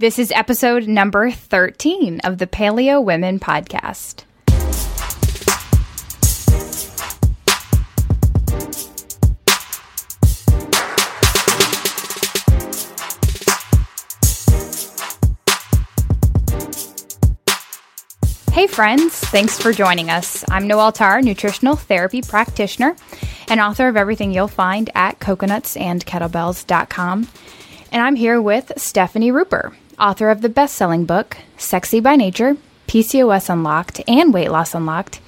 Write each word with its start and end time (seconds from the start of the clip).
This 0.00 0.18
is 0.18 0.32
episode 0.32 0.88
number 0.88 1.30
13 1.30 2.20
of 2.20 2.38
the 2.38 2.46
Paleo 2.46 3.04
Women 3.04 3.38
podcast. 3.38 4.24
Hey, 18.52 18.66
friends. 18.66 19.14
Thanks 19.14 19.58
for 19.58 19.74
joining 19.74 20.08
us. 20.08 20.42
I'm 20.50 20.66
Noelle 20.66 20.92
Tarr, 20.92 21.20
nutritional 21.20 21.76
therapy 21.76 22.22
practitioner 22.22 22.96
and 23.48 23.60
author 23.60 23.88
of 23.88 23.98
everything 23.98 24.32
you'll 24.32 24.48
find 24.48 24.88
at 24.94 25.20
coconutsandkettlebells.com. 25.20 27.28
And 27.92 28.02
I'm 28.02 28.16
here 28.16 28.40
with 28.40 28.72
Stefani 28.76 29.32
Ruper, 29.32 29.74
author 30.00 30.30
of 30.30 30.40
the 30.40 30.48
best 30.48 30.74
selling 30.74 31.04
book, 31.04 31.36
Sexy 31.56 32.00
by 32.00 32.16
Nature, 32.16 32.56
PCOS 32.88 33.50
Unlocked, 33.50 34.00
and 34.08 34.32
Weight 34.32 34.50
Loss 34.50 34.74
Unlocked. 34.74 35.20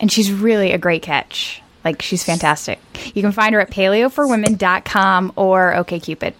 And 0.00 0.10
she's 0.10 0.32
really 0.32 0.72
a 0.72 0.78
great 0.78 1.02
catch. 1.02 1.62
Like, 1.84 2.02
she's 2.02 2.24
fantastic. 2.24 2.80
You 3.14 3.22
can 3.22 3.32
find 3.32 3.54
her 3.54 3.60
at 3.60 3.70
paleoforwomen.com 3.70 5.32
or 5.36 5.72
OKCupid. 5.74 6.34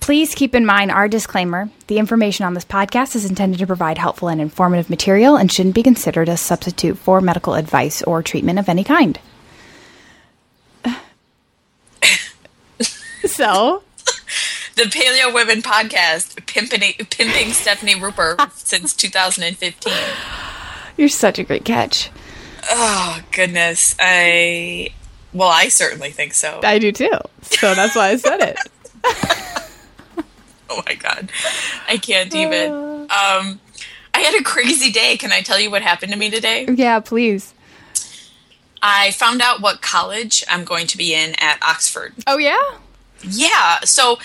Please 0.00 0.34
keep 0.34 0.54
in 0.54 0.64
mind 0.64 0.92
our 0.92 1.08
disclaimer 1.08 1.68
the 1.88 1.98
information 1.98 2.46
on 2.46 2.54
this 2.54 2.64
podcast 2.64 3.16
is 3.16 3.24
intended 3.24 3.58
to 3.58 3.66
provide 3.66 3.98
helpful 3.98 4.28
and 4.28 4.40
informative 4.40 4.88
material 4.88 5.36
and 5.36 5.50
shouldn't 5.50 5.74
be 5.74 5.82
considered 5.82 6.28
a 6.28 6.36
substitute 6.36 6.96
for 6.96 7.20
medical 7.20 7.54
advice 7.54 8.02
or 8.02 8.22
treatment 8.22 8.60
of 8.60 8.68
any 8.68 8.84
kind. 8.84 9.18
so, 13.24 13.82
the 14.76 14.82
Paleo 14.82 15.32
Women 15.32 15.62
podcast, 15.62 16.46
pimping, 16.46 17.06
pimping 17.06 17.52
Stefani 17.52 17.94
Ruper 17.94 18.50
since 18.54 18.94
2015. 18.94 19.92
You're 20.98 21.08
such 21.08 21.38
a 21.38 21.44
great 21.44 21.64
catch. 21.64 22.10
Oh, 22.70 23.20
goodness. 23.32 23.96
I, 23.98 24.90
well, 25.32 25.48
I 25.48 25.68
certainly 25.68 26.10
think 26.10 26.34
so. 26.34 26.60
I 26.62 26.78
do 26.78 26.92
too. 26.92 27.10
So 27.42 27.74
that's 27.74 27.96
why 27.96 28.08
I 28.08 28.16
said 28.16 28.40
it. 28.40 28.58
oh 30.70 30.82
my 30.84 30.94
God. 30.94 31.30
I 31.88 31.96
can't 31.96 32.34
even. 32.34 32.72
Um, 32.72 33.60
I 34.12 34.20
had 34.20 34.38
a 34.38 34.44
crazy 34.44 34.92
day. 34.92 35.16
Can 35.16 35.32
I 35.32 35.40
tell 35.40 35.58
you 35.58 35.70
what 35.70 35.80
happened 35.80 36.12
to 36.12 36.18
me 36.18 36.30
today? 36.30 36.66
Yeah, 36.68 37.00
please. 37.00 37.54
I 38.82 39.12
found 39.12 39.40
out 39.40 39.62
what 39.62 39.80
college 39.80 40.44
I'm 40.50 40.64
going 40.64 40.86
to 40.88 40.98
be 40.98 41.14
in 41.14 41.34
at 41.38 41.62
Oxford. 41.62 42.12
Oh, 42.26 42.36
yeah? 42.36 42.60
Yeah. 43.22 43.80
So 43.80 44.18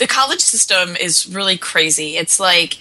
the 0.00 0.06
college 0.06 0.40
system 0.40 0.96
is 0.96 1.28
really 1.28 1.58
crazy. 1.58 2.16
It's 2.16 2.40
like 2.40 2.78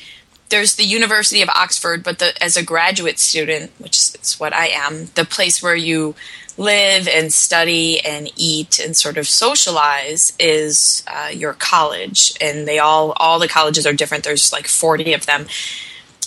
there's 0.48 0.76
the 0.76 0.86
University 0.86 1.42
of 1.42 1.50
Oxford, 1.50 2.02
but 2.02 2.20
the, 2.20 2.42
as 2.42 2.56
a 2.56 2.64
graduate 2.64 3.20
student, 3.20 3.72
which 3.78 3.98
is 3.98 4.36
what 4.40 4.54
I 4.54 4.68
am, 4.68 5.08
the 5.16 5.26
place 5.26 5.62
where 5.62 5.76
you 5.76 6.16
live 6.58 7.10
and 7.10 7.32
study 7.32 8.00
and 8.00 8.32
eat 8.38 8.80
and 8.80 8.96
sort 8.96 9.18
of 9.18 9.28
socialize 9.28 10.32
is 10.40 11.04
uh, 11.08 11.30
your 11.34 11.54
college, 11.54 12.34
and 12.40 12.66
they 12.66 12.80
all 12.80 13.12
all 13.18 13.38
the 13.38 13.50
colleges 13.50 13.86
are 13.86 13.94
different. 13.94 14.24
There's 14.24 14.54
like 14.54 14.68
40 14.68 15.14
of 15.14 15.26
them. 15.26 15.46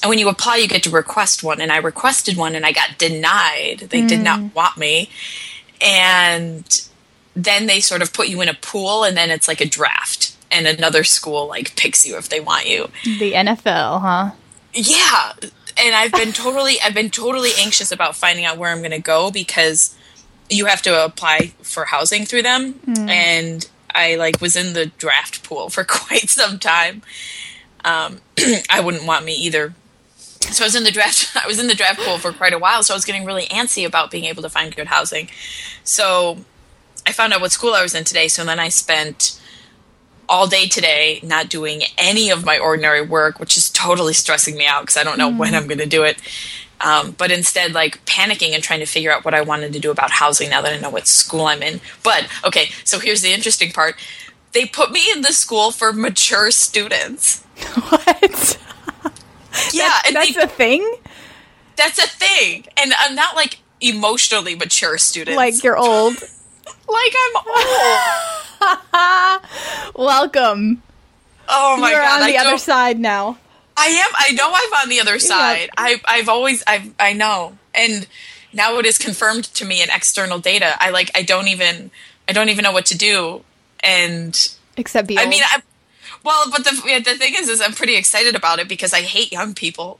And 0.02 0.10
when 0.10 0.18
you 0.18 0.28
apply, 0.28 0.56
you 0.56 0.68
get 0.68 0.82
to 0.82 0.90
request 0.90 1.42
one. 1.42 1.60
And 1.60 1.72
I 1.72 1.78
requested 1.78 2.36
one 2.36 2.54
and 2.54 2.66
I 2.66 2.72
got 2.72 2.98
denied. 2.98 3.86
They 3.90 4.02
mm. 4.02 4.08
did 4.08 4.20
not 4.20 4.52
want 4.52 4.76
me. 4.76 5.08
And 5.80 6.64
then 7.34 7.66
they 7.66 7.78
sort 7.80 8.02
of 8.02 8.12
put 8.12 8.28
you 8.28 8.40
in 8.40 8.48
a 8.48 8.54
pool 8.54 9.04
and 9.04 9.16
then 9.16 9.30
it's 9.30 9.46
like 9.46 9.60
a 9.60 9.64
draft 9.64 10.21
and 10.52 10.66
another 10.66 11.02
school 11.02 11.48
like 11.48 11.74
picks 11.76 12.06
you 12.06 12.16
if 12.16 12.28
they 12.28 12.40
want 12.40 12.68
you. 12.68 12.88
The 13.04 13.32
NFL, 13.32 14.00
huh? 14.00 14.30
Yeah. 14.72 15.32
And 15.76 15.94
I've 15.94 16.12
been 16.12 16.32
totally 16.32 16.76
I've 16.84 16.94
been 16.94 17.10
totally 17.10 17.50
anxious 17.58 17.90
about 17.90 18.14
finding 18.14 18.44
out 18.44 18.58
where 18.58 18.70
I'm 18.70 18.78
going 18.78 18.90
to 18.90 18.98
go 18.98 19.30
because 19.30 19.96
you 20.50 20.66
have 20.66 20.82
to 20.82 21.04
apply 21.04 21.52
for 21.62 21.86
housing 21.86 22.26
through 22.26 22.42
them 22.42 22.74
mm. 22.74 23.08
and 23.08 23.68
I 23.94 24.16
like 24.16 24.40
was 24.40 24.54
in 24.54 24.74
the 24.74 24.86
draft 24.86 25.42
pool 25.42 25.70
for 25.70 25.84
quite 25.88 26.28
some 26.28 26.58
time. 26.58 27.02
Um, 27.84 28.20
I 28.70 28.80
wouldn't 28.80 29.06
want 29.06 29.24
me 29.24 29.34
either. 29.34 29.74
So 30.40 30.64
I 30.64 30.66
was 30.66 30.74
in 30.74 30.84
the 30.84 30.90
draft 30.90 31.34
I 31.42 31.46
was 31.46 31.58
in 31.58 31.68
the 31.68 31.74
draft 31.74 32.00
pool 32.00 32.18
for 32.18 32.32
quite 32.32 32.52
a 32.52 32.58
while 32.58 32.82
so 32.82 32.94
I 32.94 32.96
was 32.96 33.04
getting 33.04 33.24
really 33.24 33.46
antsy 33.46 33.86
about 33.86 34.10
being 34.10 34.24
able 34.24 34.42
to 34.42 34.50
find 34.50 34.74
good 34.76 34.88
housing. 34.88 35.30
So 35.84 36.38
I 37.06 37.12
found 37.12 37.32
out 37.32 37.40
what 37.40 37.52
school 37.52 37.74
I 37.74 37.82
was 37.82 37.94
in 37.94 38.04
today 38.04 38.28
so 38.28 38.44
then 38.44 38.60
I 38.60 38.68
spent 38.68 39.40
all 40.32 40.46
day 40.46 40.66
today 40.66 41.20
not 41.22 41.50
doing 41.50 41.82
any 41.98 42.30
of 42.30 42.42
my 42.42 42.58
ordinary 42.58 43.02
work, 43.02 43.38
which 43.38 43.58
is 43.58 43.68
totally 43.68 44.14
stressing 44.14 44.56
me 44.56 44.66
out 44.66 44.80
because 44.80 44.96
I 44.96 45.04
don't 45.04 45.18
know 45.18 45.30
mm. 45.30 45.36
when 45.36 45.54
I'm 45.54 45.66
going 45.66 45.78
to 45.78 45.86
do 45.86 46.04
it. 46.04 46.16
Um, 46.80 47.12
but 47.12 47.30
instead, 47.30 47.74
like 47.74 48.04
panicking 48.06 48.54
and 48.54 48.62
trying 48.62 48.80
to 48.80 48.86
figure 48.86 49.12
out 49.12 49.26
what 49.26 49.34
I 49.34 49.42
wanted 49.42 49.74
to 49.74 49.78
do 49.78 49.90
about 49.90 50.10
housing 50.10 50.48
now 50.48 50.62
that 50.62 50.72
I 50.72 50.80
know 50.80 50.88
what 50.88 51.06
school 51.06 51.44
I'm 51.44 51.62
in. 51.62 51.82
But 52.02 52.26
okay, 52.44 52.70
so 52.82 52.98
here's 52.98 53.20
the 53.20 53.30
interesting 53.32 53.72
part 53.72 53.94
they 54.52 54.64
put 54.64 54.90
me 54.90 55.02
in 55.14 55.20
the 55.20 55.32
school 55.32 55.70
for 55.70 55.92
mature 55.92 56.50
students. 56.50 57.44
What? 57.88 58.58
Yeah, 59.74 59.90
that's, 60.04 60.14
that's 60.14 60.34
they, 60.34 60.42
a 60.42 60.46
thing. 60.46 60.94
That's 61.76 61.98
a 61.98 62.08
thing, 62.08 62.64
and 62.78 62.94
I'm 62.98 63.14
not 63.14 63.36
like 63.36 63.58
emotionally 63.82 64.54
mature 64.54 64.96
students. 64.96 65.36
Like 65.36 65.62
you're 65.62 65.76
old. 65.76 66.16
Like 66.92 67.14
I'm 67.24 67.36
old. 69.96 69.96
Welcome. 70.06 70.82
Oh 71.48 71.76
my 71.78 71.90
You're 71.90 72.00
god! 72.00 72.22
on 72.22 72.28
the 72.28 72.36
I 72.36 72.46
other 72.46 72.58
side 72.58 73.00
now. 73.00 73.38
I 73.76 73.86
am. 73.86 74.10
I 74.14 74.32
know 74.32 74.48
I'm 74.48 74.82
on 74.82 74.88
the 74.88 75.00
other 75.00 75.18
side. 75.18 75.70
I, 75.76 76.00
I've 76.04 76.28
always. 76.28 76.62
I. 76.66 76.92
I 77.00 77.14
know, 77.14 77.56
and 77.74 78.06
now 78.52 78.78
it 78.78 78.86
is 78.86 78.98
confirmed 78.98 79.44
to 79.54 79.64
me 79.64 79.82
in 79.82 79.88
external 79.90 80.38
data. 80.38 80.74
I 80.78 80.90
like. 80.90 81.10
I 81.14 81.22
don't 81.22 81.48
even. 81.48 81.90
I 82.28 82.32
don't 82.32 82.50
even 82.50 82.62
know 82.62 82.72
what 82.72 82.86
to 82.86 82.96
do. 82.96 83.42
And 83.80 84.56
except 84.76 85.08
be. 85.08 85.18
Old. 85.18 85.26
I 85.26 85.30
mean, 85.30 85.42
I. 85.42 85.62
Well, 86.24 86.50
but 86.50 86.64
the 86.64 87.02
the 87.04 87.14
thing 87.14 87.34
is, 87.36 87.48
is 87.48 87.60
I'm 87.60 87.72
pretty 87.72 87.96
excited 87.96 88.36
about 88.36 88.58
it 88.58 88.68
because 88.68 88.92
I 88.92 89.00
hate 89.00 89.32
young 89.32 89.54
people. 89.54 89.98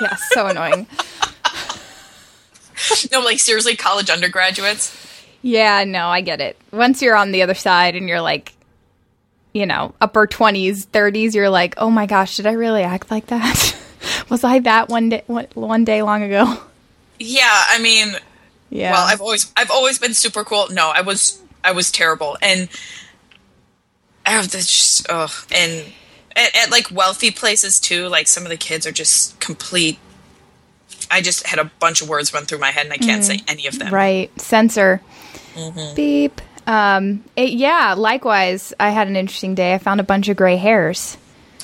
yeah, 0.00 0.16
so 0.32 0.46
annoying. 0.46 0.86
no, 3.12 3.20
like 3.20 3.38
seriously, 3.38 3.76
college 3.76 4.10
undergraduates. 4.10 5.05
Yeah, 5.46 5.84
no, 5.84 6.08
I 6.08 6.22
get 6.22 6.40
it. 6.40 6.56
Once 6.72 7.00
you're 7.00 7.14
on 7.14 7.30
the 7.30 7.42
other 7.42 7.54
side 7.54 7.94
and 7.94 8.08
you're 8.08 8.20
like, 8.20 8.52
you 9.52 9.64
know, 9.64 9.94
upper 10.00 10.26
20s, 10.26 10.86
30s, 10.88 11.34
you're 11.34 11.50
like, 11.50 11.74
oh 11.76 11.88
my 11.88 12.06
gosh, 12.06 12.36
did 12.36 12.48
I 12.48 12.52
really 12.52 12.82
act 12.82 13.12
like 13.12 13.26
that? 13.26 13.76
Was 14.28 14.42
I 14.42 14.58
that 14.58 14.88
one 14.88 15.10
day, 15.10 15.22
one 15.26 15.84
day 15.84 16.02
long 16.02 16.24
ago? 16.24 16.60
Yeah, 17.20 17.48
I 17.48 17.78
mean, 17.78 18.08
yeah. 18.70 18.90
Well, 18.90 19.06
I've 19.06 19.20
always 19.20 19.52
I've 19.56 19.70
always 19.70 20.00
been 20.00 20.14
super 20.14 20.42
cool. 20.42 20.66
No, 20.70 20.90
I 20.94 21.00
was 21.00 21.40
I 21.64 21.70
was 21.70 21.90
terrible, 21.90 22.36
and 22.42 22.68
I 24.26 24.30
have 24.30 24.50
this 24.50 24.66
just 24.66 25.08
ugh, 25.08 25.30
and 25.54 25.84
at, 26.34 26.54
at 26.56 26.70
like 26.70 26.90
wealthy 26.90 27.30
places 27.30 27.80
too. 27.80 28.08
Like 28.08 28.26
some 28.26 28.42
of 28.42 28.50
the 28.50 28.56
kids 28.56 28.86
are 28.86 28.92
just 28.92 29.40
complete 29.40 29.98
I 31.10 31.20
just 31.20 31.46
had 31.46 31.58
a 31.58 31.70
bunch 31.78 32.02
of 32.02 32.08
words 32.08 32.32
run 32.34 32.44
through 32.44 32.58
my 32.58 32.70
head 32.70 32.86
and 32.86 32.92
I 32.92 32.96
can't 32.96 33.22
mm, 33.22 33.26
say 33.26 33.40
any 33.48 33.66
of 33.66 33.78
them. 33.78 33.92
Right. 33.92 34.30
Censor. 34.40 35.00
Mm-hmm. 35.54 35.94
Beep. 35.94 36.40
Um, 36.66 37.24
it, 37.36 37.50
yeah, 37.50 37.94
likewise, 37.96 38.74
I 38.80 38.90
had 38.90 39.08
an 39.08 39.16
interesting 39.16 39.54
day. 39.54 39.74
I 39.74 39.78
found 39.78 40.00
a 40.00 40.04
bunch 40.04 40.28
of 40.28 40.36
gray 40.36 40.56
hairs. 40.56 41.16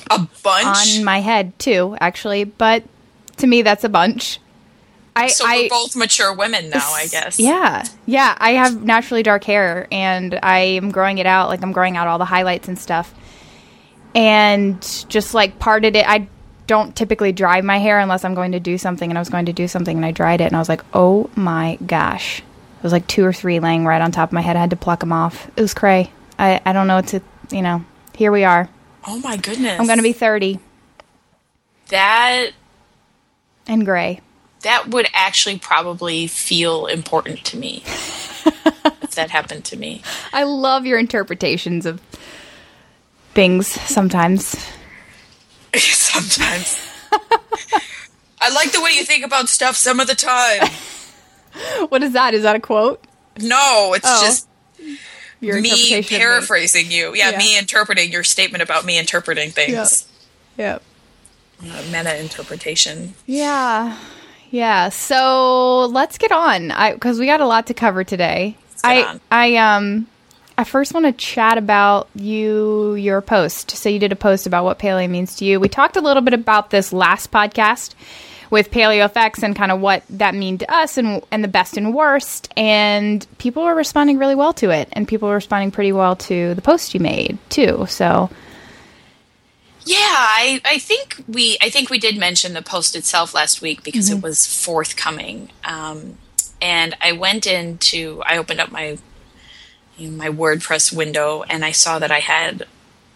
A 0.09 0.27
bunch? 0.43 0.97
On 0.97 1.03
my 1.03 1.19
head, 1.19 1.57
too, 1.59 1.97
actually. 1.99 2.45
But 2.45 2.83
to 3.37 3.47
me, 3.47 3.61
that's 3.61 3.83
a 3.83 3.89
bunch. 3.89 4.39
I, 5.15 5.27
so 5.27 5.45
we're 5.45 5.49
I, 5.51 5.67
both 5.69 5.95
mature 5.95 6.33
women 6.33 6.69
now, 6.69 6.91
I 6.91 7.07
guess. 7.07 7.39
Yeah. 7.39 7.85
Yeah. 8.05 8.35
I 8.37 8.51
have 8.51 8.83
naturally 8.83 9.21
dark 9.23 9.43
hair 9.43 9.87
and 9.91 10.39
I 10.41 10.59
am 10.59 10.91
growing 10.91 11.19
it 11.19 11.25
out. 11.25 11.49
Like, 11.49 11.61
I'm 11.61 11.71
growing 11.71 11.97
out 11.97 12.07
all 12.07 12.17
the 12.17 12.25
highlights 12.25 12.67
and 12.67 12.79
stuff. 12.79 13.13
And 14.15 14.81
just 15.09 15.33
like 15.33 15.59
parted 15.59 15.95
it. 15.95 16.07
I 16.07 16.27
don't 16.65 16.95
typically 16.95 17.31
dry 17.31 17.61
my 17.61 17.77
hair 17.77 17.99
unless 17.99 18.25
I'm 18.25 18.33
going 18.33 18.53
to 18.53 18.59
do 18.59 18.77
something. 18.77 19.09
And 19.09 19.17
I 19.17 19.21
was 19.21 19.29
going 19.29 19.45
to 19.45 19.53
do 19.53 19.67
something 19.67 19.97
and 19.97 20.05
I 20.05 20.11
dried 20.11 20.41
it 20.41 20.45
and 20.45 20.55
I 20.55 20.59
was 20.59 20.69
like, 20.69 20.83
oh 20.93 21.29
my 21.35 21.77
gosh. 21.85 22.41
It 22.83 22.87
was 22.87 22.91
like 22.91 23.07
two 23.07 23.23
or 23.23 23.31
three 23.31 23.61
laying 23.61 23.85
right 23.85 24.01
on 24.01 24.11
top 24.11 24.27
of 24.27 24.33
my 24.33 24.41
head. 24.41 24.57
I 24.57 24.59
had 24.59 24.71
to 24.71 24.75
pluck 24.75 24.99
them 24.99 25.13
off. 25.13 25.49
It 25.55 25.61
was 25.61 25.73
cray. 25.73 26.11
I, 26.37 26.59
I 26.65 26.73
don't 26.73 26.85
know 26.85 26.97
what 26.97 27.07
to, 27.07 27.21
you 27.49 27.61
know, 27.61 27.85
here 28.13 28.29
we 28.29 28.43
are. 28.43 28.67
Oh 29.07 29.19
my 29.19 29.37
goodness. 29.37 29.79
I'm 29.79 29.85
going 29.85 29.99
to 29.99 30.03
be 30.03 30.11
30. 30.11 30.59
That. 31.87 32.51
And 33.67 33.85
gray. 33.85 34.19
That 34.63 34.89
would 34.89 35.07
actually 35.13 35.59
probably 35.59 36.27
feel 36.27 36.87
important 36.87 37.45
to 37.45 37.57
me 37.57 37.83
if 37.85 39.11
that 39.15 39.29
happened 39.29 39.63
to 39.65 39.77
me. 39.77 40.01
I 40.33 40.43
love 40.43 40.85
your 40.85 40.99
interpretations 40.99 41.85
of 41.85 42.01
things 43.33 43.67
sometimes. 43.67 44.57
sometimes. 45.73 46.85
I 48.41 48.53
like 48.53 48.73
the 48.73 48.81
way 48.81 48.91
you 48.91 49.05
think 49.05 49.23
about 49.23 49.47
stuff 49.47 49.77
some 49.77 50.01
of 50.01 50.07
the 50.07 50.15
time. 50.15 50.69
what 51.89 52.03
is 52.03 52.13
that? 52.13 52.33
Is 52.33 52.43
that 52.43 52.55
a 52.55 52.59
quote? 52.59 53.03
No, 53.39 53.93
it's 53.95 54.05
oh. 54.07 54.23
just 54.23 54.47
me 55.41 56.03
paraphrasing 56.03 56.91
you. 56.91 57.15
Yeah, 57.15 57.31
yeah, 57.31 57.37
me 57.37 57.57
interpreting 57.57 58.11
your 58.11 58.23
statement 58.23 58.61
about 58.61 58.85
me 58.85 58.97
interpreting 58.97 59.51
things. 59.51 60.07
Yep. 60.57 60.81
Uh, 61.61 61.83
meta 61.91 62.19
interpretation. 62.19 63.13
Yeah. 63.25 63.97
Yeah. 64.51 64.89
So 64.89 65.85
let's 65.85 66.17
get 66.17 66.31
on 66.31 66.71
because 66.93 67.19
we 67.19 67.25
got 67.25 67.41
a 67.41 67.47
lot 67.47 67.67
to 67.67 67.73
cover 67.73 68.03
today. 68.03 68.57
I 68.83 69.03
on. 69.03 69.21
I 69.31 69.55
um 69.55 70.07
I 70.57 70.63
first 70.65 70.93
want 70.93 71.05
to 71.05 71.11
chat 71.13 71.57
about 71.57 72.09
you 72.13 72.95
your 72.95 73.21
post. 73.21 73.71
So 73.71 73.89
you 73.89 73.99
did 73.99 74.11
a 74.11 74.15
post 74.15 74.45
about 74.45 74.65
what 74.65 74.77
paleo 74.77 75.09
means 75.09 75.37
to 75.37 75.45
you. 75.45 75.59
We 75.59 75.69
talked 75.69 75.95
a 75.95 76.01
little 76.01 76.21
bit 76.21 76.33
about 76.33 76.69
this 76.69 76.93
last 76.93 77.31
podcast 77.31 77.95
with 78.53 78.69
Paleo 78.69 79.11
FX 79.11 79.41
and 79.41 79.55
kind 79.55 79.71
of 79.71 79.81
what 79.81 80.03
that 80.11 80.35
mean 80.35 80.59
to 80.59 80.71
us 80.71 80.99
and 80.99 81.23
and 81.31 81.43
the 81.43 81.47
best 81.47 81.75
and 81.75 81.91
worst 81.91 82.53
and 82.55 83.25
people 83.39 83.63
are 83.63 83.73
responding 83.73 84.19
really 84.19 84.35
well 84.35 84.53
to 84.53 84.69
it 84.69 84.87
and 84.91 85.07
people 85.07 85.27
are 85.27 85.33
responding 85.33 85.71
pretty 85.71 85.91
well 85.91 86.15
to 86.15 86.53
the 86.53 86.61
post 86.61 86.93
you 86.93 86.99
made 86.99 87.39
too. 87.49 87.87
So 87.89 88.29
Yeah, 89.85 89.95
I, 89.97 90.61
I 90.63 90.77
think 90.77 91.23
we 91.27 91.57
I 91.63 91.71
think 91.71 91.89
we 91.89 91.97
did 91.97 92.15
mention 92.15 92.53
the 92.53 92.61
post 92.61 92.95
itself 92.95 93.33
last 93.33 93.59
week 93.59 93.83
because 93.83 94.11
it 94.11 94.21
was 94.21 94.45
forthcoming. 94.45 95.49
Um, 95.65 96.19
and 96.61 96.95
I 97.01 97.13
went 97.13 97.47
into 97.47 98.21
I 98.23 98.37
opened 98.37 98.59
up 98.59 98.71
my 98.71 98.99
you 99.97 100.11
know, 100.11 100.15
my 100.15 100.29
WordPress 100.29 100.95
window 100.95 101.41
and 101.49 101.65
I 101.65 101.71
saw 101.71 101.97
that 101.97 102.11
I 102.11 102.19
had 102.19 102.67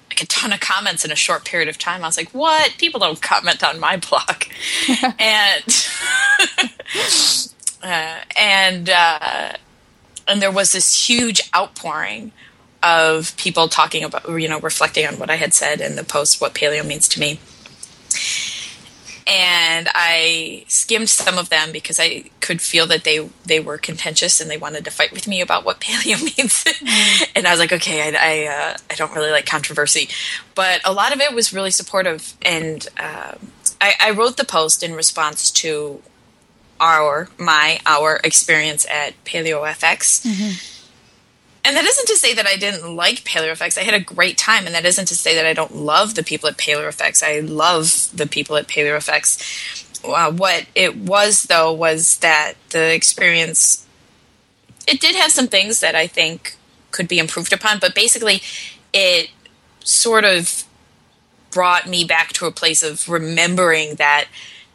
like 0.10 0.24
a 0.24 0.26
ton 0.28 0.54
of 0.54 0.60
comments 0.60 1.04
in 1.06 1.12
a 1.12 1.16
short 1.16 1.46
period 1.46 1.70
of 1.70 1.78
time. 1.78 2.04
I 2.04 2.08
was 2.08 2.18
like, 2.18 2.30
"What? 2.30 2.76
People 2.78 3.00
don't 3.00 3.22
comment 3.22 3.64
on 3.64 3.80
my 3.80 3.98
blog." 3.98 4.44
and 5.20 5.88
uh, 7.84 8.20
and 8.38 8.90
uh, 8.90 9.54
and 10.28 10.42
there 10.42 10.52
was 10.52 10.72
this 10.72 11.08
huge 11.08 11.42
outpouring 11.56 12.32
of 12.84 13.36
people 13.38 13.68
talking 13.68 14.04
about 14.04 14.28
you 14.30 14.48
know 14.48 14.60
reflecting 14.60 15.06
on 15.06 15.20
what 15.20 15.30
I 15.30 15.36
had 15.36 15.54
said 15.54 15.82
in 15.82 15.96
the 15.96 16.04
post 16.04 16.40
what 16.40 16.54
paleo 16.54 16.86
means 16.86 17.08
to 17.10 17.20
me 17.20 17.40
and 19.28 19.90
I 19.94 20.64
skimmed 20.68 21.10
some 21.10 21.38
of 21.38 21.50
them 21.50 21.74
because 21.74 22.00
I 22.00 22.26
could 22.40 22.62
feel 22.62 22.88
that 22.88 23.04
they 23.04 23.30
they 23.46 23.60
were 23.60 23.78
contentious 23.78 24.40
and 24.40 24.50
they 24.50 24.58
wanted 24.58 24.86
to 24.86 24.92
fight 24.92 25.12
with 25.12 25.28
me 25.28 25.42
about 25.42 25.66
what 25.66 25.80
paleo 25.82 26.22
means. 26.24 26.64
and 27.36 27.46
I 27.46 27.52
was 27.52 27.60
like, 27.60 27.74
okay, 27.74 28.02
I 28.02 28.18
I, 28.18 28.48
uh, 28.48 28.78
I, 28.90 28.96
don't 28.96 29.14
really 29.14 29.32
like 29.32 29.46
controversy, 29.46 30.10
but 30.56 30.82
a 30.86 30.94
lot 30.94 31.14
of 31.14 31.20
it 31.20 31.34
was 31.34 31.54
really 31.54 31.72
supportive. 31.72 32.36
And 32.42 32.88
uh, 32.98 33.34
I, 33.82 33.94
I 34.00 34.12
wrote 34.12 34.38
the 34.38 34.46
post 34.46 34.82
in 34.82 34.94
response 34.94 35.52
to 35.52 36.02
our 36.80 37.28
my 37.38 37.80
our 37.86 38.22
experience 38.24 38.86
at 38.90 39.22
Paleo 39.26 39.70
FX. 39.70 40.26
And 41.68 41.76
that 41.76 41.84
isn't 41.84 42.08
to 42.08 42.16
say 42.16 42.34
that 42.34 42.48
I 42.48 42.56
didn't 42.56 42.96
like 42.96 43.26
Paleo 43.26 43.52
FX. 43.52 43.78
I 43.78 43.84
had 43.84 43.94
a 43.94 44.00
great 44.00 44.38
time, 44.38 44.66
and 44.66 44.74
that 44.74 44.86
isn't 44.86 45.08
to 45.08 45.16
say 45.16 45.36
that 45.36 45.46
I 45.46 45.52
don't 45.52 45.76
love 45.76 46.16
the 46.16 46.24
people 46.24 46.48
at 46.48 46.56
Paleo 46.56 46.88
FX. 46.88 47.22
I 47.22 47.42
love 47.42 48.10
the 48.16 48.26
people 48.26 48.56
at 48.56 48.70
Paleo 48.70 48.96
FX. 48.96 50.02
Uh, 50.02 50.32
what 50.32 50.66
it 50.76 50.96
was, 50.96 51.44
though, 51.44 51.74
was 51.74 52.20
that 52.20 52.54
the 52.70 52.94
experience 52.94 53.86
it 54.88 55.02
did 55.02 55.18
have 55.18 55.34
some 55.34 55.48
things 55.48 55.82
that 55.82 55.94
I 55.94 56.08
think 56.08 56.56
could 56.92 57.10
be 57.10 57.20
improved 57.20 57.52
upon, 57.52 57.80
but 57.80 57.94
basically, 57.94 58.42
it 58.94 59.30
sort 59.84 60.24
of 60.24 60.64
brought 61.52 61.86
me 61.86 62.06
back 62.06 62.32
to 62.34 62.46
a 62.46 62.52
place 62.52 62.82
of 62.82 63.10
remembering 63.10 63.96
that 63.96 64.28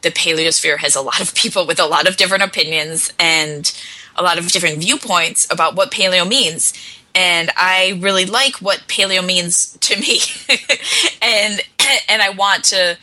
the 0.02 0.10
paleosphere 0.10 0.76
has 0.76 0.94
a 0.94 1.00
lot 1.00 1.22
of 1.22 1.34
people 1.34 1.66
with 1.66 1.80
a 1.80 1.86
lot 1.86 2.06
of 2.06 2.18
different 2.18 2.42
opinions 2.42 3.14
and 3.18 3.72
a 4.16 4.22
lot 4.22 4.38
of 4.38 4.48
different 4.48 4.78
viewpoints 4.78 5.46
about 5.50 5.74
what 5.74 5.90
paleo 5.90 6.28
means 6.28 6.72
and 7.14 7.50
I 7.56 7.98
really 8.00 8.26
like 8.26 8.56
what 8.56 8.80
paleo 8.88 9.24
means 9.24 9.76
to 9.78 9.98
me 9.98 10.20
and 11.22 11.60
and 12.08 12.22
I 12.22 12.30
want 12.30 12.64
to 12.64 12.96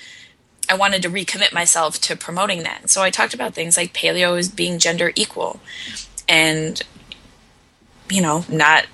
I 0.69 0.75
wanted 0.75 1.01
to 1.03 1.09
recommit 1.09 1.51
myself 1.51 1.99
to 2.01 2.15
promoting 2.15 2.61
that. 2.61 2.91
So 2.91 3.01
I 3.01 3.09
talked 3.09 3.33
about 3.33 3.55
things 3.55 3.75
like 3.75 3.93
paleo 3.93 4.37
is 4.37 4.49
being 4.49 4.77
gender 4.77 5.11
equal 5.15 5.59
and 6.27 6.81
you 8.09 8.21
know, 8.21 8.45
not 8.49 8.85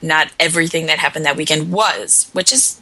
not 0.00 0.30
everything 0.38 0.86
that 0.86 0.98
happened 0.98 1.24
that 1.24 1.36
weekend 1.36 1.72
was, 1.72 2.30
which 2.32 2.52
is 2.52 2.80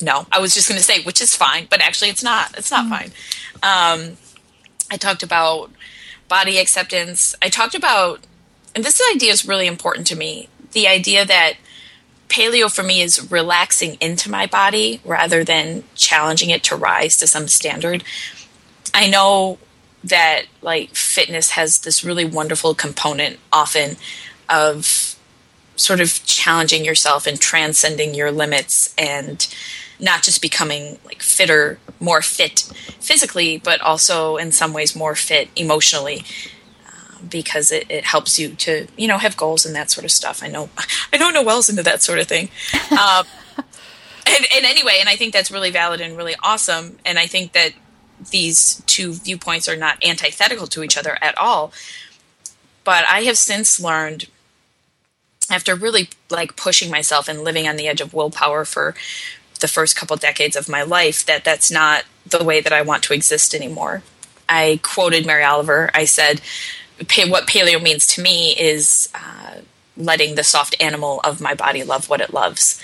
no, 0.00 0.26
I 0.32 0.40
was 0.40 0.54
just 0.54 0.68
going 0.68 0.78
to 0.78 0.84
say 0.84 1.02
which 1.02 1.20
is 1.20 1.34
fine, 1.34 1.66
but 1.70 1.80
actually 1.80 2.10
it's 2.10 2.22
not. 2.22 2.56
It's 2.58 2.70
not 2.70 2.88
fine. 2.88 3.12
Um, 3.62 4.16
I 4.90 4.96
talked 4.98 5.22
about 5.22 5.70
body 6.28 6.58
acceptance. 6.58 7.34
I 7.42 7.48
talked 7.48 7.74
about, 7.74 8.20
and 8.74 8.84
this 8.84 9.00
idea 9.14 9.32
is 9.32 9.46
really 9.46 9.66
important 9.66 10.06
to 10.08 10.16
me 10.16 10.48
the 10.72 10.88
idea 10.88 11.24
that 11.24 11.54
paleo 12.28 12.70
for 12.70 12.82
me 12.82 13.00
is 13.00 13.30
relaxing 13.30 13.96
into 14.00 14.30
my 14.30 14.46
body 14.46 15.00
rather 15.04 15.44
than 15.44 15.84
challenging 15.94 16.50
it 16.50 16.64
to 16.64 16.76
rise 16.76 17.16
to 17.16 17.26
some 17.26 17.48
standard. 17.48 18.04
I 18.92 19.08
know 19.08 19.58
that 20.02 20.42
like 20.60 20.94
fitness 20.94 21.50
has 21.50 21.78
this 21.78 22.04
really 22.04 22.24
wonderful 22.24 22.74
component 22.74 23.38
often 23.52 23.96
of 24.48 25.16
sort 25.76 26.00
of 26.00 26.24
challenging 26.24 26.84
yourself 26.84 27.26
and 27.26 27.40
transcending 27.40 28.14
your 28.14 28.30
limits 28.30 28.94
and 28.98 29.48
not 30.04 30.22
just 30.22 30.42
becoming 30.42 30.98
like 31.04 31.22
fitter, 31.22 31.78
more 31.98 32.20
fit 32.22 32.60
physically, 33.00 33.58
but 33.58 33.80
also 33.80 34.36
in 34.36 34.52
some 34.52 34.72
ways 34.72 34.94
more 34.94 35.14
fit 35.14 35.48
emotionally. 35.56 36.24
uh, 36.86 37.18
Because 37.28 37.72
it, 37.72 37.86
it 37.90 38.04
helps 38.04 38.38
you 38.38 38.50
to, 38.50 38.86
you 38.96 39.08
know, 39.08 39.18
have 39.18 39.36
goals 39.36 39.64
and 39.64 39.74
that 39.74 39.90
sort 39.90 40.04
of 40.04 40.10
stuff. 40.12 40.42
I 40.42 40.48
know, 40.48 40.68
I 41.12 41.16
know 41.16 41.30
Noelle's 41.30 41.70
into 41.70 41.82
that 41.82 42.02
sort 42.02 42.18
of 42.18 42.28
thing. 42.28 42.50
Um, 42.92 43.26
and, 44.26 44.46
and 44.56 44.64
anyway, 44.64 44.96
and 45.00 45.08
I 45.08 45.16
think 45.16 45.32
that's 45.34 45.50
really 45.50 45.70
valid 45.70 46.00
and 46.00 46.16
really 46.16 46.34
awesome. 46.42 46.96
And 47.04 47.18
I 47.18 47.26
think 47.26 47.52
that 47.52 47.72
these 48.30 48.82
two 48.86 49.12
viewpoints 49.12 49.68
are 49.68 49.76
not 49.76 50.02
antithetical 50.02 50.66
to 50.68 50.82
each 50.82 50.96
other 50.96 51.18
at 51.20 51.36
all. 51.36 51.72
But 52.84 53.04
I 53.08 53.22
have 53.22 53.36
since 53.36 53.78
learned 53.80 54.28
after 55.50 55.74
really 55.74 56.08
like 56.30 56.56
pushing 56.56 56.90
myself 56.90 57.28
and 57.28 57.44
living 57.44 57.68
on 57.68 57.76
the 57.76 57.86
edge 57.86 58.00
of 58.00 58.14
willpower 58.14 58.64
for 58.64 58.94
the 59.64 59.68
first 59.68 59.96
couple 59.96 60.14
decades 60.16 60.56
of 60.56 60.68
my 60.68 60.82
life 60.82 61.24
that 61.24 61.42
that's 61.42 61.70
not 61.70 62.04
the 62.26 62.44
way 62.44 62.60
that 62.60 62.72
I 62.72 62.82
want 62.82 63.02
to 63.04 63.14
exist 63.14 63.54
anymore. 63.54 64.02
I 64.46 64.78
quoted 64.82 65.24
Mary 65.24 65.42
Oliver. 65.42 65.90
I 65.94 66.04
said, 66.04 66.42
"What 67.32 67.46
paleo 67.46 67.82
means 67.82 68.06
to 68.08 68.20
me 68.20 68.54
is 68.72 69.08
uh, 69.14 69.54
letting 69.96 70.34
the 70.34 70.44
soft 70.44 70.76
animal 70.78 71.22
of 71.24 71.40
my 71.40 71.54
body 71.54 71.82
love 71.82 72.10
what 72.10 72.20
it 72.20 72.34
loves." 72.34 72.78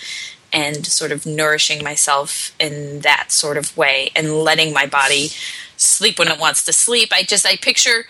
And 0.52 0.86
sort 0.86 1.12
of 1.12 1.26
nourishing 1.26 1.84
myself 1.84 2.52
in 2.58 3.00
that 3.00 3.30
sort 3.30 3.58
of 3.58 3.76
way, 3.76 4.10
and 4.16 4.42
letting 4.42 4.72
my 4.72 4.86
body 4.86 5.32
sleep 5.76 6.18
when 6.18 6.28
it 6.28 6.40
wants 6.40 6.64
to 6.64 6.72
sleep. 6.72 7.10
I 7.12 7.22
just 7.22 7.46
I 7.46 7.56
picture 7.56 8.06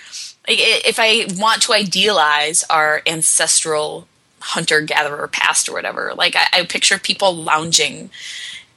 if 0.47 0.99
I 0.99 1.26
want 1.45 1.62
to 1.62 1.73
idealize 1.73 2.64
our 2.71 3.02
ancestral 3.04 4.06
hunter 4.40 4.80
gatherer 4.80 5.28
past 5.28 5.68
or 5.68 5.73
whatever, 5.73 6.12
like 6.16 6.35
I, 6.37 6.47
I 6.52 6.64
picture 6.64 6.99
people 6.99 7.35
lounging 7.35 8.11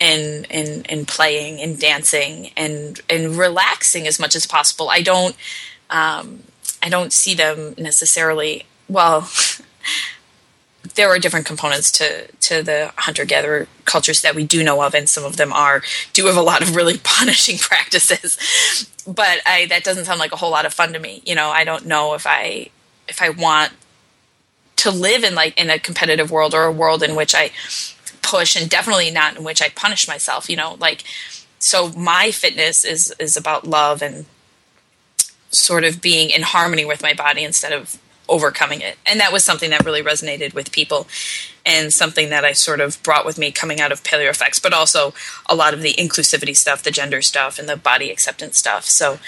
and 0.04 0.46
and 0.52 0.86
and 0.92 1.08
playing 1.08 1.62
and 1.62 1.80
dancing 1.80 2.52
and 2.58 3.00
and 3.10 3.38
relaxing 3.38 4.06
as 4.06 4.20
much 4.20 4.36
as 4.36 4.46
possible. 4.46 4.90
I 4.90 5.02
don't 5.02 5.36
um, 5.90 6.44
I 6.82 6.90
don't 6.90 7.14
see 7.14 7.34
them 7.34 7.74
necessarily. 7.78 8.66
Well, 8.90 9.30
there 10.96 11.08
are 11.08 11.18
different 11.18 11.46
components 11.46 11.90
to 11.94 12.28
to 12.28 12.62
the 12.62 12.92
hunter 12.98 13.24
gatherer 13.24 13.68
cultures 13.86 14.22
that 14.22 14.36
we 14.36 14.44
do 14.44 14.62
know 14.62 14.82
of, 14.84 14.94
and 14.94 15.08
some 15.08 15.24
of 15.24 15.38
them 15.38 15.54
are 15.54 15.82
do 16.12 16.26
have 16.26 16.38
a 16.38 16.42
lot 16.42 16.62
of 16.62 16.76
really 16.76 16.98
punishing 17.04 17.58
practices. 17.58 18.38
But 19.08 19.40
I 19.46 19.68
that 19.68 19.86
doesn't 19.86 20.06
sound 20.06 20.20
like 20.20 20.34
a 20.34 20.38
whole 20.38 20.52
lot 20.52 20.66
of 20.66 20.74
fun 20.74 20.92
to 20.94 21.00
me. 21.00 21.22
You 21.26 21.36
know, 21.36 21.48
I 21.48 21.64
don't 21.64 21.86
know 21.86 22.14
if 22.14 22.28
I 22.28 22.70
if 23.08 23.22
I 23.22 23.30
want 23.30 23.72
to 24.78 24.92
live 24.92 25.24
in 25.24 25.34
like 25.34 25.58
in 25.58 25.70
a 25.70 25.80
competitive 25.80 26.30
world 26.30 26.54
or 26.54 26.66
a 26.66 26.72
world 26.72 27.04
in 27.04 27.16
which 27.16 27.34
I 27.34 27.52
push 28.24 28.56
and 28.56 28.70
definitely 28.70 29.12
not 29.12 29.38
in 29.38 29.44
which 29.44 29.62
I 29.62 29.70
punish 29.70 30.08
myself, 30.08 30.50
you 30.50 30.56
know, 30.56 30.78
like 30.80 31.04
so 31.60 31.90
my 31.94 32.32
fitness 32.32 32.84
is 32.84 33.14
is 33.20 33.38
about 33.38 33.68
love 33.68 34.02
and 34.02 34.26
sort 35.52 35.84
of 35.84 36.02
being 36.02 36.30
in 36.30 36.42
harmony 36.42 36.84
with 36.84 37.02
my 37.02 37.14
body 37.14 37.44
instead 37.44 37.72
of 37.72 38.00
overcoming 38.28 38.82
it. 38.82 38.98
And 39.06 39.20
that 39.20 39.32
was 39.32 39.44
something 39.44 39.70
that 39.70 39.86
really 39.86 40.02
resonated 40.02 40.54
with 40.54 40.72
people 40.72 41.08
and 41.66 41.94
something 41.94 42.30
that 42.30 42.44
I 42.44 42.54
sort 42.54 42.82
of 42.82 43.02
brought 43.04 43.26
with 43.26 43.38
me 43.38 43.52
coming 43.52 43.80
out 43.80 43.92
of 43.92 44.04
Paleo 44.04 44.30
FX, 44.30 44.62
but 44.62 44.74
also 44.74 45.14
a 45.48 45.56
lot 45.56 45.74
of 45.74 45.82
the 45.82 45.94
inclusivity 45.94 46.56
stuff, 46.56 46.84
the 46.84 46.92
gender 46.92 47.22
stuff 47.22 47.60
and 47.60 47.70
the 47.70 47.78
body 47.78 48.10
acceptance 48.10 48.58
stuff. 48.58 48.86
So 48.86 49.20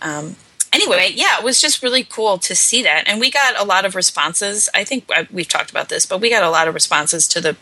um 0.00 0.36
anyway, 0.72 1.12
yeah, 1.14 1.38
it 1.38 1.44
was 1.44 1.60
just 1.60 1.82
really 1.82 2.04
cool 2.04 2.38
to 2.38 2.54
see 2.54 2.82
that. 2.82 3.04
And 3.06 3.20
we 3.20 3.30
got 3.30 3.58
a 3.58 3.64
lot 3.64 3.84
of 3.84 3.94
responses. 3.94 4.68
I 4.74 4.84
think 4.84 5.08
we've 5.30 5.48
talked 5.48 5.70
about 5.70 5.88
this, 5.88 6.06
but 6.06 6.20
we 6.20 6.30
got 6.30 6.42
a 6.42 6.50
lot 6.50 6.66
of 6.66 6.74
responses 6.74 7.28
to 7.28 7.40
the 7.40 7.56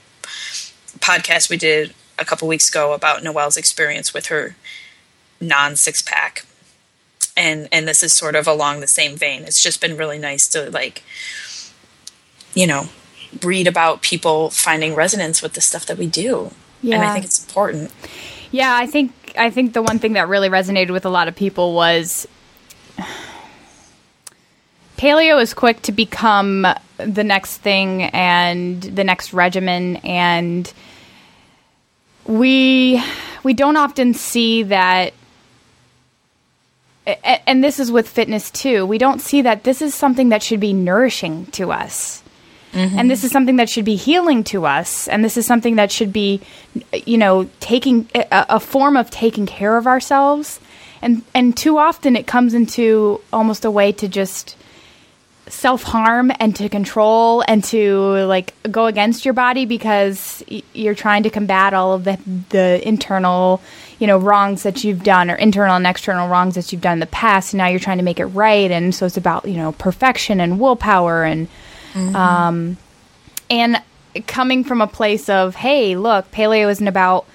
podcast 0.99 1.51
we 1.51 1.57
did 1.57 1.95
a 2.19 2.25
couple 2.25 2.47
weeks 2.49 2.69
ago 2.69 2.93
about 2.93 3.23
Noelle's 3.23 3.57
experience 3.57 4.13
with 4.13 4.27
her 4.27 4.57
non 5.41 5.77
six 5.77 6.03
pack. 6.03 6.45
And 7.37 7.69
and 7.73 7.89
this 7.89 8.03
is 8.03 8.13
sort 8.13 8.37
of 8.37 8.47
along 8.47 8.81
the 8.81 8.87
same 8.87 9.17
vein. 9.17 9.45
It's 9.45 9.63
just 9.63 9.81
been 9.81 9.97
really 9.97 10.19
nice 10.19 10.47
to 10.49 10.71
like 10.71 11.03
you 12.55 12.67
know, 12.67 12.89
read 13.43 13.67
about 13.67 14.03
people 14.03 14.51
finding 14.51 14.95
resonance 14.95 15.41
with 15.41 15.55
the 15.55 15.61
stuff 15.63 15.87
that 15.87 15.97
we 15.97 16.07
do. 16.07 16.51
And 16.97 17.03
I 17.03 17.13
think 17.15 17.25
it's 17.25 17.43
important. 17.43 17.91
Yeah, 18.51 18.77
I 18.77 18.87
think 18.87 19.13
think 19.33 19.39
I 19.39 19.51
think 19.51 19.73
the 19.73 19.83
one 19.83 19.99
thing 19.99 20.15
that 20.15 20.29
really 20.29 20.49
resonated 20.49 20.91
with 20.91 21.05
a 21.05 21.11
lot 21.11 21.29
of 21.29 21.37
people 21.37 21.75
was 21.75 22.27
paleo 25.03 25.43
is 25.43 25.53
quick 25.53 25.83
to 25.83 25.91
become 25.91 26.65
the 26.99 27.25
next 27.25 27.57
thing 27.59 28.05
and 28.05 28.81
the 28.83 29.03
next 29.03 29.33
regimen 29.33 29.97
and 29.97 30.73
we 32.25 33.03
we 33.43 33.53
don't 33.53 33.77
often 33.77 34.15
see 34.15 34.63
that 34.63 35.13
and 37.05 37.65
this 37.65 37.81
is 37.81 37.91
with 37.91 38.09
fitness 38.09 38.49
too. 38.53 38.87
We 38.87 38.97
don't 38.97 39.21
see 39.21 39.43
that 39.43 39.65
this 39.65 39.83
is 39.83 39.93
something 39.93 40.29
that 40.29 40.41
should 40.41 40.61
be 40.61 40.73
nourishing 40.73 41.47
to 41.47 41.73
us. 41.73 42.23
Mm-hmm. 42.73 42.97
And 42.97 43.11
this 43.11 43.25
is 43.25 43.33
something 43.33 43.57
that 43.57 43.69
should 43.69 43.85
be 43.85 43.97
healing 43.97 44.45
to 44.45 44.67
us. 44.67 45.09
And 45.09 45.25
this 45.25 45.37
is 45.37 45.45
something 45.45 45.75
that 45.77 45.91
should 45.91 46.13
be, 46.13 46.41
you 47.05 47.19
know, 47.19 47.51
taking 47.59 48.09
a, 48.15 48.47
a 48.51 48.61
form 48.61 48.97
of 48.97 49.11
taking 49.11 49.47
care 49.47 49.77
of 49.77 49.89
ourselves. 49.89 50.61
And, 51.03 51.23
and 51.35 51.57
too 51.57 51.77
often 51.77 52.15
it 52.15 52.29
comes 52.29 52.55
into 52.55 53.21
almost 53.33 53.65
a 53.65 53.71
way 53.71 53.91
to 53.91 54.07
just 54.07 54.57
self 55.49 55.83
harm 55.83 56.31
and 56.39 56.55
to 56.55 56.69
control 56.69 57.43
and 57.49 57.65
to 57.65 58.25
like 58.27 58.55
go 58.71 58.87
against 58.87 59.25
your 59.25 59.35
body 59.35 59.67
because 59.67 60.45
you're 60.73 60.95
trying 60.95 61.25
to 61.25 61.31
combat 61.31 61.75
all 61.75 61.93
of 61.93 62.05
the 62.05 62.17
the 62.51 62.81
internal 62.87 63.61
you 63.99 64.07
know 64.07 64.19
wrongs 64.19 64.63
that 64.63 64.85
you've 64.85 65.03
done 65.03 65.31
or 65.31 65.35
internal 65.35 65.75
and 65.75 65.87
external 65.87 66.29
wrongs 66.29 66.55
that 66.55 66.73
you've 66.73 66.81
done 66.81 66.95
in 66.95 67.01
the 67.01 67.07
past 67.07 67.53
and 67.53 67.59
now 67.59 67.67
you're 67.67 67.81
trying 67.81 67.99
to 67.99 68.05
make 68.05 68.21
it 68.21 68.27
right 68.27 68.71
and 68.71 68.95
so 68.95 69.05
it's 69.05 69.17
about 69.17 69.45
you 69.45 69.57
know 69.57 69.73
perfection 69.73 70.41
and 70.41 70.61
willpower 70.61 71.25
and 71.25 71.49
mm-hmm. 71.93 72.15
um 72.15 72.77
and 73.51 73.83
coming 74.29 74.63
from 74.63 74.81
a 74.81 74.87
place 74.87 75.29
of 75.29 75.57
hey 75.57 75.97
look 75.97 76.31
paleo 76.31 76.71
isn't 76.71 76.89
about 76.89 77.27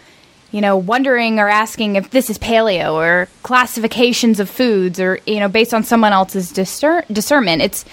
you 0.51 0.61
know, 0.61 0.77
wondering 0.77 1.39
or 1.39 1.49
asking 1.49 1.95
if 1.95 2.09
this 2.09 2.29
is 2.29 2.37
paleo 2.37 2.93
or 2.93 3.27
classifications 3.43 4.39
of 4.39 4.49
foods 4.49 4.99
or, 4.99 5.19
you 5.25 5.39
know, 5.39 5.49
based 5.49 5.73
on 5.73 5.83
someone 5.83 6.13
else's 6.13 6.51
discer- 6.51 7.05
discernment. 7.11 7.61
It's, 7.61 7.85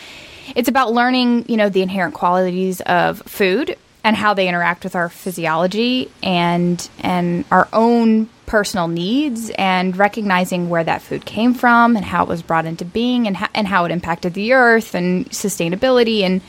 it's 0.54 0.68
about 0.68 0.92
learning, 0.92 1.46
you 1.49 1.56
know, 1.56 1.68
the 1.68 1.82
inherent 1.82 2.14
qualities 2.14 2.80
of 2.82 3.20
food 3.23 3.76
and 4.04 4.14
how 4.14 4.34
they 4.34 4.46
interact 4.46 4.84
with 4.84 4.94
our 4.94 5.08
physiology 5.08 6.11
and 6.23 6.88
and 7.00 7.44
our 7.50 7.66
own 7.73 8.28
personal 8.44 8.87
needs 8.87 9.50
and 9.56 9.96
recognizing 9.96 10.68
where 10.68 10.84
that 10.84 11.00
food 11.00 11.25
came 11.25 11.54
from 11.54 11.96
and 11.96 12.04
how 12.04 12.23
it 12.23 12.28
was 12.28 12.42
brought 12.42 12.66
into 12.66 12.84
being 12.84 13.26
and, 13.26 13.38
ha- 13.38 13.50
and 13.54 13.66
how 13.66 13.87
it 13.87 13.90
impacted 13.90 14.34
the 14.34 14.52
earth 14.52 14.94
and 14.94 15.28
sustainability 15.30 16.20
and 16.20 16.42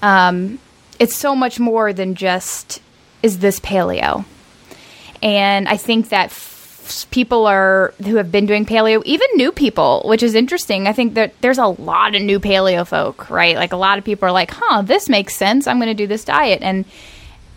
um, 0.00 0.58
it's 0.98 1.14
so 1.14 1.36
much 1.36 1.60
more 1.60 1.92
than 1.92 2.14
just 2.14 2.80
is 3.22 3.40
this 3.40 3.60
paleo 3.60 4.24
and 5.22 5.68
I 5.68 5.76
think 5.76 6.10
that 6.10 6.26
f- 6.26 7.06
people 7.10 7.46
are 7.46 7.92
who 8.04 8.16
have 8.16 8.32
been 8.32 8.46
doing 8.46 8.64
paleo, 8.64 9.02
even 9.04 9.26
new 9.34 9.52
people, 9.52 10.02
which 10.06 10.22
is 10.22 10.34
interesting. 10.34 10.86
I 10.86 10.92
think 10.92 11.14
that 11.14 11.34
there's 11.40 11.58
a 11.58 11.66
lot 11.66 12.14
of 12.14 12.22
new 12.22 12.40
paleo 12.40 12.86
folk, 12.86 13.30
right? 13.30 13.56
Like 13.56 13.72
a 13.72 13.76
lot 13.76 13.98
of 13.98 14.04
people 14.04 14.28
are 14.28 14.32
like, 14.32 14.50
"Huh, 14.52 14.82
this 14.82 15.08
makes 15.08 15.34
sense. 15.34 15.66
I'm 15.66 15.78
going 15.78 15.88
to 15.88 15.94
do 15.94 16.06
this 16.06 16.24
diet." 16.24 16.62
And 16.62 16.84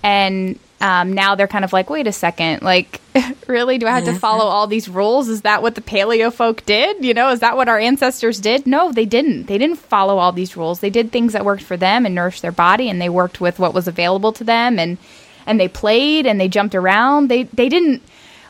and 0.03 0.59
um, 0.81 1.13
now 1.13 1.35
they're 1.35 1.47
kind 1.47 1.63
of 1.63 1.73
like, 1.73 1.91
wait 1.91 2.07
a 2.07 2.11
second, 2.11 2.63
like, 2.63 2.99
really? 3.47 3.77
Do 3.77 3.85
I 3.85 3.91
have 3.91 4.03
mm-hmm. 4.03 4.13
to 4.15 4.19
follow 4.19 4.45
all 4.45 4.65
these 4.65 4.89
rules? 4.89 5.29
Is 5.29 5.41
that 5.41 5.61
what 5.61 5.75
the 5.75 5.81
paleo 5.81 6.33
folk 6.33 6.65
did? 6.65 7.05
You 7.05 7.13
know, 7.13 7.29
is 7.29 7.41
that 7.41 7.55
what 7.55 7.69
our 7.69 7.77
ancestors 7.77 8.39
did? 8.39 8.65
No, 8.65 8.91
they 8.91 9.05
didn't. 9.05 9.45
They 9.45 9.59
didn't 9.59 9.77
follow 9.77 10.17
all 10.17 10.31
these 10.31 10.57
rules. 10.57 10.79
They 10.79 10.89
did 10.89 11.11
things 11.11 11.33
that 11.33 11.45
worked 11.45 11.61
for 11.61 11.77
them 11.77 12.05
and 12.05 12.15
nourished 12.15 12.41
their 12.41 12.51
body, 12.51 12.89
and 12.89 12.99
they 12.99 13.09
worked 13.09 13.39
with 13.39 13.59
what 13.59 13.75
was 13.75 13.87
available 13.87 14.33
to 14.33 14.43
them, 14.43 14.79
and 14.79 14.97
and 15.45 15.59
they 15.59 15.67
played 15.67 16.25
and 16.25 16.39
they 16.39 16.47
jumped 16.47 16.75
around. 16.75 17.29
They 17.29 17.43
they 17.43 17.69
didn't 17.69 18.01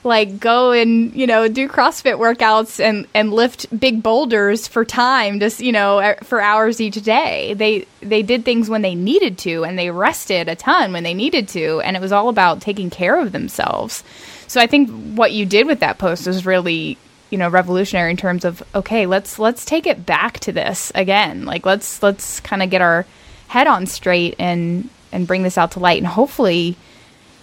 like 0.04 0.40
go 0.40 0.72
and 0.72 1.14
you 1.14 1.28
know 1.28 1.48
do 1.48 1.68
CrossFit 1.68 2.18
workouts 2.18 2.80
and 2.80 3.08
and 3.14 3.32
lift 3.32 3.68
big 3.78 4.02
boulders 4.02 4.68
for 4.68 4.84
time 4.84 5.40
just 5.40 5.60
you 5.60 5.72
know 5.72 6.00
er, 6.00 6.18
for 6.24 6.42
hours 6.42 6.82
each 6.82 7.02
day. 7.04 7.54
They 7.54 7.86
they 8.02 8.24
did 8.24 8.44
things 8.44 8.70
when 8.70 8.82
they 8.82 8.96
needed 8.96 9.38
to 9.40 9.64
and 9.64 9.78
they 9.78 9.92
rested 9.92 10.48
a 10.48 10.56
ton 10.56 10.92
when 10.92 11.04
they 11.04 11.14
needed 11.14 11.48
to 11.50 11.82
and 11.82 11.96
it 11.96 12.02
was 12.02 12.12
all 12.12 12.30
about 12.30 12.62
taking 12.62 12.90
care 12.90 13.20
of 13.20 13.32
themselves. 13.32 14.04
So 14.48 14.60
I 14.60 14.68
think 14.68 14.90
what 15.16 15.32
you 15.32 15.46
did 15.46 15.68
with 15.68 15.80
that 15.82 15.98
post 15.98 16.28
was 16.28 16.46
really 16.46 16.98
you 17.30 17.38
know 17.38 17.50
revolutionary 17.50 18.12
in 18.12 18.18
terms 18.18 18.44
of 18.44 18.64
okay, 18.74 19.06
let's 19.06 19.38
let's 19.38 19.66
take 19.66 19.86
it 19.86 20.06
back 20.06 20.40
to 20.42 20.52
this 20.52 20.92
again. 20.96 21.46
Like 21.46 21.66
let's 21.66 22.02
let's 22.02 22.40
kind 22.40 22.64
of 22.64 22.70
get 22.70 22.82
our 22.82 23.06
head 23.48 23.68
on 23.68 23.86
straight 23.86 24.36
and 24.40 24.90
and 25.12 25.28
bring 25.28 25.44
this 25.44 25.58
out 25.58 25.72
to 25.72 25.80
light 25.80 25.98
and 25.98 26.08
hopefully 26.08 26.76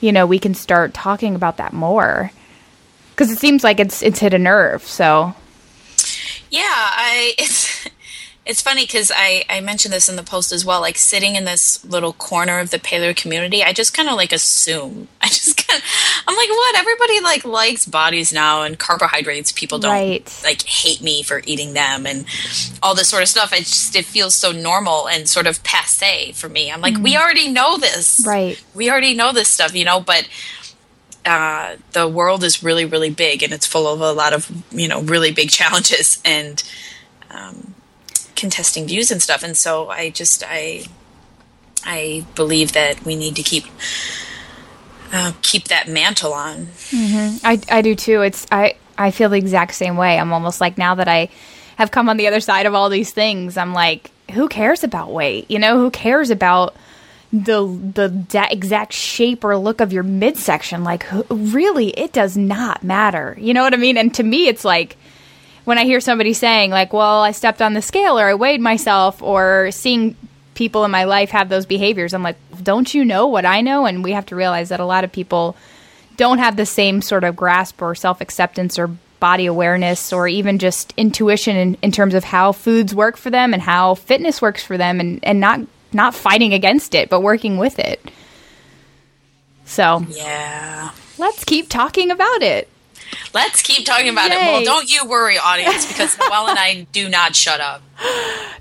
you 0.01 0.13
know 0.13 0.27
we 0.27 0.39
can 0.39 0.55
start 0.55 0.95
talking 0.95 1.35
about 1.35 1.57
that 1.57 1.73
more. 1.73 2.31
Because 3.11 3.33
it 3.33 3.39
seems 3.39 3.65
like 3.65 3.81
it's 3.81 4.03
it's 4.03 4.21
hit 4.21 4.35
a 4.35 4.39
nerve 4.39 4.83
so. 4.83 5.35
Yeah 6.51 6.63
i 6.63 7.35
it's 7.39 7.89
it's 8.49 8.63
funny 8.63 8.85
because 8.85 9.13
I, 9.15 9.45
I 9.51 9.61
mentioned 9.61 9.93
this 9.93 10.09
in 10.09 10.17
the 10.17 10.23
post 10.23 10.53
as 10.53 10.65
well 10.65 10.81
like 10.81 10.97
sitting 10.97 11.37
in 11.37 11.45
this 11.45 11.85
little 11.85 12.15
corner 12.15 12.59
of 12.59 12.71
the 12.71 12.79
paleo 12.79 13.15
community 13.15 13.63
i 13.63 13.73
just 13.73 13.95
kind 13.95 14.09
of 14.09 14.17
like 14.17 14.33
assume. 14.33 15.09
I 15.21 15.29
just 15.29 15.69
kind 15.69 15.79
of 15.79 15.85
i'm 16.27 16.37
like 16.37 16.49
what? 16.49 16.79
Everybody 16.79 17.21
like 17.21 17.45
likes 17.45 17.87
bodies 17.87 18.33
now 18.33 18.63
and 18.63 18.79
carbohydrates 18.79 19.53
people 19.53 19.79
don't 19.79 19.91
right. 19.91 20.41
like 20.43 20.63
hate 20.63 21.03
me 21.03 21.23
for 21.23 21.43
eating 21.45 21.75
them 21.75 22.07
and 22.07 22.25
all 22.83 22.95
this 22.95 23.09
sort 23.09 23.23
of 23.23 23.29
stuff. 23.29 23.53
It 23.53 23.59
just 23.59 23.95
it 23.95 24.05
feels 24.05 24.35
so 24.35 24.53
normal 24.53 25.09
and 25.09 25.29
sort 25.29 25.47
of 25.47 25.63
passe 25.65 26.33
for 26.33 26.49
me. 26.49 26.73
I'm 26.73 26.81
like 26.81 26.95
mm. 26.95 27.03
we 27.03 27.17
already 27.17 27.49
know 27.51 27.77
this. 27.77 28.25
Right. 28.27 28.63
We 28.75 28.91
already 28.91 29.15
know 29.15 29.33
this 29.33 29.49
stuff 29.49 29.75
you 29.75 29.85
know 29.85 30.01
but 30.01 30.29
uh, 31.27 31.77
the 31.93 32.09
world 32.09 32.43
is 32.43 32.63
really 32.63 32.87
really 32.87 33.11
big 33.11 33.43
and 33.43 33.53
it's 33.53 33.67
full 33.67 33.87
of 33.87 34.01
a 34.01 34.13
lot 34.13 34.33
of 34.33 34.51
you 34.71 34.89
know 34.89 35.03
really 35.03 35.33
big 35.33 35.51
challenges. 35.51 36.23
And 36.25 36.63
um, 37.31 37.75
contesting 38.39 38.87
views 38.87 39.11
and 39.11 39.23
stuff. 39.23 39.43
And 39.43 39.57
so 39.57 39.91
I 39.91 40.11
just 40.11 40.45
I 40.47 40.85
I 41.85 42.25
believe 42.35 42.73
that 42.73 43.05
we 43.05 43.17
need 43.17 43.37
to 43.37 43.43
keep 43.43 43.65
uh, 45.13 45.33
keep 45.43 45.65
that 45.69 45.89
mantle 45.89 46.33
on. 46.33 46.67
Mm-hmm. 46.91 47.45
I 47.45 47.61
I 47.71 47.83
do 47.83 47.95
too. 47.95 48.23
It's 48.23 48.47
I 48.51 48.77
I 48.97 49.11
feel 49.11 49.29
the 49.29 49.37
exact 49.37 49.75
same 49.75 49.97
way. 49.97 50.19
I'm 50.19 50.33
almost 50.33 50.61
like 50.61 50.79
now 50.79 50.95
that 50.95 51.09
I 51.09 51.29
have 51.77 51.91
come 51.91 52.09
on 52.09 52.17
the 52.17 52.29
other 52.29 52.41
side 52.41 52.67
of 52.67 52.75
all 52.75 52.89
these 52.89 53.13
things, 53.13 53.57
I'm 53.57 53.73
like, 53.73 54.11
who 54.33 54.49
cares 54.49 54.85
about 54.85 55.13
weight? 55.13 55.51
You 55.51 55.59
know, 55.59 55.77
who 55.79 55.91
cares 55.91 56.31
about 56.31 56.77
the 57.33 57.67
the 57.67 58.49
exact 58.51 58.93
shape 58.93 59.45
or 59.45 59.57
look 59.57 59.81
of 59.81 59.93
your 59.93 60.05
midsection? 60.05 60.85
Like, 60.85 61.07
really, 61.29 61.89
it 61.91 62.13
does 62.13 62.37
not 62.37 62.85
matter. 62.85 63.37
You 63.41 63.53
know 63.53 63.63
what 63.63 63.75
I 63.75 63.79
mean? 63.79 63.97
And 63.97 64.15
to 64.15 64.23
me, 64.23 64.47
it's 64.47 64.65
like 64.65 64.97
when 65.69 65.77
I 65.77 65.85
hear 65.85 66.01
somebody 66.01 66.33
saying, 66.33 66.71
like, 66.71 66.95
well, 66.95 67.21
I 67.21 67.33
stepped 67.33 67.61
on 67.61 67.75
the 67.75 67.83
scale 67.83 68.19
or 68.19 68.27
I 68.27 68.33
weighed 68.33 68.63
myself 68.63 69.21
or 69.21 69.71
seeing 69.71 70.17
people 70.55 70.83
in 70.87 70.91
my 70.91 71.05
life 71.05 71.29
have 71.29 71.51
those 71.51 71.67
behaviors, 71.67 72.15
I'm 72.15 72.23
like, 72.23 72.39
don't 72.63 72.95
you 72.95 73.05
know 73.05 73.27
what 73.27 73.45
I 73.45 73.61
know? 73.61 73.85
And 73.85 74.03
we 74.03 74.13
have 74.13 74.25
to 74.27 74.35
realize 74.35 74.71
that 74.71 74.81
a 74.81 74.87
lot 74.87 75.05
of 75.05 75.13
people 75.13 75.57
don't 76.17 76.39
have 76.39 76.57
the 76.57 76.65
same 76.65 77.03
sort 77.03 77.23
of 77.23 77.37
grasp 77.37 77.83
or 77.83 77.95
self 77.95 78.23
acceptance 78.23 78.79
or 78.79 78.87
body 79.21 79.45
awareness 79.45 80.11
or 80.11 80.27
even 80.27 80.59
just 80.59 80.95
intuition 80.97 81.55
in, 81.55 81.77
in 81.83 81.93
terms 81.93 82.15
of 82.15 82.25
how 82.25 82.53
foods 82.53 82.95
work 82.95 83.19
for 83.19 83.29
them 83.29 83.53
and 83.53 83.61
how 83.61 83.95
fitness 83.95 84.41
works 84.41 84.65
for 84.65 84.79
them 84.79 85.01
and, 85.01 85.23
and 85.23 85.39
not 85.39 85.61
not 85.93 86.15
fighting 86.15 86.55
against 86.55 86.95
it 86.95 87.11
but 87.11 87.21
working 87.21 87.59
with 87.59 87.79
it. 87.79 88.01
So 89.67 90.03
Yeah. 90.09 90.93
Let's 91.19 91.45
keep 91.45 91.69
talking 91.69 92.11
about 92.11 92.41
it. 92.41 92.71
Let's 93.35 93.63
keep 93.63 93.87
talking 93.87 94.09
about 94.09 94.31
Yay. 94.31 94.37
it. 94.37 94.41
Well, 94.41 94.65
don't 94.65 94.93
you 94.93 95.07
worry, 95.07 95.39
audience, 95.39 95.87
because 95.87 96.19
Noelle 96.31 96.49
and 96.49 96.59
I 96.59 96.87
do 96.93 97.09
not 97.09 97.35
shut 97.37 97.61
up. 97.61 97.83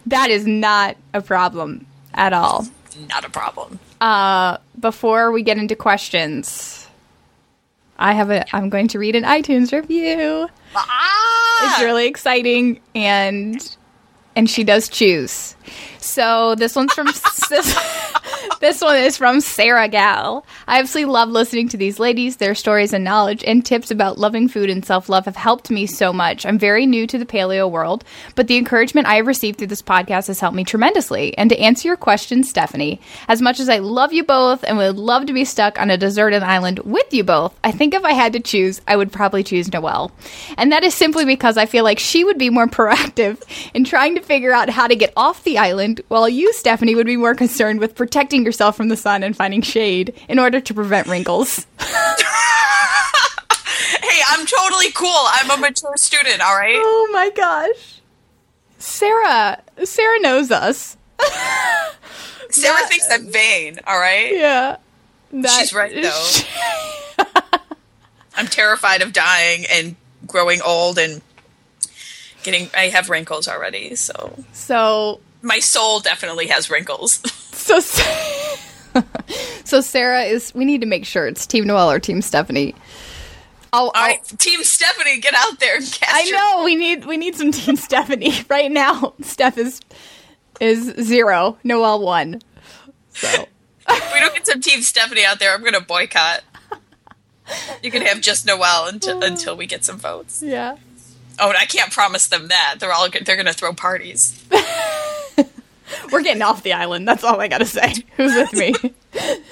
That 0.06 0.30
is 0.30 0.46
not 0.46 0.98
a 1.14 1.22
problem 1.22 1.86
at 2.14 2.34
all. 2.34 2.66
Not 3.10 3.26
a 3.26 3.30
problem. 3.30 3.80
Uh, 4.02 4.58
before 4.80 5.32
we 5.32 5.44
get 5.44 5.58
into 5.58 5.76
questions, 5.76 6.88
I 7.98 8.14
have 8.14 8.30
a. 8.30 8.46
I'm 8.56 8.70
going 8.70 8.88
to 8.90 9.00
read 9.00 9.16
an 9.16 9.24
iTunes 9.24 9.72
review. 9.72 10.50
Ah! 10.76 11.74
It's 11.74 11.84
really 11.84 12.08
exciting, 12.08 12.80
and 12.96 13.76
and 14.36 14.50
she 14.50 14.64
does 14.64 14.88
choose. 14.90 15.56
So 16.08 16.56
this 16.56 16.76
one's 16.76 16.94
from 16.94 17.08
this, 17.50 17.78
this 18.60 18.82
one 18.82 18.98
is 18.98 19.18
from 19.18 19.40
Sarah 19.42 19.88
Gal. 19.88 20.46
I 20.68 20.80
absolutely 20.80 21.14
love 21.14 21.30
listening 21.30 21.70
to 21.70 21.78
these 21.78 22.00
ladies. 22.00 22.38
Their 22.38 22.56
stories 22.56 22.94
and 22.94 23.04
knowledge 23.04 23.44
and 23.46 23.66
tips 23.66 23.92
about 23.92 24.18
loving 24.18 24.48
food 24.48 24.70
and 24.70 24.86
self 24.86 25.10
love 25.10 25.26
have 25.26 25.36
helped 25.36 25.70
me 25.70 25.86
so 25.86 26.12
much. 26.12 26.46
I'm 26.46 26.58
very 26.58 26.86
new 26.86 27.08
to 27.08 27.18
the 27.18 27.26
paleo 27.26 27.70
world, 27.70 28.04
but 28.36 28.48
the 28.48 28.58
encouragement 28.58 29.08
I 29.08 29.16
have 29.16 29.28
received 29.28 29.58
through 29.58 29.68
this 29.68 29.82
podcast 29.82 30.28
has 30.28 30.40
helped 30.40 30.56
me 30.56 30.64
tremendously. 30.64 31.38
And 31.38 31.50
to 31.50 31.60
answer 31.60 31.88
your 31.88 31.98
question, 31.98 32.44
Stefani, 32.44 33.00
as 33.28 33.42
much 33.42 33.60
as 33.60 33.70
I 33.70 33.80
love 33.80 34.14
you 34.14 34.24
both 34.24 34.64
and 34.64 34.78
would 34.78 34.98
love 34.98 35.26
to 35.28 35.34
be 35.34 35.46
stuck 35.46 35.80
on 35.80 35.90
a 35.90 35.98
deserted 35.98 36.44
island 36.44 36.80
with 36.80 37.14
you 37.14 37.24
both, 37.24 37.58
I 37.64 37.72
think 37.72 37.94
if 37.94 38.04
I 38.04 38.14
had 38.14 38.34
to 38.34 38.40
choose, 38.40 38.82
I 38.88 38.96
would 38.96 39.12
probably 39.12 39.44
choose 39.44 39.72
Noelle. 39.72 40.12
And 40.58 40.72
that 40.72 40.84
is 40.84 40.94
simply 40.94 41.26
because 41.26 41.58
I 41.58 41.66
feel 41.66 41.84
like 41.84 42.00
she 42.00 42.24
would 42.24 42.38
be 42.38 42.50
more 42.50 42.68
proactive 42.78 43.42
in 43.74 43.84
trying 43.84 44.16
to 44.16 44.22
figure 44.22 44.52
out 44.52 44.70
how 44.70 44.88
to 44.88 44.96
get 44.96 45.14
off 45.16 45.44
the 45.44 45.58
island, 45.58 45.97
while 46.08 46.28
you, 46.30 46.52
Stefani, 46.54 46.96
would 46.96 47.06
be 47.06 47.18
more 47.18 47.36
concerned 47.36 47.80
with 47.80 47.96
protecting 47.96 48.44
yourself 48.46 48.76
from 48.78 48.90
the 48.90 48.98
sun 48.98 49.24
and 49.24 49.36
finding 49.36 49.62
shade 49.62 50.14
in 50.28 50.40
order 50.40 50.60
to 50.60 50.74
prevent 50.74 51.08
wrinkles. 51.08 51.66
hey, 51.80 51.88
I'm 54.30 54.38
I'm 54.40 54.46
totally 54.46 54.92
cool. 54.92 55.10
I'm 55.32 55.50
a 55.52 55.58
mature 55.58 55.94
student. 55.98 56.42
All 56.42 56.56
right. 56.56 56.76
Oh 56.78 57.10
my 57.12 57.30
gosh, 57.32 58.02
Sarah. 58.78 59.62
Sarah 59.84 60.20
knows 60.20 60.52
us. 60.52 60.96
Sarah 62.50 62.76
That- 62.76 62.88
thinks 62.90 63.08
I'm 63.12 63.32
vain. 63.32 63.80
All 63.88 63.98
right. 64.00 64.32
Yeah, 64.34 64.78
That- 65.34 65.50
She's 65.60 65.74
right, 65.74 65.94
though. 66.02 66.28
I'm 68.36 68.46
terrified 68.48 69.02
of 69.02 69.12
dying 69.14 69.66
and 69.72 69.96
growing 70.28 70.62
old 70.62 71.00
and 71.00 71.22
getting. 72.44 72.70
I 72.78 72.90
have 72.90 73.10
wrinkles 73.10 73.48
already, 73.48 73.96
so 73.96 74.36
so 74.54 75.20
my 75.42 75.60
soul 75.60 76.00
definitely 76.00 76.48
has 76.48 76.70
wrinkles. 76.70 77.14
so 77.54 77.80
so 79.64 79.82
Sarah 79.82 80.24
is. 80.24 80.54
We 80.56 80.66
need 80.66 80.82
to 80.82 80.88
make 80.88 81.06
sure 81.06 81.28
it's 81.28 81.46
Team 81.46 81.66
Noelle 81.68 81.92
or 81.92 82.00
Team 82.00 82.22
Stefani. 82.22 82.74
I'll- 83.74 83.92
right, 83.94 84.24
Team 84.40 84.64
Stefani, 84.64 85.20
get 85.20 85.34
out 85.36 85.60
there 85.60 85.78
I 86.08 86.30
know 86.32 86.64
we 86.64 86.76
need 86.76 87.06
we 87.06 87.18
need 87.18 87.36
some 87.36 87.52
Team 87.52 87.76
Stefani 87.78 88.34
right 88.50 88.72
now. 88.72 89.14
Steph 89.22 89.58
is 89.58 89.82
is 90.60 90.94
zero. 91.06 91.58
Noelle 91.64 92.00
one. 92.02 92.42
So 93.14 93.28
If 93.90 94.14
we 94.14 94.20
don't 94.20 94.34
get 94.34 94.48
some 94.48 94.62
Team 94.62 94.82
Stefani 94.82 95.24
out 95.26 95.40
there, 95.40 95.54
I'm 95.54 95.62
going 95.62 95.74
to 95.74 95.82
boycott. 95.82 96.42
You 97.84 97.92
can 97.92 98.02
have 98.04 98.22
just 98.22 98.46
Noelle 98.46 98.88
until 98.88 99.22
until 99.24 99.56
we 99.58 99.66
get 99.68 99.84
some 99.86 99.98
votes. 99.98 100.42
yeah. 100.44 100.78
Oh, 101.40 101.50
and 101.50 101.58
I 101.58 101.66
can't 101.66 101.92
promise 101.92 102.28
them 102.28 102.48
that. 102.48 102.78
They're 102.80 102.92
all 102.92 103.08
they're 103.10 103.36
going 103.36 103.46
to 103.46 103.54
throw 103.54 103.72
parties. 103.74 104.44
We're 106.12 106.24
getting 106.24 106.42
off 106.42 106.64
the 106.64 106.74
island. 106.74 107.08
That's 107.08 107.24
all 107.24 107.40
I 107.40 107.48
gotta 107.48 107.66
say. 107.66 107.94
Who's 108.18 108.36
with 108.36 108.54
me? 108.54 108.74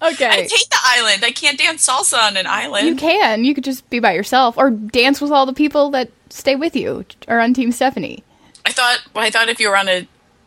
Okay. 0.00 0.26
I 0.26 0.42
hate 0.42 0.70
the 0.70 0.78
island. 0.80 1.24
I 1.24 1.32
can't 1.32 1.58
dance 1.58 1.88
salsa 1.88 2.18
on 2.22 2.36
an 2.36 2.46
island. 2.46 2.86
You 2.86 2.94
can. 2.94 3.44
You 3.44 3.54
could 3.54 3.64
just 3.64 3.88
be 3.90 3.98
by 3.98 4.12
yourself 4.12 4.56
or 4.56 4.70
dance 4.70 5.20
with 5.20 5.32
all 5.32 5.44
the 5.44 5.52
people 5.52 5.90
that 5.90 6.10
stay 6.30 6.54
with 6.54 6.76
you 6.76 7.04
or 7.26 7.40
on 7.40 7.52
Team 7.52 7.72
Stefani. 7.72 8.22
I 8.64 8.72
thought 8.72 9.02
well, 9.14 9.24
I 9.24 9.30
thought 9.30 9.48
if 9.48 9.58
you 9.58 9.68
were 9.68 9.76
on 9.76 9.88
a, 9.88 10.06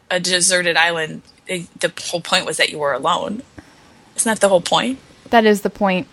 a 0.10 0.20
deserted 0.20 0.78
island, 0.78 1.22
it, 1.48 1.68
the 1.80 1.92
whole 2.10 2.22
point 2.22 2.46
was 2.46 2.58
that 2.58 2.70
you 2.70 2.80
were 2.80 2.94
alone. 2.94 3.42
Isn't 4.16 4.30
that 4.30 4.40
the 4.40 4.50
whole 4.50 4.62
point? 4.62 5.00
That 5.32 5.46
is 5.46 5.62
the 5.62 5.70
point. 5.70 6.08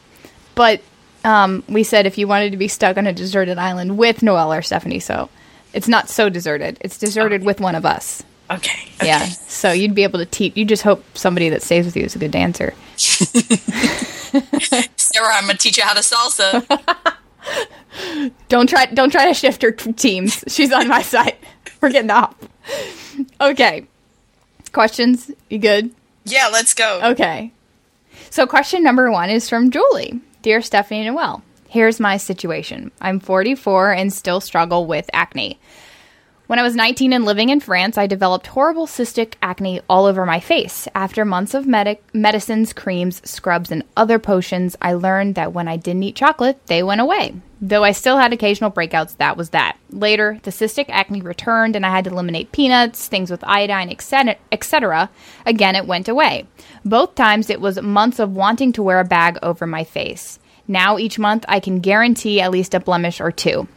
But 0.54 0.80
um, 1.24 1.62
we 1.68 1.84
said 1.84 2.06
if 2.06 2.18
you 2.18 2.26
wanted 2.26 2.50
to 2.50 2.56
be 2.56 2.68
stuck 2.68 2.96
on 2.96 3.06
a 3.06 3.12
deserted 3.12 3.58
island 3.58 3.98
with 3.98 4.22
Noelle 4.22 4.52
or 4.52 4.62
Stefani, 4.62 4.98
so 4.98 5.28
it's 5.72 5.88
not 5.88 6.08
so 6.08 6.28
deserted. 6.28 6.78
It's 6.80 6.98
deserted 6.98 7.44
with 7.44 7.60
one 7.60 7.74
of 7.74 7.84
us. 7.84 8.22
Okay. 8.50 8.88
okay. 8.96 9.06
Yeah. 9.06 9.24
So 9.24 9.72
you'd 9.72 9.94
be 9.94 10.04
able 10.04 10.18
to 10.18 10.26
teach. 10.26 10.56
You 10.56 10.64
just 10.64 10.82
hope 10.82 11.04
somebody 11.14 11.50
that 11.50 11.62
stays 11.62 11.84
with 11.84 11.96
you 11.96 12.04
is 12.04 12.16
a 12.16 12.18
good 12.18 12.30
dancer. 12.30 12.74
Sarah, 12.96 13.60
I'm 15.34 15.46
gonna 15.46 15.58
teach 15.58 15.76
you 15.76 15.84
how 15.84 15.94
to 15.94 16.00
salsa. 16.00 17.14
Don't 18.48 18.68
try. 18.68 18.86
Don't 18.86 19.10
try 19.10 19.26
to 19.26 19.34
shift 19.34 19.62
her 19.62 19.70
teams. 19.70 20.44
She's 20.48 20.72
on 20.72 20.88
my 20.88 21.02
side. 21.02 21.36
We're 21.80 21.90
getting 21.90 22.10
off. 22.10 22.34
Okay. 23.40 23.86
Questions? 24.72 25.30
You 25.48 25.58
good? 25.58 25.90
yeah, 26.24 26.48
let's 26.52 26.74
go. 26.74 27.00
Okay. 27.02 27.52
So, 28.30 28.46
question 28.46 28.82
number 28.82 29.10
one 29.10 29.30
is 29.30 29.48
from 29.48 29.70
Julie 29.70 30.20
Dear 30.42 30.60
Stefani 30.60 31.06
Noelle, 31.06 31.42
here's 31.68 32.00
my 32.00 32.16
situation. 32.16 32.90
I'm 33.00 33.20
44 33.20 33.92
and 33.92 34.12
still 34.12 34.40
struggle 34.40 34.86
with 34.86 35.08
acne. 35.12 35.58
When 36.48 36.58
I 36.58 36.62
was 36.62 36.74
19 36.74 37.12
and 37.12 37.26
living 37.26 37.50
in 37.50 37.60
France, 37.60 37.98
I 37.98 38.06
developed 38.06 38.46
horrible 38.46 38.86
cystic 38.86 39.34
acne 39.42 39.82
all 39.86 40.06
over 40.06 40.24
my 40.24 40.40
face. 40.40 40.88
After 40.94 41.26
months 41.26 41.52
of 41.52 41.66
medic- 41.66 42.02
medicines, 42.14 42.72
creams, 42.72 43.20
scrubs, 43.22 43.70
and 43.70 43.84
other 43.98 44.18
potions, 44.18 44.74
I 44.80 44.94
learned 44.94 45.34
that 45.34 45.52
when 45.52 45.68
I 45.68 45.76
didn't 45.76 46.04
eat 46.04 46.16
chocolate, 46.16 46.58
they 46.64 46.82
went 46.82 47.02
away. 47.02 47.34
Though 47.60 47.84
I 47.84 47.92
still 47.92 48.16
had 48.16 48.32
occasional 48.32 48.70
breakouts, 48.70 49.18
that 49.18 49.36
was 49.36 49.50
that. 49.50 49.76
Later, 49.90 50.40
the 50.42 50.50
cystic 50.50 50.86
acne 50.88 51.20
returned 51.20 51.76
and 51.76 51.84
I 51.84 51.90
had 51.90 52.04
to 52.04 52.10
eliminate 52.10 52.50
peanuts, 52.50 53.08
things 53.08 53.30
with 53.30 53.44
iodine, 53.44 53.90
etc. 53.90 55.10
Again, 55.44 55.76
it 55.76 55.86
went 55.86 56.08
away. 56.08 56.46
Both 56.82 57.14
times, 57.14 57.50
it 57.50 57.60
was 57.60 57.82
months 57.82 58.18
of 58.18 58.34
wanting 58.34 58.72
to 58.72 58.82
wear 58.82 59.00
a 59.00 59.04
bag 59.04 59.38
over 59.42 59.66
my 59.66 59.84
face. 59.84 60.38
Now, 60.66 60.96
each 60.96 61.18
month, 61.18 61.44
I 61.46 61.60
can 61.60 61.80
guarantee 61.80 62.40
at 62.40 62.50
least 62.50 62.72
a 62.72 62.80
blemish 62.80 63.20
or 63.20 63.30
two. 63.30 63.68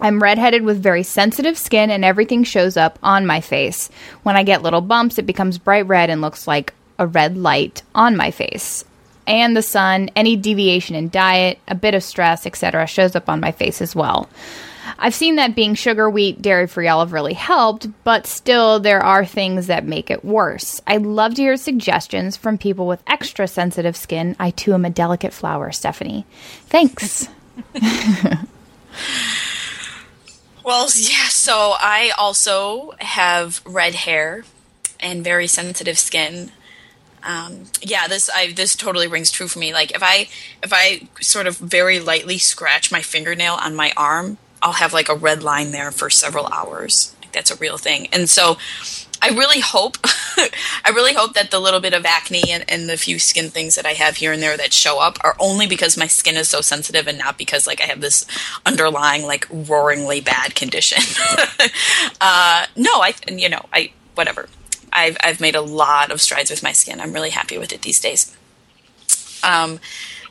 I'm 0.00 0.22
redheaded 0.22 0.62
with 0.62 0.82
very 0.82 1.02
sensitive 1.02 1.56
skin, 1.56 1.90
and 1.90 2.04
everything 2.04 2.44
shows 2.44 2.76
up 2.76 2.98
on 3.02 3.26
my 3.26 3.40
face. 3.40 3.88
When 4.22 4.36
I 4.36 4.42
get 4.42 4.62
little 4.62 4.80
bumps, 4.80 5.18
it 5.18 5.26
becomes 5.26 5.58
bright 5.58 5.86
red 5.86 6.10
and 6.10 6.20
looks 6.20 6.46
like 6.46 6.74
a 6.98 7.06
red 7.06 7.36
light 7.36 7.82
on 7.94 8.16
my 8.16 8.30
face. 8.30 8.84
And 9.26 9.56
the 9.56 9.62
sun, 9.62 10.10
any 10.16 10.36
deviation 10.36 10.96
in 10.96 11.08
diet, 11.08 11.58
a 11.68 11.74
bit 11.74 11.94
of 11.94 12.02
stress, 12.02 12.46
etc., 12.46 12.86
shows 12.86 13.14
up 13.14 13.28
on 13.28 13.40
my 13.40 13.52
face 13.52 13.80
as 13.80 13.94
well. 13.94 14.28
I've 14.98 15.14
seen 15.14 15.36
that 15.36 15.54
being 15.54 15.74
sugar, 15.74 16.10
wheat, 16.10 16.42
dairy 16.42 16.66
free 16.66 16.88
olive 16.88 17.12
really 17.12 17.34
helped, 17.34 17.86
but 18.04 18.26
still, 18.26 18.80
there 18.80 19.02
are 19.02 19.24
things 19.24 19.68
that 19.68 19.84
make 19.84 20.10
it 20.10 20.24
worse. 20.24 20.80
I'd 20.86 21.02
love 21.02 21.34
to 21.34 21.42
hear 21.42 21.56
suggestions 21.56 22.36
from 22.36 22.58
people 22.58 22.86
with 22.86 23.02
extra 23.06 23.46
sensitive 23.46 23.96
skin. 23.96 24.36
I 24.38 24.50
too 24.50 24.74
am 24.74 24.84
a 24.84 24.90
delicate 24.90 25.32
flower, 25.32 25.70
Stefani. 25.70 26.26
Thanks. 26.66 27.28
Well, 30.64 30.82
yeah, 30.96 31.28
so 31.28 31.74
I 31.78 32.12
also 32.16 32.94
have 32.98 33.60
red 33.64 33.94
hair 33.94 34.44
and 35.00 35.24
very 35.24 35.46
sensitive 35.46 35.98
skin. 35.98 36.52
Um, 37.24 37.64
yeah, 37.80 38.08
this 38.08 38.28
I 38.34 38.52
this 38.52 38.74
totally 38.74 39.06
rings 39.06 39.30
true 39.30 39.48
for 39.48 39.58
me. 39.58 39.72
Like 39.72 39.92
if 39.92 40.02
I 40.02 40.28
if 40.62 40.72
I 40.72 41.08
sort 41.20 41.46
of 41.46 41.56
very 41.56 42.00
lightly 42.00 42.38
scratch 42.38 42.90
my 42.90 43.00
fingernail 43.00 43.54
on 43.54 43.74
my 43.74 43.92
arm, 43.96 44.38
I'll 44.60 44.72
have 44.72 44.92
like 44.92 45.08
a 45.08 45.14
red 45.14 45.42
line 45.42 45.70
there 45.70 45.90
for 45.90 46.10
several 46.10 46.46
hours. 46.48 47.14
Like 47.20 47.32
that's 47.32 47.50
a 47.50 47.56
real 47.56 47.78
thing. 47.78 48.08
And 48.12 48.28
so 48.28 48.58
I 49.22 49.28
really 49.28 49.60
hope 49.60 49.98
I 50.04 50.90
really 50.92 51.14
hope 51.14 51.34
that 51.34 51.52
the 51.52 51.60
little 51.60 51.78
bit 51.78 51.94
of 51.94 52.04
acne 52.04 52.50
and, 52.50 52.64
and 52.68 52.88
the 52.88 52.96
few 52.96 53.20
skin 53.20 53.50
things 53.50 53.76
that 53.76 53.86
I 53.86 53.92
have 53.92 54.16
here 54.16 54.32
and 54.32 54.42
there 54.42 54.56
that 54.56 54.72
show 54.72 54.98
up 54.98 55.16
are 55.22 55.36
only 55.38 55.68
because 55.68 55.96
my 55.96 56.08
skin 56.08 56.36
is 56.36 56.48
so 56.48 56.60
sensitive 56.60 57.06
and 57.06 57.18
not 57.18 57.38
because 57.38 57.66
like 57.66 57.80
I 57.80 57.84
have 57.84 58.00
this 58.00 58.26
underlying 58.66 59.22
like 59.24 59.46
roaringly 59.48 60.24
bad 60.24 60.56
condition. 60.56 60.98
uh, 62.20 62.66
no, 62.76 62.90
I 63.00 63.14
you 63.28 63.48
know 63.48 63.64
I 63.72 63.92
whatever. 64.16 64.48
I've 64.92 65.16
I've 65.22 65.40
made 65.40 65.54
a 65.54 65.62
lot 65.62 66.10
of 66.10 66.20
strides 66.20 66.50
with 66.50 66.64
my 66.64 66.72
skin. 66.72 67.00
I'm 67.00 67.12
really 67.12 67.30
happy 67.30 67.58
with 67.58 67.72
it 67.72 67.82
these 67.82 68.00
days. 68.00 68.36
Um, 69.44 69.78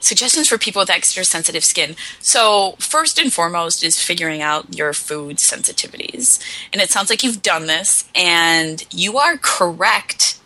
suggestions 0.01 0.49
for 0.49 0.57
people 0.57 0.81
with 0.81 0.89
extra 0.89 1.23
sensitive 1.23 1.63
skin. 1.63 1.95
So, 2.19 2.75
first 2.79 3.17
and 3.17 3.31
foremost 3.31 3.83
is 3.83 4.01
figuring 4.01 4.41
out 4.41 4.75
your 4.75 4.91
food 4.91 5.37
sensitivities. 5.37 6.43
And 6.73 6.81
it 6.81 6.89
sounds 6.89 7.09
like 7.09 7.23
you've 7.23 7.41
done 7.41 7.67
this 7.67 8.09
and 8.13 8.85
you 8.91 9.17
are 9.17 9.37
correct. 9.37 10.39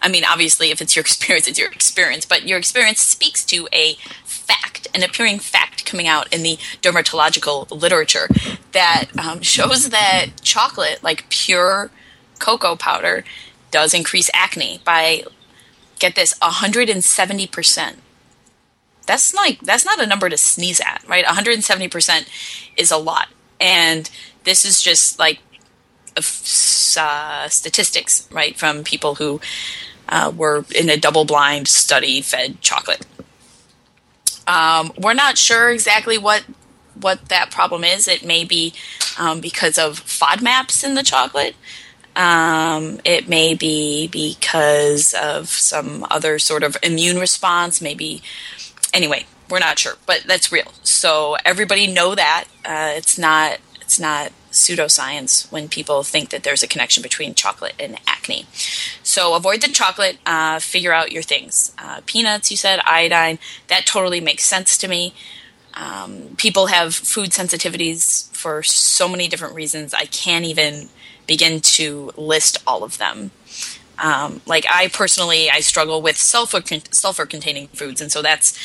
I 0.00 0.08
mean, 0.08 0.22
obviously, 0.24 0.70
if 0.70 0.80
it's 0.80 0.94
your 0.94 1.00
experience, 1.04 1.48
it's 1.48 1.58
your 1.58 1.70
experience, 1.70 2.24
but 2.24 2.46
your 2.46 2.58
experience 2.58 3.00
speaks 3.00 3.44
to 3.46 3.68
a 3.72 3.94
fact, 4.24 4.86
an 4.94 5.02
appearing 5.02 5.40
fact 5.40 5.84
coming 5.84 6.06
out 6.06 6.32
in 6.32 6.42
the 6.42 6.56
dermatological 6.82 7.68
literature 7.70 8.28
that 8.72 9.06
um, 9.18 9.40
shows 9.40 9.88
that 9.88 10.26
chocolate, 10.42 11.02
like 11.02 11.28
pure 11.30 11.90
cocoa 12.38 12.76
powder, 12.76 13.24
does 13.70 13.92
increase 13.92 14.30
acne 14.32 14.80
by, 14.84 15.24
get 15.98 16.14
this, 16.14 16.38
170% 16.38 17.94
that's 19.08 19.34
like 19.34 19.60
that's 19.62 19.84
not 19.84 20.00
a 20.00 20.06
number 20.06 20.28
to 20.28 20.38
sneeze 20.38 20.80
at 20.80 21.02
right? 21.08 21.24
170% 21.24 22.28
is 22.76 22.92
a 22.92 22.96
lot. 22.96 23.28
And 23.60 24.08
this 24.44 24.64
is 24.64 24.80
just 24.80 25.18
like 25.18 25.40
uh, 26.16 27.48
statistics 27.48 28.28
right 28.30 28.56
from 28.56 28.84
people 28.84 29.16
who 29.16 29.40
uh, 30.08 30.32
were 30.34 30.64
in 30.74 30.88
a 30.90 30.96
double 30.96 31.24
blind 31.24 31.66
study 31.66 32.20
fed 32.20 32.60
chocolate. 32.60 33.06
Um, 34.46 34.92
we're 34.96 35.14
not 35.14 35.36
sure 35.36 35.70
exactly 35.70 36.18
what 36.18 36.44
what 37.00 37.28
that 37.28 37.50
problem 37.50 37.84
is. 37.84 38.08
It 38.08 38.24
may 38.24 38.44
be 38.44 38.74
um, 39.18 39.40
because 39.40 39.78
of 39.78 40.00
FODMAPs 40.00 40.84
in 40.84 40.94
the 40.94 41.02
chocolate. 41.02 41.54
Um, 42.16 43.00
it 43.04 43.28
may 43.28 43.54
be 43.54 44.08
because 44.08 45.14
of 45.14 45.48
some 45.48 46.04
other 46.10 46.40
sort 46.40 46.64
of 46.64 46.76
immune 46.82 47.18
response 47.18 47.80
maybe 47.80 48.22
anyway, 48.92 49.26
we're 49.48 49.58
not 49.58 49.78
sure, 49.78 49.94
but 50.06 50.24
that's 50.26 50.52
real. 50.52 50.72
So 50.82 51.36
everybody 51.44 51.86
know 51.86 52.14
that 52.14 52.44
uh, 52.64 52.92
it's 52.96 53.18
not 53.18 53.58
it's 53.80 53.98
not 53.98 54.32
pseudoscience 54.50 55.50
when 55.52 55.68
people 55.68 56.02
think 56.02 56.30
that 56.30 56.42
there's 56.42 56.62
a 56.62 56.66
connection 56.66 57.02
between 57.02 57.34
chocolate 57.34 57.74
and 57.78 57.98
acne. 58.06 58.46
So 59.02 59.34
avoid 59.34 59.62
the 59.62 59.68
chocolate. 59.68 60.18
Uh, 60.26 60.58
figure 60.58 60.92
out 60.92 61.12
your 61.12 61.22
things. 61.22 61.72
Uh, 61.78 62.00
peanuts, 62.04 62.50
you 62.50 62.56
said 62.56 62.80
iodine. 62.84 63.38
That 63.68 63.86
totally 63.86 64.20
makes 64.20 64.44
sense 64.44 64.76
to 64.78 64.88
me. 64.88 65.14
Um, 65.74 66.34
people 66.36 66.66
have 66.66 66.94
food 66.94 67.30
sensitivities 67.30 68.30
for 68.32 68.62
so 68.62 69.08
many 69.08 69.28
different 69.28 69.54
reasons. 69.54 69.94
I 69.94 70.06
can't 70.06 70.44
even 70.44 70.88
begin 71.26 71.60
to 71.60 72.10
list 72.16 72.58
all 72.66 72.82
of 72.82 72.98
them. 72.98 73.30
Um, 73.98 74.40
like 74.46 74.64
I 74.70 74.88
personally, 74.88 75.50
I 75.50 75.60
struggle 75.60 76.02
with 76.02 76.16
sulfur 76.16 76.60
con- 76.60 76.92
sulfur 76.92 77.26
containing 77.26 77.68
foods, 77.68 78.00
and 78.00 78.10
so 78.10 78.22
that's 78.22 78.58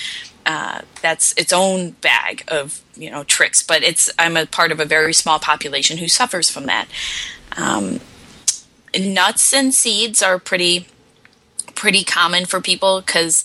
uh, 0.46 0.82
that's 1.02 1.34
its 1.38 1.54
own 1.54 1.91
bag 1.91 2.43
of 2.48 2.82
you 2.96 3.10
know 3.10 3.24
tricks. 3.24 3.63
But 3.63 3.84
it's 3.84 4.10
I'm 4.19 4.38
a 4.38 4.46
part 4.46 4.72
of 4.72 4.80
a 4.80 4.86
very 4.86 5.13
small 5.13 5.39
population 5.39 5.98
who 5.98 6.08
suffers 6.08 6.50
from 6.50 6.65
that. 6.65 6.88
Um, 7.58 8.00
nuts 8.98 9.54
and 9.54 9.74
seeds 9.74 10.22
are 10.22 10.39
pretty 10.39 10.88
pretty 11.76 12.04
common 12.04 12.46
for 12.46 12.62
people 12.62 13.02
because 13.02 13.43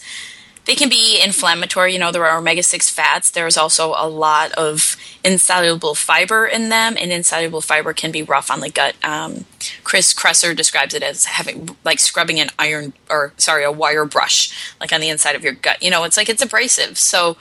they 0.69 0.75
can 0.75 0.91
be 0.91 1.19
inflammatory. 1.25 1.95
You 1.95 1.99
know, 1.99 2.13
there 2.13 2.27
are 2.27 2.37
omega 2.37 2.63
6 2.63 2.91
fats. 2.91 3.31
There's 3.31 3.57
also 3.57 3.95
a 3.97 4.07
lot 4.07 4.53
of 4.53 4.99
insoluble 5.25 5.95
fiber 5.95 6.47
in 6.47 6.69
them, 6.69 6.95
and 7.01 7.11
insoluble 7.11 7.63
fiber 7.63 7.95
can 7.95 8.13
be 8.13 8.23
rough 8.23 8.51
on 8.51 8.61
the 8.61 8.69
gut. 8.69 8.95
Um, 9.03 9.47
Chris 9.83 10.13
Kresser 10.13 10.55
describes 10.55 10.93
it 10.93 11.03
as 11.03 11.25
having 11.25 11.75
like 11.85 11.99
scrubbing 11.99 12.39
an 12.39 12.51
iron 12.59 12.93
or 13.09 13.33
sorry, 13.39 13.65
a 13.65 13.73
wire 13.73 14.05
brush 14.05 14.77
like 14.79 14.93
on 14.93 15.01
the 15.01 15.09
inside 15.09 15.35
of 15.35 15.43
your 15.43 15.55
gut. 15.55 15.83
You 15.83 15.91
know, 15.91 16.05
it's 16.05 16.19
like 16.19 16.29
it's 16.29 16.43
abrasive. 16.43 16.99
So 16.99 17.39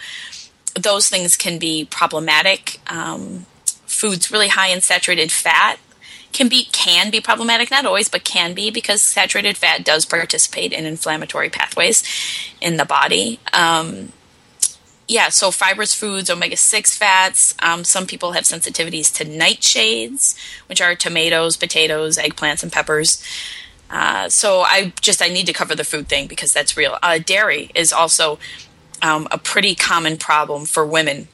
those 0.80 1.10
things 1.10 1.36
can 1.36 1.60
be 1.60 1.84
problematic. 1.84 2.80
Um, 2.88 3.46
foods 3.66 4.32
really 4.32 4.48
high 4.48 4.68
in 4.68 4.80
saturated 4.80 5.34
fat 5.34 5.80
can 6.38 6.48
be 6.48 6.66
can 6.66 7.10
be 7.10 7.20
problematic. 7.20 7.72
Not 7.72 7.86
always 7.86 8.10
but 8.10 8.24
can 8.24 8.54
be 8.54 8.70
because 8.70 9.02
saturated 9.02 9.58
fat 9.58 9.84
does 9.84 10.06
participate 10.06 10.72
in 10.72 10.86
inflammatory 10.86 11.50
pathways 11.50 12.04
in 12.62 12.78
the 12.78 12.86
body. 12.86 13.40
Um, 13.54 14.14
yeah 15.08 15.30
so 15.30 15.52
fibrous 15.52 15.94
foods 15.94 16.30
omega-6 16.30 16.98
fats 16.98 17.56
um, 17.64 17.86
some 17.86 18.06
people 18.06 18.34
have 18.34 18.44
sensitivities 18.44 19.14
to 19.16 19.24
nightshades 19.24 20.38
which 20.68 20.82
are 20.82 20.96
tomatoes 20.96 21.56
potatoes 21.56 22.18
eggplants 22.18 22.62
and 22.62 22.72
peppers. 22.72 23.24
Uh, 23.90 24.28
so 24.28 24.62
i 24.62 24.94
just 25.02 25.22
i 25.22 25.30
need 25.30 25.46
to 25.48 25.54
cover 25.54 25.74
the 25.74 25.84
food 25.84 26.08
thing 26.08 26.28
because 26.28 26.54
that's 26.54 26.78
real. 26.78 26.98
Uh, 27.02 27.18
dairy 27.18 27.72
is 27.74 27.92
also 27.92 28.38
um, 29.02 29.28
a 29.32 29.38
pretty 29.38 29.74
common 29.74 30.18
problem 30.18 30.66
for 30.66 30.86
women 30.86 31.30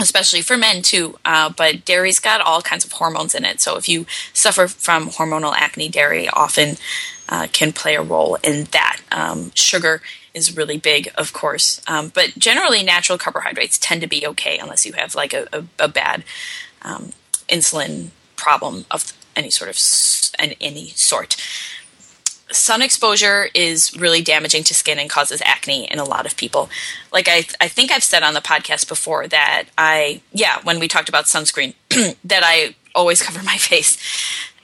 especially 0.00 0.42
for 0.42 0.56
men 0.56 0.82
too. 0.82 1.18
Uh, 1.24 1.50
but 1.50 1.84
dairy's 1.84 2.20
got 2.20 2.40
all 2.40 2.62
kinds 2.62 2.84
of 2.84 2.92
hormones 2.92 3.34
in 3.34 3.44
it. 3.44 3.60
So 3.60 3.76
if 3.76 3.88
you 3.88 4.06
suffer 4.32 4.68
from 4.68 5.10
hormonal 5.10 5.54
acne, 5.56 5.88
dairy 5.88 6.28
often 6.28 6.76
uh, 7.28 7.48
can 7.52 7.72
play 7.72 7.94
a 7.96 8.02
role 8.02 8.36
in 8.42 8.64
that. 8.72 9.00
Um, 9.10 9.50
sugar 9.54 10.02
is 10.34 10.56
really 10.56 10.76
big, 10.76 11.08
of 11.16 11.32
course. 11.32 11.80
Um, 11.86 12.12
but 12.14 12.34
generally, 12.38 12.82
natural 12.82 13.18
carbohydrates 13.18 13.78
tend 13.78 14.02
to 14.02 14.06
be 14.06 14.26
okay 14.26 14.58
unless 14.58 14.84
you 14.84 14.92
have 14.92 15.14
like 15.14 15.32
a, 15.32 15.48
a, 15.52 15.64
a 15.78 15.88
bad 15.88 16.24
um, 16.82 17.10
insulin 17.48 18.10
problem 18.36 18.84
of 18.90 19.12
any 19.34 19.50
sort 19.50 19.70
of 19.70 19.78
any 20.60 20.88
sort 20.88 21.36
sun 22.52 22.82
exposure 22.82 23.48
is 23.54 23.96
really 23.96 24.22
damaging 24.22 24.62
to 24.64 24.74
skin 24.74 24.98
and 24.98 25.10
causes 25.10 25.42
acne 25.44 25.90
in 25.90 25.98
a 25.98 26.04
lot 26.04 26.26
of 26.26 26.36
people. 26.36 26.68
Like 27.12 27.28
I, 27.28 27.44
I 27.60 27.68
think 27.68 27.90
I've 27.90 28.04
said 28.04 28.22
on 28.22 28.34
the 28.34 28.40
podcast 28.40 28.88
before 28.88 29.26
that 29.28 29.64
I, 29.76 30.20
yeah, 30.32 30.60
when 30.62 30.78
we 30.78 30.88
talked 30.88 31.08
about 31.08 31.24
sunscreen, 31.24 31.74
that 32.24 32.42
I 32.44 32.74
always 32.94 33.22
cover 33.26 33.42
my 33.42 33.56
face, 33.56 33.98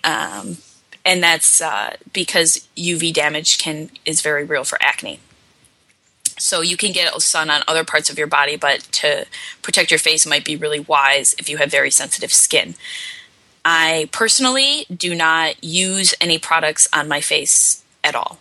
um, 0.05 0.59
and 1.05 1.23
that's 1.23 1.61
uh, 1.61 1.97
because 2.13 2.69
UV 2.77 3.13
damage 3.13 3.59
can 3.59 3.91
is 4.07 4.21
very 4.21 4.45
real 4.45 4.65
for 4.65 4.79
acne. 4.81 5.19
So 6.39 6.61
you 6.61 6.77
can 6.77 6.93
get 6.93 7.13
sun 7.21 7.51
on 7.51 7.63
other 7.69 7.85
parts 7.85 8.11
of 8.11 8.19
your 8.19 8.27
body, 8.27 8.57
but 8.57 8.81
to 8.93 9.27
protect 9.63 9.91
your 9.91 9.99
face 9.99 10.27
might 10.27 10.45
be 10.45 10.57
really 10.57 10.81
wise 10.81 11.35
if 11.39 11.49
you 11.49 11.59
have 11.59 11.71
very 11.71 11.91
sensitive 11.91 12.33
skin. 12.33 12.75
I 13.65 14.09
personally 14.13 14.87
do 14.95 15.15
not 15.15 15.63
use 15.63 16.15
any 16.21 16.39
products 16.39 16.89
on 16.93 17.09
my 17.09 17.21
face 17.21 17.85
at 18.03 18.15
all. 18.15 18.39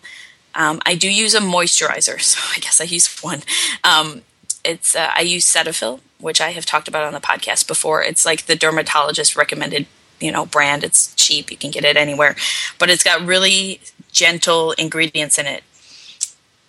Um, 0.55 0.81
I 0.85 0.95
do 0.95 1.09
use 1.09 1.33
a 1.33 1.39
moisturizer, 1.39 2.19
so 2.21 2.39
I 2.55 2.59
guess 2.59 2.81
I 2.81 2.85
use 2.85 3.21
one. 3.21 3.41
Um, 3.83 4.23
it's 4.63 4.95
uh, 4.95 5.11
I 5.15 5.21
use 5.21 5.45
Cetaphil, 5.45 6.01
which 6.19 6.41
I 6.41 6.51
have 6.51 6.65
talked 6.65 6.87
about 6.87 7.03
on 7.03 7.13
the 7.13 7.19
podcast 7.19 7.67
before. 7.67 8.03
It's 8.03 8.25
like 8.25 8.45
the 8.45 8.55
dermatologist 8.55 9.35
recommended, 9.35 9.87
you 10.19 10.31
know, 10.31 10.45
brand. 10.45 10.83
It's 10.83 11.15
cheap; 11.15 11.51
you 11.51 11.57
can 11.57 11.71
get 11.71 11.85
it 11.85 11.97
anywhere, 11.97 12.35
but 12.77 12.89
it's 12.89 13.03
got 13.03 13.25
really 13.25 13.81
gentle 14.11 14.71
ingredients 14.73 15.37
in 15.37 15.47
it. 15.47 15.63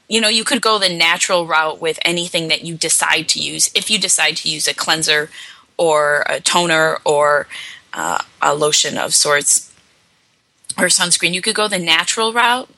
You 0.09 0.21
know, 0.21 0.29
you 0.29 0.45
could 0.45 0.63
go 0.63 0.79
the 0.79 0.89
natural 0.89 1.47
route 1.47 1.81
with 1.81 1.99
anything 2.05 2.49
that 2.49 2.65
you 2.65 2.77
decide 2.77 3.29
to 3.31 3.41
use. 3.41 3.71
If 3.75 3.91
you 3.91 3.99
decide 3.99 4.37
to 4.39 4.49
use 4.49 4.69
a 4.69 4.75
cleanser 4.75 5.31
or 5.77 6.25
a 6.29 6.41
toner 6.41 6.99
or 7.05 7.47
uh, 7.93 8.19
a 8.41 8.55
lotion 8.55 8.99
of 8.99 9.15
sorts 9.15 9.73
or 10.79 10.87
sunscreen. 10.87 11.33
You 11.33 11.43
could 11.43 11.55
go 11.55 11.69
the 11.69 11.79
natural 11.79 12.33
route. 12.33 12.69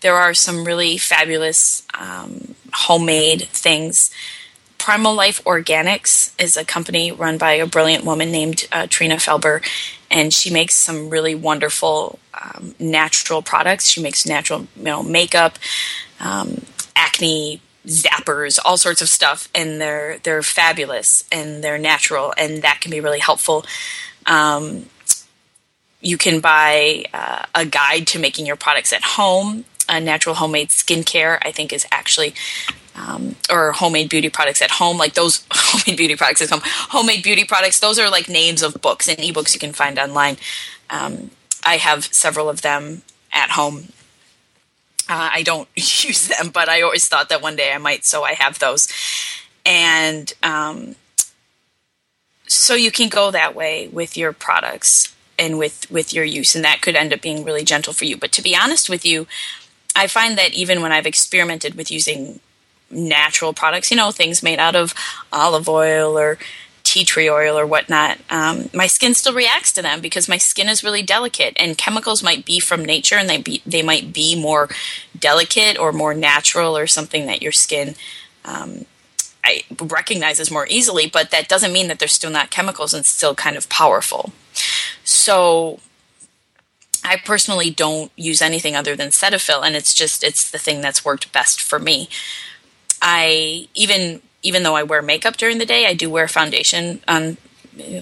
There 0.00 0.14
are 0.14 0.34
some 0.34 0.64
really 0.64 0.98
fabulous 0.98 1.82
um, 1.98 2.54
homemade 2.72 3.42
things. 3.48 4.10
Primal 4.78 5.14
Life 5.14 5.42
Organics 5.44 6.34
is 6.38 6.56
a 6.56 6.64
company 6.64 7.10
run 7.10 7.38
by 7.38 7.54
a 7.54 7.66
brilliant 7.66 8.04
woman 8.04 8.30
named 8.30 8.68
uh, 8.70 8.86
Trina 8.86 9.16
Felber, 9.16 9.66
and 10.10 10.32
she 10.32 10.52
makes 10.52 10.74
some 10.74 11.08
really 11.08 11.34
wonderful 11.34 12.18
um, 12.34 12.74
natural 12.78 13.40
products. 13.40 13.88
She 13.88 14.02
makes 14.02 14.26
natural, 14.26 14.66
you 14.76 14.82
know, 14.84 15.02
makeup, 15.02 15.58
um, 16.20 16.66
acne 16.94 17.62
zappers, 17.86 18.58
all 18.62 18.76
sorts 18.76 19.00
of 19.00 19.08
stuff, 19.08 19.48
and 19.54 19.80
they're 19.80 20.18
they're 20.22 20.42
fabulous 20.42 21.24
and 21.32 21.64
they're 21.64 21.78
natural, 21.78 22.34
and 22.36 22.62
that 22.62 22.80
can 22.80 22.90
be 22.90 23.00
really 23.00 23.20
helpful. 23.20 23.64
Um, 24.26 24.86
you 26.00 26.18
can 26.18 26.40
buy 26.40 27.04
uh, 27.14 27.46
a 27.54 27.64
guide 27.64 28.06
to 28.08 28.18
making 28.18 28.46
your 28.46 28.56
products 28.56 28.92
at 28.92 29.02
home. 29.02 29.64
A 29.88 30.00
natural 30.00 30.34
homemade 30.34 30.68
skincare, 30.68 31.38
I 31.42 31.50
think, 31.52 31.72
is 31.72 31.86
actually 31.90 32.34
um, 32.96 33.36
or 33.50 33.72
homemade 33.72 34.08
beauty 34.08 34.30
products 34.30 34.62
at 34.62 34.70
home, 34.70 34.98
like 34.98 35.14
those 35.14 35.44
homemade 35.52 35.98
beauty 35.98 36.16
products 36.16 36.42
at 36.42 36.50
home. 36.50 36.60
Homemade 36.64 37.22
beauty 37.22 37.44
products, 37.44 37.80
those 37.80 37.98
are 37.98 38.10
like 38.10 38.28
names 38.28 38.62
of 38.62 38.80
books 38.80 39.08
and 39.08 39.18
ebooks 39.18 39.54
you 39.54 39.60
can 39.60 39.72
find 39.72 39.98
online. 39.98 40.36
Um, 40.90 41.30
I 41.64 41.76
have 41.76 42.04
several 42.04 42.48
of 42.48 42.62
them 42.62 43.02
at 43.32 43.50
home. 43.50 43.88
Uh, 45.08 45.30
I 45.32 45.42
don't 45.42 45.68
use 45.76 46.28
them, 46.28 46.50
but 46.52 46.68
I 46.68 46.82
always 46.82 47.08
thought 47.08 47.28
that 47.30 47.42
one 47.42 47.56
day 47.56 47.72
I 47.72 47.78
might, 47.78 48.04
so 48.04 48.22
I 48.22 48.34
have 48.34 48.58
those. 48.58 48.88
And 49.66 50.32
um, 50.42 50.94
so 52.46 52.74
you 52.74 52.90
can 52.90 53.08
go 53.08 53.30
that 53.30 53.54
way 53.54 53.88
with 53.88 54.16
your 54.16 54.32
products 54.32 55.14
and 55.38 55.58
with 55.58 55.90
with 55.90 56.12
your 56.12 56.24
use 56.24 56.54
and 56.54 56.64
that 56.64 56.80
could 56.80 56.94
end 56.94 57.12
up 57.12 57.20
being 57.20 57.44
really 57.44 57.64
gentle 57.64 57.92
for 57.92 58.04
you. 58.04 58.16
But 58.16 58.32
to 58.32 58.42
be 58.42 58.56
honest 58.56 58.88
with 58.88 59.04
you 59.04 59.26
i 59.96 60.06
find 60.06 60.36
that 60.36 60.52
even 60.52 60.82
when 60.82 60.92
i've 60.92 61.06
experimented 61.06 61.74
with 61.74 61.90
using 61.90 62.40
natural 62.90 63.52
products 63.52 63.90
you 63.90 63.96
know 63.96 64.10
things 64.10 64.42
made 64.42 64.58
out 64.58 64.76
of 64.76 64.94
olive 65.32 65.68
oil 65.68 66.18
or 66.18 66.38
tea 66.82 67.04
tree 67.04 67.30
oil 67.30 67.58
or 67.58 67.66
whatnot 67.66 68.18
um, 68.30 68.68
my 68.74 68.86
skin 68.86 69.14
still 69.14 69.32
reacts 69.32 69.72
to 69.72 69.80
them 69.80 70.00
because 70.00 70.28
my 70.28 70.36
skin 70.36 70.68
is 70.68 70.84
really 70.84 71.02
delicate 71.02 71.54
and 71.56 71.78
chemicals 71.78 72.22
might 72.22 72.44
be 72.44 72.60
from 72.60 72.84
nature 72.84 73.16
and 73.16 73.28
they 73.28 73.38
be 73.38 73.62
they 73.64 73.82
might 73.82 74.12
be 74.12 74.40
more 74.40 74.68
delicate 75.18 75.78
or 75.78 75.92
more 75.92 76.14
natural 76.14 76.76
or 76.76 76.86
something 76.86 77.26
that 77.26 77.42
your 77.42 77.52
skin 77.52 77.94
um, 78.44 78.84
recognizes 79.80 80.50
more 80.50 80.66
easily, 80.68 81.06
but 81.06 81.30
that 81.30 81.48
doesn't 81.48 81.72
mean 81.72 81.88
that 81.88 81.98
they're 81.98 82.08
still 82.08 82.30
not 82.30 82.50
chemicals 82.50 82.94
and 82.94 83.04
still 83.04 83.34
kind 83.34 83.56
of 83.56 83.68
powerful. 83.68 84.32
So 85.04 85.80
I 87.04 87.16
personally 87.16 87.70
don't 87.70 88.10
use 88.16 88.40
anything 88.40 88.74
other 88.74 88.96
than 88.96 89.08
Cetaphil, 89.08 89.64
and 89.64 89.76
it's 89.76 89.94
just 89.94 90.24
it's 90.24 90.50
the 90.50 90.58
thing 90.58 90.80
that's 90.80 91.04
worked 91.04 91.32
best 91.32 91.62
for 91.62 91.78
me. 91.78 92.08
I 93.02 93.68
even 93.74 94.22
even 94.42 94.62
though 94.62 94.76
I 94.76 94.82
wear 94.82 95.02
makeup 95.02 95.36
during 95.36 95.58
the 95.58 95.66
day, 95.66 95.86
I 95.86 95.94
do 95.94 96.10
wear 96.10 96.28
foundation 96.28 97.00
on 97.06 97.36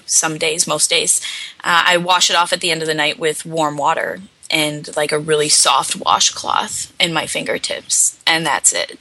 some 0.07 0.39
days, 0.39 0.67
most 0.67 0.91
days. 0.91 1.21
Uh, 1.65 1.83
I 1.87 1.97
wash 1.97 2.31
it 2.31 2.37
off 2.37 2.53
at 2.53 2.61
the 2.61 2.71
end 2.71 2.83
of 2.83 2.89
the 2.89 2.95
night 2.95 3.19
with 3.19 3.47
warm 3.47 3.77
water 3.77 4.21
and 4.51 4.95
like 4.97 5.13
a 5.13 5.19
really 5.19 5.49
soft 5.49 5.97
washcloth 5.97 6.93
in 7.01 7.13
my 7.13 7.27
fingertips, 7.27 8.21
and 8.27 8.47
that's 8.47 8.73
it 8.73 8.99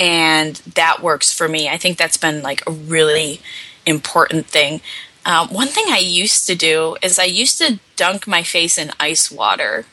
and 0.00 0.56
that 0.74 1.02
works 1.02 1.30
for 1.30 1.46
me. 1.46 1.68
I 1.68 1.76
think 1.76 1.98
that's 1.98 2.16
been 2.16 2.42
like 2.42 2.66
a 2.66 2.72
really 2.72 3.42
important 3.84 4.46
thing. 4.46 4.80
Um, 5.26 5.48
one 5.48 5.68
thing 5.68 5.84
I 5.88 5.98
used 5.98 6.46
to 6.46 6.54
do 6.54 6.96
is 7.02 7.18
I 7.18 7.24
used 7.24 7.58
to 7.58 7.78
dunk 7.96 8.26
my 8.26 8.42
face 8.42 8.78
in 8.78 8.92
ice 8.98 9.30
water, 9.30 9.84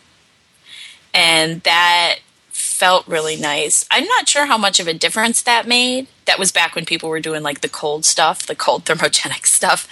and 1.13 1.61
that 1.63 2.19
felt 2.47 3.05
really 3.07 3.35
nice. 3.35 3.85
I'm 3.91 4.05
not 4.05 4.29
sure 4.29 4.45
how 4.45 4.57
much 4.57 4.79
of 4.79 4.87
a 4.87 4.93
difference 4.93 5.41
that 5.41 5.67
made. 5.67 6.07
That 6.25 6.39
was 6.39 6.53
back 6.53 6.73
when 6.73 6.85
people 6.85 7.09
were 7.09 7.19
doing 7.19 7.43
like 7.43 7.59
the 7.59 7.69
cold 7.69 8.05
stuff, 8.05 8.45
the 8.45 8.55
cold 8.55 8.85
thermogenic 8.85 9.45
stuff. 9.45 9.89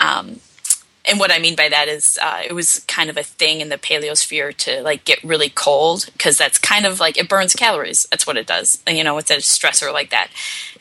Um, 0.00 0.40
and 1.06 1.20
what 1.20 1.30
I 1.30 1.38
mean 1.38 1.54
by 1.54 1.68
that 1.68 1.88
is 1.88 2.18
uh, 2.20 2.42
it 2.44 2.52
was 2.52 2.80
kind 2.88 3.08
of 3.08 3.16
a 3.16 3.22
thing 3.22 3.60
in 3.60 3.68
the 3.68 3.78
paleosphere 3.78 4.54
to 4.58 4.82
like 4.82 5.04
get 5.04 5.22
really 5.22 5.48
cold 5.48 6.06
because 6.12 6.36
that's 6.36 6.58
kind 6.58 6.84
of 6.84 6.98
like 6.98 7.16
it 7.16 7.28
burns 7.28 7.54
calories. 7.54 8.06
That's 8.10 8.26
what 8.26 8.36
it 8.36 8.46
does. 8.46 8.82
And, 8.86 8.98
you 8.98 9.04
know, 9.04 9.16
it's 9.18 9.30
a 9.30 9.36
stressor 9.36 9.92
like 9.92 10.10
that 10.10 10.28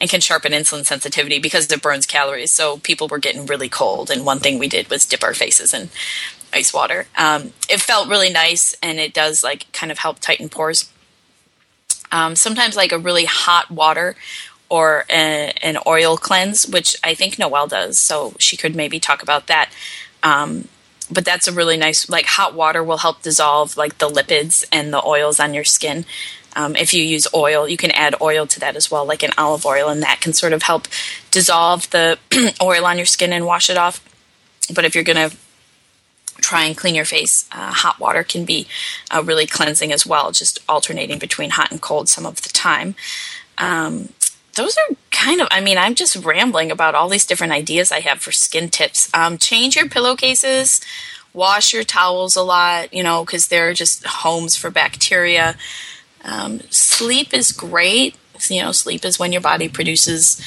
and 0.01 0.09
can 0.09 0.21
sharpen 0.21 0.51
insulin 0.51 0.85
sensitivity 0.85 1.37
because 1.37 1.71
it 1.71 1.81
burns 1.81 2.07
calories. 2.07 2.51
So 2.51 2.77
people 2.77 3.07
were 3.07 3.19
getting 3.19 3.45
really 3.45 3.69
cold, 3.69 4.09
and 4.09 4.25
one 4.25 4.39
thing 4.39 4.57
we 4.57 4.67
did 4.67 4.89
was 4.89 5.05
dip 5.05 5.23
our 5.23 5.33
faces 5.33 5.73
in 5.73 5.89
ice 6.51 6.73
water. 6.73 7.05
Um, 7.17 7.53
it 7.69 7.79
felt 7.79 8.09
really 8.09 8.31
nice, 8.31 8.75
and 8.81 8.99
it 8.99 9.13
does 9.13 9.43
like 9.43 9.71
kind 9.73 9.91
of 9.91 9.99
help 9.99 10.19
tighten 10.19 10.49
pores. 10.49 10.91
Um, 12.11 12.35
sometimes 12.35 12.75
like 12.75 12.91
a 12.91 12.97
really 12.97 13.25
hot 13.25 13.69
water 13.69 14.15
or 14.69 15.05
a, 15.09 15.53
an 15.61 15.77
oil 15.85 16.17
cleanse, 16.17 16.67
which 16.67 16.95
I 17.03 17.13
think 17.13 17.37
Noelle 17.37 17.67
does. 17.67 17.99
So 17.99 18.33
she 18.39 18.57
could 18.57 18.75
maybe 18.75 18.99
talk 18.99 19.21
about 19.21 19.47
that. 19.47 19.69
Um, 20.25 20.67
but 21.11 21.23
that's 21.23 21.47
a 21.47 21.53
really 21.53 21.77
nice, 21.77 22.09
like 22.09 22.25
hot 22.25 22.55
water 22.55 22.83
will 22.83 22.97
help 22.97 23.21
dissolve 23.21 23.77
like 23.77 23.99
the 23.99 24.09
lipids 24.09 24.65
and 24.71 24.91
the 24.91 25.05
oils 25.05 25.39
on 25.39 25.53
your 25.53 25.63
skin. 25.63 26.03
Um, 26.55 26.75
if 26.75 26.93
you 26.93 27.03
use 27.03 27.27
oil, 27.33 27.69
you 27.69 27.77
can 27.77 27.91
add 27.91 28.15
oil 28.21 28.47
to 28.47 28.59
that 28.61 28.75
as 28.75 28.89
well, 28.89 29.05
like 29.05 29.21
an 29.23 29.31
olive 29.37 29.65
oil, 29.65 29.89
and 29.89 30.01
that 30.01 30.21
can 30.21 30.33
sort 30.33 30.53
of 30.53 30.63
help 30.63 30.87
dissolve 31.29 31.89
the 31.91 32.17
oil 32.61 32.85
on 32.85 32.97
your 32.97 33.05
skin 33.05 33.33
and 33.33 33.45
wash 33.45 33.69
it 33.69 33.77
off. 33.77 34.03
But 34.73 34.85
if 34.85 34.95
you're 34.95 35.03
going 35.03 35.29
to 35.29 35.35
try 36.37 36.63
and 36.63 36.75
clean 36.75 36.95
your 36.95 37.05
face, 37.05 37.47
uh, 37.51 37.71
hot 37.71 37.99
water 37.99 38.23
can 38.23 38.45
be 38.45 38.67
uh, 39.11 39.21
really 39.23 39.45
cleansing 39.45 39.91
as 39.91 40.05
well, 40.05 40.31
just 40.31 40.59
alternating 40.67 41.19
between 41.19 41.51
hot 41.51 41.71
and 41.71 41.81
cold 41.81 42.09
some 42.09 42.25
of 42.25 42.41
the 42.41 42.49
time. 42.49 42.95
Um, 43.57 44.09
those 44.55 44.77
are 44.77 44.95
kind 45.11 45.41
of, 45.41 45.47
I 45.51 45.61
mean, 45.61 45.77
I'm 45.77 45.95
just 45.95 46.15
rambling 46.15 46.71
about 46.71 46.95
all 46.95 47.09
these 47.09 47.25
different 47.25 47.53
ideas 47.53 47.91
I 47.91 47.99
have 48.01 48.21
for 48.21 48.31
skin 48.31 48.69
tips. 48.69 49.13
Um, 49.13 49.37
change 49.37 49.75
your 49.75 49.87
pillowcases, 49.87 50.81
wash 51.33 51.73
your 51.73 51.83
towels 51.83 52.35
a 52.35 52.41
lot, 52.41 52.93
you 52.93 53.03
know, 53.03 53.23
because 53.23 53.47
they're 53.47 53.73
just 53.73 54.05
homes 54.05 54.55
for 54.55 54.69
bacteria. 54.71 55.55
Um, 56.23 56.61
sleep 56.69 57.33
is 57.33 57.51
great. 57.51 58.15
You 58.49 58.63
know, 58.63 58.71
sleep 58.71 59.05
is 59.05 59.19
when 59.19 59.31
your 59.31 59.41
body 59.41 59.69
produces 59.69 60.41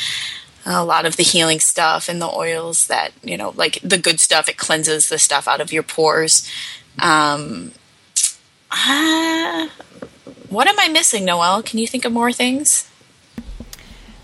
a 0.67 0.85
lot 0.85 1.07
of 1.07 1.17
the 1.17 1.23
healing 1.23 1.61
stuff 1.61 2.09
and 2.09 2.21
the 2.21 2.29
oils 2.29 2.89
that, 2.89 3.13
you 3.23 3.37
know, 3.37 3.55
like 3.57 3.79
the 3.83 3.99
good 3.99 4.21
stuff, 4.21 4.49
it 4.49 4.59
cleanses 4.59 5.09
the 5.09 5.19
stuff 5.19 5.49
out 5.49 5.61
of 5.61 5.73
your 5.73 5.83
pores. 5.83 6.51
Um, 6.99 7.73
uh, 8.71 9.69
what 10.49 10.67
am 10.67 10.79
I 10.79 10.89
missing, 10.89 11.25
Noelle 11.25 11.63
Can 11.63 11.79
you 11.79 11.87
think 11.87 12.05
of 12.05 12.13
more 12.13 12.33
things? 12.33 12.89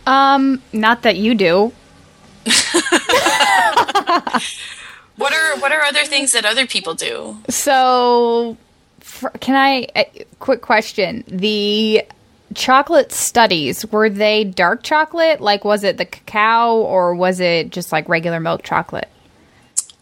Um, 0.06 0.62
not 0.72 1.02
that 1.02 1.16
you 1.16 1.34
do. 1.34 1.72
what 5.16 5.32
are 5.32 5.58
what 5.58 5.72
are 5.72 5.82
other 5.82 6.04
things 6.04 6.32
that 6.32 6.44
other 6.44 6.66
people 6.66 6.94
do? 6.94 7.38
So 7.48 8.56
for, 9.00 9.30
can 9.30 9.54
I? 9.54 9.86
Uh, 9.96 10.04
quick 10.40 10.60
question: 10.60 11.24
the 11.26 12.04
chocolate 12.54 13.12
studies 13.12 13.84
were 13.86 14.08
they 14.08 14.44
dark 14.44 14.82
chocolate? 14.82 15.40
Like, 15.40 15.64
was 15.64 15.84
it 15.84 15.96
the 15.96 16.04
cacao 16.04 16.76
or 16.76 17.14
was 17.14 17.40
it 17.40 17.70
just 17.70 17.92
like 17.92 18.08
regular 18.08 18.40
milk 18.40 18.62
chocolate? 18.62 19.08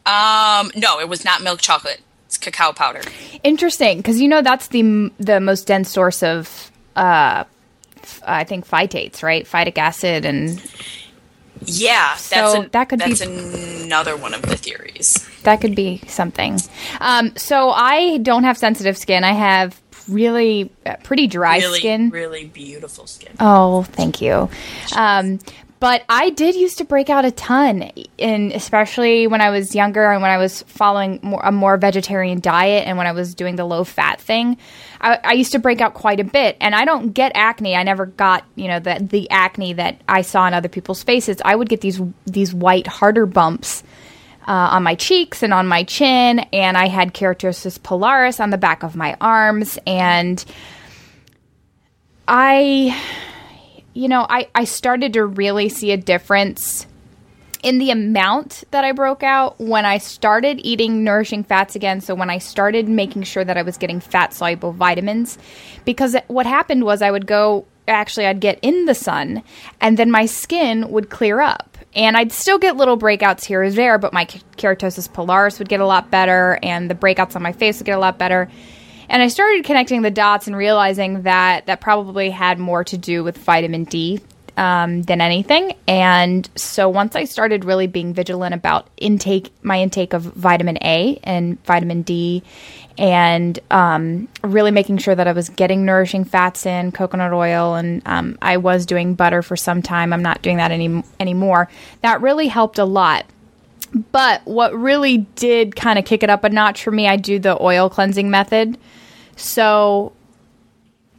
Um, 0.05 0.71
no, 0.75 1.01
it 1.01 1.09
was 1.09 1.25
not 1.25 1.43
milk 1.43 1.61
chocolate. 1.61 2.01
It's 2.27 2.39
cacao 2.39 2.73
powder. 2.73 3.03
Interesting, 3.43 3.99
because 3.99 4.21
you 4.21 4.29
know 4.29 4.43
that's 4.43 4.69
the 4.69 5.11
the 5.19 5.41
most 5.41 5.67
dense 5.67 5.91
source 5.91 6.23
of, 6.23 6.71
uh, 6.97 7.45
I 8.25 8.45
think 8.45 8.67
phytates, 8.69 9.23
right? 9.23 9.45
Phytic 9.45 9.79
acid 9.79 10.25
and 10.25 10.63
yeah, 11.65 12.09
that's 12.15 12.29
so 12.29 12.63
a, 12.63 12.69
that 12.71 12.89
could 12.89 12.99
that's 12.99 13.25
be 13.25 13.85
another 13.85 14.17
one 14.17 14.35
of 14.35 14.43
the 14.43 14.57
theories. 14.57 15.29
That 15.43 15.61
could 15.61 15.75
be 15.75 16.03
something. 16.07 16.59
Um, 17.01 17.37
so 17.37 17.71
I 17.71 18.19
don't 18.19 18.45
have 18.45 18.59
sensitive 18.59 18.97
skin. 18.97 19.25
I 19.25 19.33
have 19.33 19.81
really 20.09 20.73
uh, 20.87 20.97
pretty 21.03 21.27
dry 21.27 21.59
really, 21.59 21.79
skin. 21.79 22.11
Really 22.11 22.47
beautiful 22.47 23.07
skin. 23.07 23.33
Oh, 23.41 23.85
thank 23.85 24.21
you. 24.21 24.49
Um, 24.97 25.39
but 25.83 26.05
I 26.09 26.31
did 26.31 26.55
used 26.55 26.79
to 26.79 26.85
break 26.85 27.11
out 27.11 27.25
a 27.25 27.33
ton, 27.33 27.91
and 28.17 28.53
especially 28.53 29.27
when 29.27 29.41
I 29.41 29.51
was 29.51 29.75
younger 29.75 30.13
and 30.13 30.23
when 30.23 30.31
I 30.31 30.37
was 30.37 30.63
following 30.69 31.19
more, 31.25 31.41
a 31.43 31.51
more 31.51 31.77
vegetarian 31.77 32.39
diet 32.39 32.87
and 32.87 32.97
when 32.97 33.09
I 33.09 33.11
was 33.11 33.35
doing 33.35 33.57
the 33.57 33.65
low 33.65 33.83
fat 33.83 34.21
thing. 34.21 34.59
I, 35.01 35.19
I, 35.25 35.33
used 35.33 35.51
to 35.51 35.59
break 35.59 35.81
out 35.81 35.95
quite 35.95 36.21
a 36.21 36.25
bit, 36.25 36.57
and 36.61 36.77
I 36.77 36.85
don't 36.85 37.11
get 37.11 37.33
acne. 37.35 37.75
I 37.75 37.83
never 37.83 38.07
got 38.07 38.45
you 38.55 38.69
know 38.69 38.79
the 38.79 39.05
the 39.11 39.29
acne 39.31 39.73
that 39.73 40.01
I 40.09 40.23
saw 40.23 40.47
in 40.47 40.55
other 40.55 40.69
people's 40.69 41.03
faces. 41.03 41.43
I 41.45 41.57
would 41.57 41.69
get 41.69 41.81
these 41.81 42.01
these 42.27 42.55
white 42.55 42.87
harder 42.87 43.27
bumps. 43.27 43.83
Uh, 44.47 44.75
on 44.75 44.83
my 44.83 44.97
cheeks 44.97 45.45
and 45.45 45.55
on 45.55 45.69
my 45.69 45.85
chin, 45.85 46.41
and 46.53 46.77
I 46.77 46.89
had 46.89 47.15
keratosis 47.15 47.79
pilaris 47.79 48.41
on 48.41 48.51
the 48.51 48.59
back 48.59 48.83
of 48.83 48.97
my 48.97 49.17
arms, 49.21 49.79
and 49.87 50.45
I 52.27 53.01
you 53.95 54.09
know, 54.09 54.27
I, 54.29 54.49
I 54.55 54.65
started 54.65 55.13
to 55.15 55.25
really 55.25 55.69
see 55.69 55.93
a 55.93 55.97
difference 55.97 56.87
in 57.63 57.79
the 57.79 57.91
amount 57.91 58.65
that 58.73 58.85
I 58.85 58.93
broke 58.93 59.23
out 59.23 59.61
when 59.61 59.85
I 59.85 59.99
started 59.99 60.61
eating 60.65 61.05
nourishing 61.05 61.45
fats 61.45 61.77
again. 61.77 62.01
So, 62.01 62.15
when 62.15 62.31
I 62.31 62.39
started 62.39 62.89
making 62.89 63.23
sure 63.23 63.45
that 63.45 63.57
I 63.57 63.63
was 63.63 63.77
getting 63.79 64.01
fat 64.01 64.33
soluble 64.33 64.73
vitamins, 64.73 65.39
because 65.85 66.17
what 66.27 66.47
happened 66.47 66.85
was 66.85 67.03
I 67.03 67.11
would 67.11 67.27
go, 67.27 67.67
actually, 67.87 68.27
I'd 68.27 68.41
get 68.41 68.59
in 68.63 68.87
the 68.87 68.95
sun 68.95 69.43
and 69.81 69.97
then 69.97 70.11
my 70.11 70.27
skin 70.27 70.91
would 70.91 71.11
clear 71.11 71.41
up. 71.41 71.69
And 71.95 72.17
I'd 72.17 72.33
still 72.33 72.59
get 72.59 72.77
little 72.77 72.99
breakouts 72.99 73.45
here 73.45 73.65
or 73.65 73.71
there, 73.71 73.99
but 73.99 74.15
my 74.15 74.25
keratosis 74.25 75.11
pilaris 75.11 75.59
would 75.59 75.69
get 75.69 75.81
a 75.81 75.87
lot 75.87 76.11
better 76.11 76.59
and 76.63 76.89
the 76.89 76.95
breakouts 76.95 77.37
on 77.37 77.43
my 77.43 77.53
face 77.53 77.79
would 77.79 77.87
get 77.87 77.97
a 77.97 78.01
lot 78.01 78.17
better. 78.17 78.49
And 79.13 79.21
I 79.21 79.29
started 79.29 79.67
connecting 79.67 80.01
the 80.01 80.11
dots 80.11 80.47
and 80.47 80.57
realizing 80.57 81.23
that 81.25 81.67
that 81.67 81.83
probably 81.83 82.31
had 82.31 82.59
more 82.59 82.83
to 82.85 82.97
do 82.97 83.23
with 83.23 83.37
vitamin 83.37 83.85
D 83.85 84.21
um, 84.57 85.03
than 85.03 85.21
anything. 85.21 85.75
And 85.87 86.49
so 86.57 86.89
once 86.89 87.15
I 87.15 87.25
started 87.25 87.67
really 87.67 87.87
being 87.87 88.15
vigilant 88.15 88.55
about 88.55 88.89
intake, 88.97 89.53
my 89.63 89.83
intake 89.83 90.15
of 90.15 90.23
vitamin 90.23 90.79
A 90.83 91.21
and 91.25 91.63
vitamin 91.67 92.01
D, 92.01 92.43
and 92.97 93.59
um, 93.71 94.29
really 94.43 94.71
making 94.71 94.97
sure 94.97 95.15
that 95.15 95.29
I 95.29 95.33
was 95.33 95.51
getting 95.51 95.85
nourishing 95.85 96.25
fats 96.25 96.65
in, 96.65 96.91
coconut 96.91 97.35
oil, 97.35 97.75
and 97.75 98.01
um, 98.07 98.39
I 98.41 98.57
was 98.57 98.87
doing 98.87 99.15
butter 99.15 99.43
for 99.43 99.57
some 99.57 99.83
time. 99.83 100.15
I'm 100.15 100.23
not 100.23 100.41
doing 100.41 100.57
that 100.57 100.71
any 100.71 101.03
anymore. 101.21 101.69
That 102.01 102.23
really 102.23 102.49
helped 102.49 102.79
a 102.79 102.87
lot. 102.87 103.27
But 104.11 104.41
what 104.47 104.75
really 104.75 105.19
did 105.19 105.77
kind 105.77 105.99
of 105.99 106.07
kick 106.07 106.23
it 106.23 106.31
up 106.31 106.45
a 106.45 106.49
notch 106.49 106.83
for 106.83 106.91
me, 106.91 107.07
I 107.07 107.17
do 107.17 107.39
the 107.39 107.63
oil 107.63 107.91
cleansing 107.91 108.31
method. 108.31 108.79
So 109.37 110.13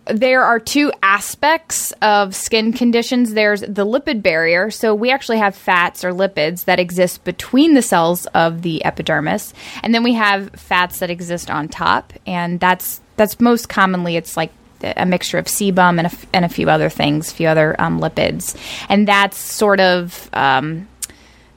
there 0.06 0.44
are 0.44 0.60
two 0.60 0.92
aspects 1.02 1.94
of 2.02 2.36
skin 2.36 2.74
conditions. 2.74 3.34
There's 3.34 3.62
the 3.62 3.86
lipid 3.86 4.22
barrier. 4.22 4.70
So 4.70 4.94
we 4.94 5.12
actually 5.12 5.38
have 5.38 5.56
fats 5.56 6.04
or 6.04 6.12
lipids 6.12 6.66
that 6.66 6.80
exist 6.80 7.24
between 7.24 7.74
the 7.74 7.82
cells 7.82 8.26
of 8.28 8.62
the 8.64 8.84
epidermis, 8.84 9.54
and 9.82 9.94
then 9.94 10.04
we 10.04 10.14
have 10.14 10.50
fats 10.52 11.00
that 11.00 11.10
exist 11.10 11.50
on 11.50 11.70
top, 11.70 12.14
and 12.28 12.60
that's 12.60 13.02
that's 13.16 13.40
most 13.40 13.70
commonly 13.70 14.18
it's 14.18 14.36
like 14.36 14.52
a 14.84 15.06
mixture 15.06 15.38
of 15.38 15.46
sebum 15.46 15.98
and 15.98 16.08
a, 16.08 16.12
and 16.34 16.44
a 16.44 16.50
few 16.50 16.70
other 16.70 16.90
things, 16.90 17.32
a 17.32 17.36
few 17.36 17.48
other 17.48 17.80
um, 17.80 18.02
lipids, 18.02 18.58
and 18.90 19.08
that's 19.08 19.38
sort 19.38 19.80
of 19.80 20.30
um, 20.34 20.88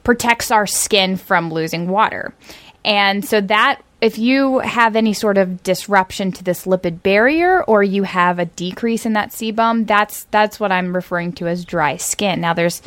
protects 0.05 0.53
our 0.53 0.67
skin 0.67 1.17
from 1.17 1.51
losing 1.51 1.89
water. 1.89 2.33
And 2.85 3.25
so 3.25 3.41
that 3.41 3.81
if 4.01 4.19
you 4.19 4.59
have 4.59 4.95
any 4.95 5.13
sort 5.13 5.39
of 5.39 5.63
disruption 5.63 6.33
to 6.33 6.45
this 6.45 6.67
lipid 6.67 7.03
barrier 7.03 7.63
or 7.65 7.83
you 7.83 8.03
have 8.03 8.39
a 8.39 8.45
decrease 8.45 9.07
in 9.07 9.15
that 9.15 9.31
sebum, 9.31 9.87
that's 9.87 10.25
that's 10.25 10.61
what 10.61 10.71
I'm 10.71 10.95
referring 10.95 11.33
to 11.35 11.47
as 11.47 11.65
dry 11.65 11.97
skin. 11.97 12.41
Now 12.41 12.53
there's 12.53 12.83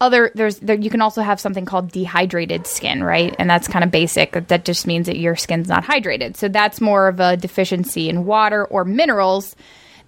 other 0.00 0.30
there's 0.34 0.58
there, 0.60 0.76
you 0.76 0.90
can 0.90 1.00
also 1.00 1.22
have 1.22 1.40
something 1.40 1.64
called 1.64 1.90
dehydrated 1.90 2.66
skin, 2.66 3.02
right? 3.02 3.34
And 3.38 3.50
that's 3.50 3.66
kind 3.66 3.84
of 3.84 3.90
basic. 3.90 4.32
That 4.48 4.64
just 4.64 4.86
means 4.86 5.06
that 5.06 5.18
your 5.18 5.34
skin's 5.34 5.68
not 5.68 5.84
hydrated. 5.84 6.36
So 6.36 6.48
that's 6.48 6.80
more 6.80 7.08
of 7.08 7.18
a 7.18 7.36
deficiency 7.36 8.08
in 8.08 8.24
water 8.24 8.64
or 8.64 8.84
minerals 8.84 9.56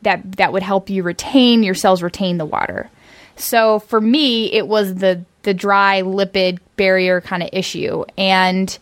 that 0.02 0.36
that 0.36 0.52
would 0.52 0.62
help 0.62 0.88
you 0.88 1.02
retain 1.02 1.64
your 1.64 1.74
cells 1.74 2.02
retain 2.02 2.38
the 2.38 2.46
water. 2.46 2.90
So 3.34 3.80
for 3.80 4.00
me, 4.00 4.52
it 4.52 4.68
was 4.68 4.96
the 4.96 5.24
the 5.42 5.54
dry 5.54 6.02
lipid 6.02 6.58
barrier 6.76 7.20
kind 7.20 7.42
of 7.42 7.48
issue 7.52 8.04
and 8.16 8.78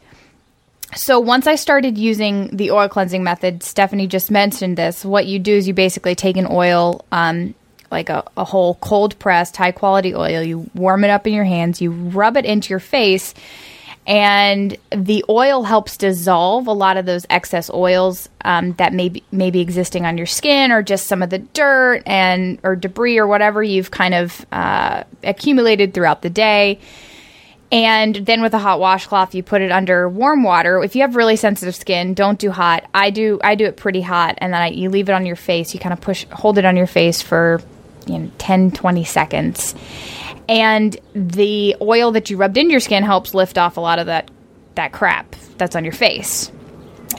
so 0.94 1.18
once 1.18 1.46
I 1.46 1.57
started 1.57 1.99
using 1.99 2.57
the 2.57 2.70
oil 2.70 2.88
cleansing 2.88 3.25
method, 3.25 3.62
Stefani 3.62 4.07
just 4.07 4.31
mentioned 4.31 4.77
this. 4.77 5.05
What 5.05 5.27
you 5.27 5.38
do 5.38 5.55
is 5.55 5.66
you 5.66 5.75
basically 5.75 6.14
take 6.14 6.37
an 6.37 6.46
oil, 6.49 7.05
um, 7.11 7.55
like 7.90 8.09
a, 8.09 8.25
a 8.37 8.44
whole 8.44 8.77
cold 8.77 9.18
pressed, 9.18 9.57
high 9.57 9.72
quality 9.72 10.14
oil. 10.14 10.42
You 10.42 10.70
warm 10.75 11.05
it 11.05 11.11
up 11.11 11.27
in 11.27 11.35
your 11.35 11.44
hands. 11.44 11.81
You 11.81 11.90
rub 11.90 12.37
it 12.37 12.44
into 12.44 12.70
your 12.70 12.79
face, 12.79 13.35
and 14.07 14.77
the 14.90 15.25
oil 15.29 15.64
helps 15.64 15.96
dissolve 15.96 16.68
a 16.68 16.72
lot 16.72 16.96
of 16.96 17.07
those 17.07 17.27
excess 17.29 17.68
oils 17.70 18.29
um, 18.44 18.72
that 18.75 18.92
may 18.92 19.09
be, 19.09 19.25
may 19.33 19.51
be 19.51 19.61
existing 19.61 20.07
on 20.07 20.16
your 20.16 20.27
skin, 20.27 20.70
or 20.70 20.83
just 20.83 21.09
some 21.09 21.22
of 21.22 21.31
the 21.31 21.38
dirt 21.38 22.03
and 22.07 22.61
or 22.62 22.77
debris 22.77 23.18
or 23.18 23.27
whatever 23.27 23.62
you've 23.62 23.90
kind 23.90 24.14
of 24.14 24.46
uh, 24.53 25.03
accumulated 25.25 25.92
throughout 25.92 26.22
the 26.22 26.31
day 26.31 26.79
and 27.73 28.15
then 28.15 28.43
with 28.43 28.55
a 28.55 28.59
hot 28.59 28.79
washcloth, 28.79 29.35
you 29.35 29.43
put 29.43 29.61
it 29.61 29.73
under 29.73 30.09
warm 30.09 30.45
water. 30.45 30.83
If 30.83 30.95
you 30.95 31.03
have 31.03 31.17
really 31.17 31.35
sensitive 31.35 31.75
skin, 31.75 32.15
don't 32.15 32.39
do 32.39 32.51
hot. 32.51 32.89
I 32.95 33.11
do. 33.11 33.41
I 33.43 33.57
do 33.57 33.65
it 33.65 33.77
pretty 33.77 34.03
hot, 34.03 34.39
and 34.39 34.53
then 34.53 34.63
I, 34.63 34.69
you 34.69 34.89
leave 34.89 35.09
it 35.09 35.13
on 35.13 35.27
your 35.27 35.37
face. 35.37 35.75
You 35.75 35.81
kind 35.81 35.93
of 35.93 36.01
push, 36.01 36.27
hold 36.31 36.59
it 36.59 36.65
on 36.65 36.77
your 36.77 36.87
face 36.87 37.23
for 37.23 37.61
you 38.07 38.19
know 38.19 38.31
10, 38.39 38.71
20 38.71 39.05
seconds, 39.05 39.75
and 40.49 40.97
the 41.15 41.77
oil 41.81 42.13
that 42.13 42.31
you 42.31 42.37
rubbed 42.37 42.57
into 42.57 42.71
your 42.71 42.81
skin 42.81 43.03
helps 43.03 43.35
lift 43.35 43.59
off 43.59 43.77
a 43.77 43.81
lot 43.81 43.99
of 43.99 44.07
that 44.07 44.31
that 44.77 44.93
crap 44.93 45.35
that's 45.59 45.75
on 45.75 45.83
your 45.83 45.93
face. 45.93 46.53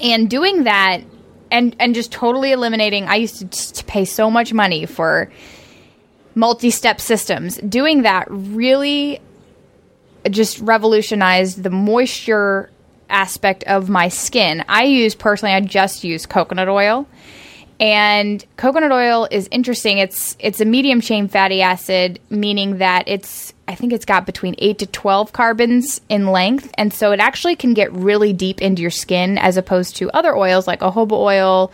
And 0.02 0.30
doing 0.30 0.64
that, 0.64 1.02
and 1.52 1.76
and 1.78 1.94
just 1.94 2.14
totally 2.14 2.54
eliminating. 2.54 3.04
I 3.06 3.16
used 3.16 3.52
to, 3.52 3.74
to 3.74 3.84
pay 3.84 4.06
so 4.06 4.32
much 4.32 4.54
money 4.54 4.86
for 4.86 5.30
multi 6.36 6.70
step 6.70 7.02
systems. 7.02 7.58
Doing 7.58 8.04
that 8.04 8.28
really 8.30 9.20
just 10.30 10.60
revolutionized 10.60 11.63
the 11.63 11.70
moisture 11.70 12.70
aspect 13.10 13.63
of 13.66 13.90
my 13.90 14.10
skin. 14.10 14.63
I 14.68 14.84
use 14.84 15.16
personally, 15.16 15.54
I 15.54 15.62
just 15.62 16.04
use 16.04 16.26
coconut 16.26 16.70
oil. 16.70 17.08
And 17.80 18.44
coconut 18.56 18.92
oil 18.92 19.28
is 19.30 19.48
interesting. 19.52 20.00
It's 20.00 20.36
it's 20.40 20.60
a 20.60 20.66
medium 20.66 21.00
chain 21.00 21.28
fatty 21.28 21.62
acid, 21.62 22.20
meaning 22.30 22.80
that 22.80 23.04
it's 23.08 23.54
I 23.68 23.76
think 23.76 23.94
it's 23.94 24.06
got 24.06 24.26
between 24.26 24.56
8 24.58 24.80
to 24.80 24.88
12 24.88 25.32
carbons 25.32 26.02
in 26.10 26.28
length, 26.28 26.72
and 26.76 26.92
so 26.92 27.12
it 27.12 27.20
actually 27.20 27.56
can 27.56 27.76
get 27.76 27.92
really 27.94 28.34
deep 28.34 28.62
into 28.62 28.82
your 28.82 28.90
skin 28.90 29.38
as 29.38 29.58
opposed 29.58 29.98
to 29.98 30.10
other 30.12 30.36
oils 30.36 30.66
like 30.66 30.80
jojoba 30.80 31.12
oil 31.12 31.72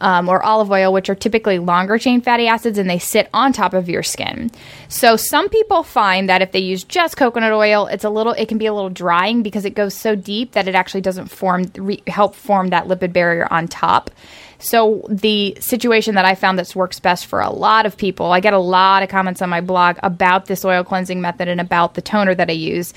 um, 0.00 0.28
or 0.28 0.42
olive 0.42 0.70
oil, 0.70 0.92
which 0.92 1.10
are 1.10 1.14
typically 1.14 1.58
longer 1.58 1.98
chain 1.98 2.20
fatty 2.20 2.46
acids 2.46 2.78
and 2.78 2.88
they 2.88 2.98
sit 2.98 3.28
on 3.32 3.52
top 3.52 3.74
of 3.74 3.88
your 3.88 4.02
skin. 4.02 4.50
So 4.88 5.16
some 5.16 5.48
people 5.48 5.82
find 5.82 6.28
that 6.28 6.42
if 6.42 6.52
they 6.52 6.60
use 6.60 6.84
just 6.84 7.16
coconut 7.16 7.52
oil, 7.52 7.86
it's 7.86 8.04
a 8.04 8.10
little, 8.10 8.32
it 8.32 8.48
can 8.48 8.58
be 8.58 8.66
a 8.66 8.74
little 8.74 8.90
drying 8.90 9.42
because 9.42 9.64
it 9.64 9.74
goes 9.74 9.94
so 9.94 10.14
deep 10.14 10.52
that 10.52 10.68
it 10.68 10.74
actually 10.74 11.00
doesn't 11.00 11.28
form, 11.28 11.70
re- 11.76 12.02
help 12.06 12.34
form 12.34 12.68
that 12.68 12.86
lipid 12.86 13.12
barrier 13.12 13.48
on 13.50 13.68
top. 13.68 14.10
So 14.58 15.06
the 15.08 15.56
situation 15.60 16.16
that 16.16 16.24
I 16.24 16.34
found 16.34 16.58
that 16.58 16.74
works 16.74 16.98
best 16.98 17.26
for 17.26 17.40
a 17.40 17.50
lot 17.50 17.86
of 17.86 17.96
people, 17.96 18.32
I 18.32 18.40
get 18.40 18.54
a 18.54 18.58
lot 18.58 19.02
of 19.02 19.08
comments 19.08 19.40
on 19.40 19.48
my 19.48 19.60
blog 19.60 19.98
about 20.02 20.46
this 20.46 20.64
oil 20.64 20.82
cleansing 20.82 21.20
method 21.20 21.48
and 21.48 21.60
about 21.60 21.94
the 21.94 22.02
toner 22.02 22.34
that 22.34 22.50
I 22.50 22.54
use 22.54 22.92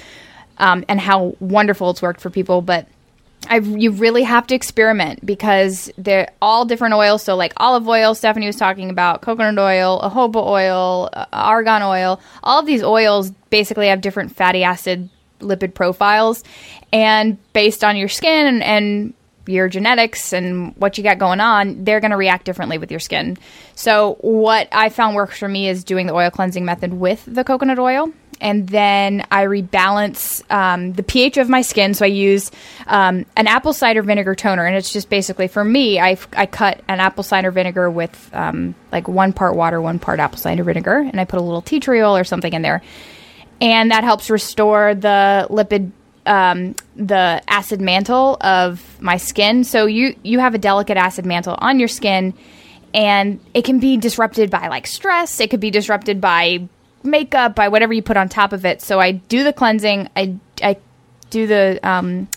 um, 0.57 0.83
and 0.87 0.99
how 0.99 1.35
wonderful 1.39 1.91
it's 1.91 2.01
worked 2.01 2.19
for 2.21 2.29
people. 2.29 2.61
But 2.61 2.87
I, 3.49 3.57
you 3.57 3.91
really 3.91 4.23
have 4.23 4.47
to 4.47 4.55
experiment 4.55 5.25
because 5.25 5.91
they're 5.97 6.31
all 6.41 6.65
different 6.65 6.93
oils. 6.93 7.23
So, 7.23 7.35
like 7.35 7.53
olive 7.57 7.87
oil, 7.87 8.13
Stefani 8.13 8.45
was 8.45 8.55
talking 8.55 8.89
about, 8.89 9.21
coconut 9.21 9.57
oil, 9.57 9.99
jojoba 10.01 10.45
oil, 10.45 11.09
uh, 11.11 11.25
argan 11.33 11.81
oil. 11.81 12.19
All 12.43 12.59
of 12.59 12.65
these 12.65 12.83
oils 12.83 13.31
basically 13.49 13.87
have 13.87 14.01
different 14.01 14.35
fatty 14.35 14.63
acid 14.63 15.09
lipid 15.39 15.73
profiles. 15.73 16.43
And 16.93 17.37
based 17.53 17.83
on 17.83 17.97
your 17.97 18.09
skin 18.09 18.45
and, 18.45 18.63
and 18.63 19.13
your 19.47 19.67
genetics 19.67 20.33
and 20.33 20.75
what 20.75 20.97
you 20.97 21.03
got 21.03 21.17
going 21.17 21.39
on, 21.39 21.83
they're 21.83 21.99
going 21.99 22.11
to 22.11 22.17
react 22.17 22.45
differently 22.45 22.77
with 22.77 22.91
your 22.91 22.99
skin. 22.99 23.37
So, 23.73 24.17
what 24.21 24.67
I 24.71 24.89
found 24.89 25.15
works 25.15 25.39
for 25.39 25.47
me 25.47 25.67
is 25.67 25.83
doing 25.83 26.05
the 26.05 26.13
oil 26.13 26.29
cleansing 26.29 26.63
method 26.63 26.93
with 26.93 27.23
the 27.25 27.43
coconut 27.43 27.79
oil 27.79 28.13
and 28.41 28.67
then 28.67 29.25
I 29.31 29.45
rebalance 29.45 30.43
um, 30.51 30.93
the 30.93 31.03
pH 31.03 31.37
of 31.37 31.47
my 31.47 31.61
skin. 31.61 31.93
So 31.93 32.03
I 32.03 32.09
use 32.09 32.51
um, 32.87 33.25
an 33.37 33.47
apple 33.47 33.71
cider 33.71 34.01
vinegar 34.01 34.35
toner, 34.35 34.65
and 34.65 34.75
it's 34.75 34.91
just 34.91 35.09
basically 35.09 35.47
for 35.47 35.63
me. 35.63 35.99
I, 35.99 36.17
I 36.33 36.47
cut 36.47 36.81
an 36.87 36.99
apple 36.99 37.23
cider 37.23 37.51
vinegar 37.51 37.89
with 37.89 38.29
um, 38.33 38.75
like 38.91 39.07
one 39.07 39.31
part 39.31 39.55
water, 39.55 39.79
one 39.79 39.99
part 39.99 40.19
apple 40.19 40.39
cider 40.39 40.63
vinegar, 40.63 40.97
and 40.97 41.21
I 41.21 41.25
put 41.25 41.39
a 41.39 41.43
little 41.43 41.61
tea 41.61 41.79
tree 41.79 42.01
oil 42.01 42.17
or 42.17 42.23
something 42.23 42.51
in 42.51 42.63
there, 42.63 42.81
and 43.61 43.91
that 43.91 44.03
helps 44.03 44.29
restore 44.29 44.95
the 44.95 45.47
lipid 45.49 45.91
um, 46.25 46.75
the 46.95 47.41
acid 47.47 47.79
mantle 47.79 48.37
of 48.41 49.01
my 49.01 49.17
skin. 49.17 49.63
So 49.63 49.85
you 49.85 50.15
you 50.23 50.39
have 50.39 50.55
a 50.55 50.59
delicate 50.59 50.97
acid 50.97 51.25
mantle 51.25 51.55
on 51.59 51.79
your 51.79 51.87
skin, 51.87 52.33
and 52.93 53.39
it 53.53 53.65
can 53.65 53.79
be 53.79 53.97
disrupted 53.97 54.49
by 54.49 54.67
like 54.67 54.87
stress. 54.87 55.39
It 55.39 55.51
could 55.51 55.59
be 55.59 55.71
disrupted 55.71 56.19
by 56.19 56.67
makeup, 57.03 57.55
by 57.55 57.67
whatever 57.69 57.93
you 57.93 58.01
put 58.01 58.17
on 58.17 58.29
top 58.29 58.53
of 58.53 58.65
it. 58.65 58.81
So 58.81 58.99
I 58.99 59.11
do 59.11 59.43
the 59.43 59.53
cleansing. 59.53 60.09
I 60.15 60.37
I 60.61 60.77
do 61.29 61.47
the 61.47 61.79
um, 61.83 62.27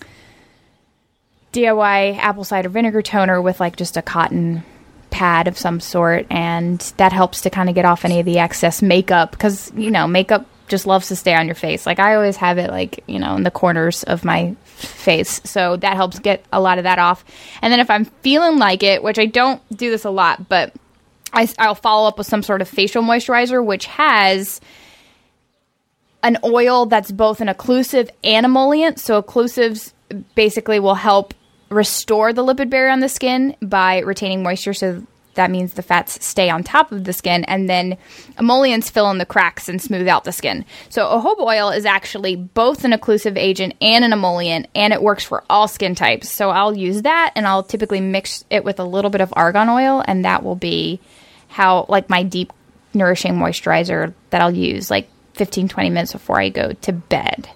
DIY 1.52 2.18
apple 2.18 2.44
cider 2.44 2.68
vinegar 2.68 3.02
toner 3.02 3.40
with 3.40 3.60
like 3.60 3.76
just 3.76 3.96
a 3.96 4.02
cotton 4.02 4.64
pad 5.10 5.46
of 5.46 5.56
some 5.56 5.80
sort, 5.80 6.26
and 6.30 6.80
that 6.96 7.12
helps 7.12 7.42
to 7.42 7.50
kind 7.50 7.68
of 7.68 7.74
get 7.74 7.84
off 7.84 8.04
any 8.04 8.20
of 8.20 8.26
the 8.26 8.38
excess 8.38 8.82
makeup 8.82 9.30
because 9.30 9.72
you 9.76 9.90
know 9.90 10.06
makeup 10.06 10.46
just 10.68 10.86
loves 10.86 11.08
to 11.08 11.16
stay 11.16 11.34
on 11.34 11.46
your 11.46 11.54
face. 11.54 11.86
Like 11.86 11.98
I 11.98 12.14
always 12.14 12.36
have 12.36 12.58
it 12.58 12.70
like 12.70 13.04
you 13.06 13.18
know 13.18 13.36
in 13.36 13.42
the 13.42 13.50
corners 13.50 14.02
of 14.02 14.24
my 14.24 14.54
face, 14.64 15.40
so 15.44 15.76
that 15.76 15.94
helps 15.94 16.18
get 16.18 16.44
a 16.52 16.60
lot 16.60 16.78
of 16.78 16.84
that 16.84 16.98
off. 16.98 17.24
And 17.62 17.72
then 17.72 17.80
if 17.80 17.90
I'm 17.90 18.04
feeling 18.04 18.58
like 18.58 18.82
it, 18.82 19.02
which 19.02 19.18
I 19.18 19.26
don't 19.26 19.62
do 19.76 19.90
this 19.90 20.04
a 20.04 20.10
lot, 20.10 20.48
but 20.48 20.74
I, 21.34 21.48
I'll 21.58 21.74
follow 21.74 22.08
up 22.08 22.16
with 22.16 22.26
some 22.26 22.42
sort 22.42 22.62
of 22.62 22.68
facial 22.68 23.02
moisturizer, 23.02 23.64
which 23.64 23.86
has 23.86 24.60
an 26.22 26.38
oil 26.44 26.86
that's 26.86 27.12
both 27.12 27.40
an 27.40 27.48
occlusive 27.48 28.08
and 28.22 28.46
emollient. 28.46 28.98
So 28.98 29.20
occlusives 29.20 29.92
basically 30.34 30.80
will 30.80 30.94
help 30.94 31.34
restore 31.68 32.32
the 32.32 32.44
lipid 32.44 32.70
barrier 32.70 32.90
on 32.90 33.00
the 33.00 33.08
skin 33.08 33.56
by 33.60 33.98
retaining 34.00 34.42
moisture 34.42 34.74
so 34.74 35.04
that 35.34 35.50
means 35.50 35.74
the 35.74 35.82
fats 35.82 36.24
stay 36.24 36.48
on 36.48 36.62
top 36.62 36.92
of 36.92 37.04
the 37.04 37.12
skin 37.12 37.44
and 37.44 37.68
then 37.68 37.98
emollients 38.38 38.90
fill 38.90 39.10
in 39.10 39.18
the 39.18 39.26
cracks 39.26 39.68
and 39.68 39.82
smooth 39.82 40.06
out 40.06 40.24
the 40.24 40.32
skin. 40.32 40.64
So 40.88 41.04
jojoba 41.06 41.40
oil 41.40 41.70
is 41.70 41.84
actually 41.84 42.36
both 42.36 42.84
an 42.84 42.92
occlusive 42.92 43.36
agent 43.36 43.74
and 43.80 44.04
an 44.04 44.12
emollient 44.12 44.68
and 44.74 44.92
it 44.92 45.02
works 45.02 45.24
for 45.24 45.44
all 45.50 45.68
skin 45.68 45.94
types. 45.94 46.30
So 46.30 46.50
I'll 46.50 46.76
use 46.76 47.02
that 47.02 47.32
and 47.34 47.46
I'll 47.46 47.62
typically 47.62 48.00
mix 48.00 48.44
it 48.50 48.64
with 48.64 48.78
a 48.78 48.84
little 48.84 49.10
bit 49.10 49.20
of 49.20 49.32
argan 49.36 49.68
oil 49.68 50.02
and 50.06 50.24
that 50.24 50.42
will 50.44 50.56
be 50.56 51.00
how 51.54 51.86
like 51.88 52.10
my 52.10 52.24
deep 52.24 52.52
nourishing 52.94 53.34
moisturizer 53.34 54.12
that 54.30 54.42
I'll 54.42 54.50
use 54.50 54.90
like 54.90 55.08
15 55.34 55.68
20 55.68 55.88
minutes 55.90 56.12
before 56.12 56.40
I 56.40 56.48
go 56.48 56.72
to 56.72 56.92
bed. 56.92 57.48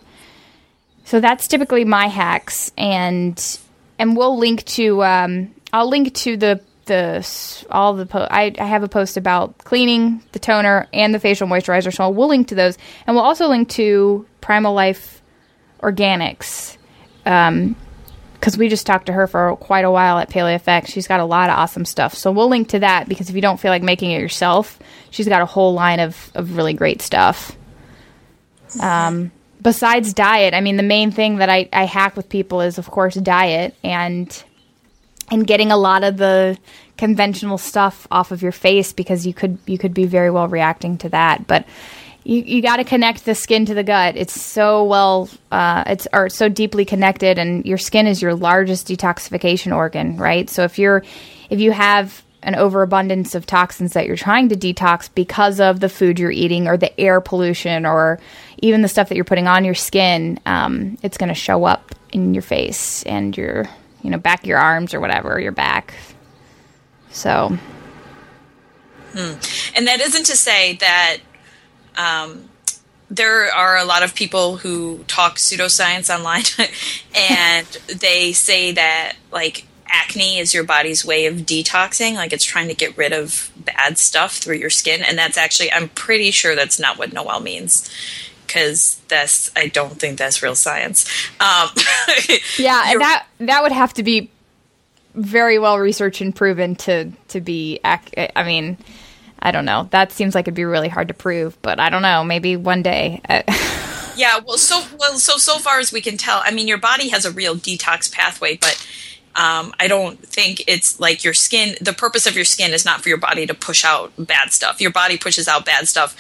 So 1.05 1.21
that's 1.21 1.49
typically 1.49 1.85
my 1.85 2.07
hacks 2.07 2.71
and 2.79 3.59
and 3.99 4.17
we'll 4.17 4.39
link 4.39 4.65
to 4.67 5.03
um, 5.03 5.53
I'll 5.73 5.89
link 5.89 6.15
to 6.15 6.37
the 6.37 6.61
the 6.85 7.65
all 7.71 7.95
the 7.95 8.07
po- 8.07 8.29
I, 8.31 8.55
I 8.57 8.67
have 8.67 8.85
a 8.85 8.89
post 8.89 9.17
about 9.17 9.59
cleaning 9.59 10.23
the 10.31 10.39
toner 10.39 10.87
and 10.93 11.13
the 11.13 11.19
facial 11.19 11.49
moisturizer 11.49 11.93
so 11.93 12.09
we'll 12.09 12.29
link 12.29 12.49
to 12.49 12.55
those 12.55 12.79
and 13.05 13.17
we'll 13.17 13.25
also 13.25 13.49
link 13.49 13.69
to 13.71 14.27
Primal 14.41 14.75
Life 14.75 15.21
Organics 15.83 16.77
um, 17.27 17.75
because 18.39 18.57
we 18.57 18.69
just 18.69 18.87
talked 18.87 19.07
to 19.07 19.13
her 19.13 19.27
for 19.27 19.57
quite 19.57 19.85
a 19.85 19.91
while 19.91 20.19
at 20.19 20.31
Paleo 20.31 20.63
FX. 20.63 20.89
She's 20.89 21.09
got 21.09 21.21
a 21.21 21.25
lot 21.25 21.51
of 21.51 21.59
awesome 21.59 21.85
stuff. 21.85 22.15
So 22.15 22.31
we'll 22.31 22.49
link 22.49 22.69
to 22.69 22.79
that 22.81 23.09
because 23.09 23.29
if 23.29 23.35
you 23.35 23.43
don't 23.43 23.59
feel 23.59 23.71
like 23.71 23.83
making 23.83 24.13
it 24.13 24.21
yourself, 24.21 24.79
she's 25.11 25.29
got 25.29 25.43
a 25.43 25.47
whole 25.47 25.75
line 25.75 26.01
of, 26.01 26.31
of 26.35 26.57
really 26.57 26.73
great 26.73 27.03
stuff. 27.03 27.57
Um, 28.81 29.33
besides 29.61 30.13
diet, 30.13 30.55
I 30.55 30.61
mean, 30.61 30.77
the 30.77 30.83
main 30.83 31.11
thing 31.11 31.37
that 31.37 31.49
I, 31.49 31.69
I 31.73 31.85
hack 31.85 32.17
with 32.17 32.29
people 32.29 32.61
is, 32.61 32.79
of 32.79 32.91
course, 32.91 33.15
diet 33.15 33.75
and 33.83 34.45
and 35.31 35.47
getting 35.47 35.71
a 35.71 35.77
lot 35.77 36.05
of 36.05 36.17
the 36.17 36.57
conventional 36.97 37.59
stuff 37.59 38.09
off 38.11 38.33
of 38.33 38.43
your 38.43 38.53
face 38.53 38.93
because 38.93 39.27
you 39.27 39.35
could 39.35 39.59
you 39.67 39.79
could 39.79 39.95
be 39.95 40.07
very 40.07 40.31
well 40.31 40.49
reacting 40.49 40.99
to 40.99 41.09
that. 41.11 41.47
But 41.47 41.67
you, 42.29 42.43
you 42.43 42.61
got 42.61 42.77
to 42.77 42.85
connect 42.85 43.25
the 43.25 43.35
skin 43.35 43.65
to 43.65 43.75
the 43.75 43.83
gut. 43.83 44.15
It's 44.15 44.39
so 44.39 44.85
well, 44.85 45.31
uh, 45.51 45.85
it's 45.87 46.07
or 46.13 46.29
so 46.29 46.51
deeply 46.51 46.85
connected, 46.85 47.39
and 47.39 47.65
your 47.65 47.79
skin 47.79 48.07
is 48.07 48.21
your 48.21 48.35
largest 48.35 48.87
detoxification 48.87 49.75
organ, 49.75 50.19
right? 50.19 50.49
So 50.51 50.63
if 50.65 50.79
you're, 50.79 51.03
if 51.49 51.59
you 51.59 51.73
have 51.73 52.23
an 52.43 52.55
overabundance 52.55 53.35
of 53.35 53.47
toxins 53.47 53.95
that 53.95 54.07
you're 54.07 54.15
trying 54.15 54.51
to 54.51 54.57
detox 54.57 55.09
because 55.15 55.59
of 55.59 55.81
the 55.81 55.89
food 55.89 56.19
you're 56.19 56.31
eating 56.31 56.69
or 56.69 56.77
the 56.77 57.01
air 57.01 57.23
pollution 57.23 57.87
or 57.87 58.21
even 58.59 58.83
the 58.83 58.89
stuff 58.89 59.09
that 59.09 59.15
you're 59.15 59.25
putting 59.25 59.49
on 59.49 59.65
your 59.65 59.75
skin, 59.75 60.39
um, 60.45 60.99
it's 61.03 61.17
going 61.17 61.31
to 61.31 61.35
show 61.35 61.65
up 61.65 61.95
in 62.13 62.35
your 62.35 62.43
face 62.43 63.05
and 63.05 63.39
your, 63.39 63.67
you 64.03 64.11
know, 64.11 64.19
back 64.19 64.41
of 64.41 64.47
your 64.47 64.59
arms 64.59 64.93
or 64.93 65.01
whatever, 65.01 65.41
your 65.41 65.53
back. 65.53 65.95
So. 67.11 67.57
Hmm. 69.13 69.33
And 69.75 69.87
that 69.87 70.01
isn't 70.01 70.27
to 70.27 70.37
say 70.37 70.77
that 70.77 71.19
um, 71.99 72.49
there 73.11 73.53
are 73.53 73.77
a 73.77 73.85
lot 73.85 74.03
of 74.03 74.15
people 74.15 74.59
who 74.59 74.99
talk 75.09 75.37
pseudoscience 75.37 76.15
online 76.15 76.45
and 77.15 77.67
they 78.01 78.33
say 78.33 78.73
that 78.73 79.17
like 79.33 79.67
acne 79.87 80.39
is 80.39 80.53
your 80.53 80.65
body's 80.65 81.05
way 81.05 81.27
of 81.27 81.37
detoxing 81.37 82.15
like 82.15 82.33
it's 82.33 82.45
trying 82.45 82.69
to 82.69 82.75
get 82.75 82.97
rid 82.97 83.13
of 83.13 83.51
bad 83.57 83.97
stuff 83.97 84.37
through 84.37 84.57
your 84.57 84.69
skin 84.69 85.03
and 85.03 85.17
that's 85.17 85.39
actually 85.39 85.73
i'm 85.73 85.89
pretty 85.91 86.31
sure 86.31 86.55
that's 86.55 86.79
not 86.79 86.99
what 86.99 87.13
Noelle 87.13 87.41
means 87.41 87.91
because 88.47 89.01
that's 89.09 89.51
i 89.57 89.67
don't 89.67 89.99
think 89.99 90.19
that's 90.19 90.43
real 90.43 90.55
science. 90.55 91.07
Um, 91.41 91.71
yeah 92.59 92.93
and 92.93 93.01
that 93.01 93.27
that 93.41 93.63
would 93.63 93.73
have 93.73 93.95
to 93.95 94.03
be 94.03 94.31
very 95.15 95.59
well 95.59 95.79
researched 95.79 96.21
and 96.21 96.37
proven 96.37 96.77
to 96.77 97.11
to 97.29 97.41
be 97.41 97.81
ac- 97.83 98.29
i 98.37 98.45
mean 98.45 98.77
I 99.41 99.51
don't 99.51 99.65
know. 99.65 99.89
That 99.91 100.13
seems 100.13 100.35
like 100.35 100.45
it'd 100.45 100.55
be 100.55 100.65
really 100.65 100.89
hard 100.89 101.09
to 101.09 101.15
prove, 101.15 101.61
but 101.63 101.79
I 101.79 101.91
don't 101.91 102.03
know. 102.03 102.25
Maybe 102.25 102.57
one 102.57 102.83
day. 102.83 103.21
yeah. 104.17 104.41
Well, 104.45 104.59
so 104.59 104.83
well, 104.99 105.19
so 105.19 105.37
so 105.37 105.59
far 105.59 105.79
as 105.79 105.93
we 105.93 106.01
can 106.01 106.17
tell, 106.17 106.41
I 106.45 106.51
mean, 106.51 106.69
your 106.69 106.79
body 106.79 107.09
has 107.09 107.25
a 107.25 107.31
real 107.31 107.55
detox 107.55 108.13
pathway, 108.13 108.57
but 108.57 108.85
um, 109.37 109.73
I 109.79 109.87
don't 109.87 110.19
think 110.19 110.65
it's 110.67 110.99
like 110.99 111.23
your 111.23 111.35
skin. 111.35 111.77
The 111.81 111.93
purpose 111.93 112.27
of 112.27 112.35
your 112.35 112.45
skin 112.45 112.73
is 112.73 112.85
not 112.85 113.03
for 113.03 113.09
your 113.09 113.19
body 113.19 113.47
to 113.47 113.55
push 113.55 113.85
out 113.85 114.13
bad 114.19 114.53
stuff. 114.53 114.81
Your 114.81 114.91
body 114.91 115.17
pushes 115.17 115.47
out 115.47 115.65
bad 115.65 115.87
stuff 115.87 116.17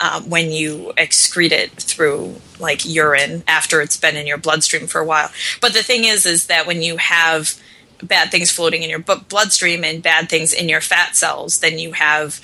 um, 0.00 0.28
when 0.28 0.50
you 0.50 0.92
excrete 0.96 1.52
it 1.52 1.70
through 1.72 2.34
like 2.58 2.84
urine 2.84 3.44
after 3.46 3.80
it's 3.80 3.96
been 3.96 4.16
in 4.16 4.26
your 4.26 4.38
bloodstream 4.38 4.88
for 4.88 5.00
a 5.00 5.04
while. 5.04 5.30
But 5.60 5.74
the 5.74 5.82
thing 5.82 6.04
is, 6.04 6.26
is 6.26 6.46
that 6.46 6.66
when 6.66 6.82
you 6.82 6.96
have 6.96 7.60
bad 8.02 8.30
things 8.30 8.50
floating 8.50 8.82
in 8.82 8.90
your 8.90 8.98
bloodstream 8.98 9.84
and 9.84 10.02
bad 10.02 10.28
things 10.28 10.52
in 10.52 10.68
your 10.68 10.80
fat 10.80 11.16
cells, 11.16 11.60
then 11.60 11.78
you 11.78 11.92
have 11.92 12.40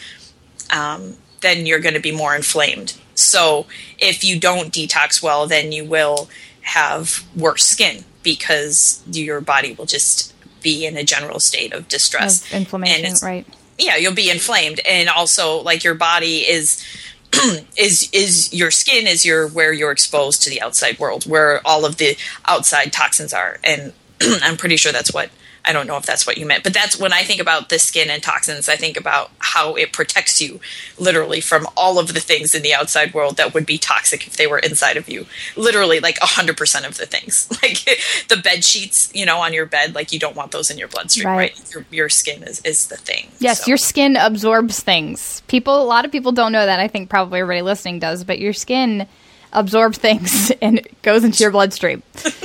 um, 0.71 1.17
then 1.41 1.67
you're 1.67 1.81
going 1.81 1.95
to 1.95 2.01
be 2.01 2.13
more 2.13 2.35
inflamed. 2.35 2.95
So 3.15 3.67
if 3.99 4.25
you 4.25 4.41
don't 4.41 4.73
detox 4.73 5.23
well, 5.23 5.47
then 5.47 5.73
you 5.73 5.85
will 5.85 6.29
have 6.63 7.25
worse 7.37 7.65
skin 7.65 8.05
because 8.23 9.03
your 9.11 9.41
body 9.41 9.73
will 9.73 9.87
just 9.87 10.33
be 10.63 10.87
in 10.87 10.97
a 10.97 11.05
general 11.05 11.41
state 11.41 11.73
of 11.73 11.89
distress, 11.89 12.47
of 12.47 12.53
inflammation, 12.53 13.15
right? 13.23 13.47
Yeah, 13.79 13.97
you'll 13.97 14.15
be 14.15 14.31
inflamed, 14.31 14.81
and 14.87 15.09
also 15.09 15.61
like 15.61 15.83
your 15.83 15.95
body 15.95 16.39
is 16.39 16.85
is 17.77 18.09
is 18.13 18.53
your 18.55 18.71
skin 18.71 19.07
is 19.07 19.25
your 19.25 19.49
where 19.49 19.73
you're 19.73 19.91
exposed 19.91 20.43
to 20.43 20.51
the 20.51 20.63
outside 20.63 20.99
world, 20.99 21.25
where 21.25 21.61
all 21.67 21.85
of 21.85 21.97
the 21.97 22.17
outside 22.47 22.93
toxins 22.93 23.33
are, 23.33 23.59
and 23.65 23.93
I'm 24.21 24.57
pretty 24.57 24.77
sure 24.77 24.93
that's 24.93 25.13
what 25.13 25.31
I 25.65 25.73
don't 25.73 25.87
know 25.87 25.97
if 25.97 26.05
that's 26.05 26.27
what 26.27 26.39
you 26.39 26.47
meant, 26.47 26.65
but 26.65 26.75
that's 26.75 26.99
when 26.99 27.13
I 27.13 27.23
think 27.23 27.41
about 27.41 27.69
the 27.69 27.79
skin 27.79 28.11
and 28.11 28.23
toxins, 28.23 28.69
I 28.69 28.75
think 28.75 28.97
about 28.97 29.31
how 29.39 29.75
it 29.75 29.93
protects 29.93 30.41
you 30.41 30.59
literally 30.99 31.41
from 31.41 31.69
all 31.77 32.01
of 32.01 32.15
the 32.15 32.21
things 32.21 32.55
in 32.55 32.63
the 32.63 32.75
outside 32.75 33.15
world 33.15 33.37
that 33.37 33.55
would 33.55 33.65
be 33.65 33.79
toxic 33.79 34.27
if 34.27 34.37
they 34.37 34.47
were 34.47 34.59
inside 34.59 34.97
of 34.97 35.09
you. 35.09 35.27
Literally, 35.57 36.01
like 36.01 36.19
100% 36.19 36.87
of 36.87 36.97
the 36.97 37.07
things. 37.07 37.49
Like 37.63 37.85
the 38.29 38.39
bed 38.39 38.65
sheets, 38.65 39.13
you 39.15 39.25
know, 39.25 39.39
on 39.39 39.53
your 39.53 39.67
bed, 39.67 39.95
like 39.95 40.13
you 40.13 40.19
don't 40.19 40.35
want 40.35 40.51
those 40.51 40.69
in 40.69 40.79
your 40.79 40.89
bloodstream, 40.89 41.29
right? 41.29 41.37
right? 41.57 41.73
Your, 41.73 41.87
your, 41.93 42.09
skin 42.09 42.43
is, 42.43 42.61
is 42.65 42.89
the 42.89 42.97
thing. 42.97 43.29
Yes, 43.39 43.65
so. 43.65 43.69
your 43.69 43.77
skin 43.77 44.17
absorbs 44.17 44.81
things. 44.81 45.43
People, 45.47 45.81
a 45.81 45.85
lot 45.85 46.05
of 46.05 46.11
people 46.11 46.33
don't 46.33 46.51
know 46.51 46.67
that. 46.67 46.81
I 46.81 46.89
think 46.89 47.09
probably 47.09 47.39
everybody 47.39 47.63
listening 47.63 48.01
does, 48.01 48.25
but 48.25 48.41
your 48.41 48.53
skin 48.53 49.07
absorbs 49.53 49.99
things 50.09 50.51
and 50.61 50.79
it 50.79 51.03
goes 51.03 51.23
into 51.23 51.45
your 51.45 51.53
bloodstream. 51.53 52.03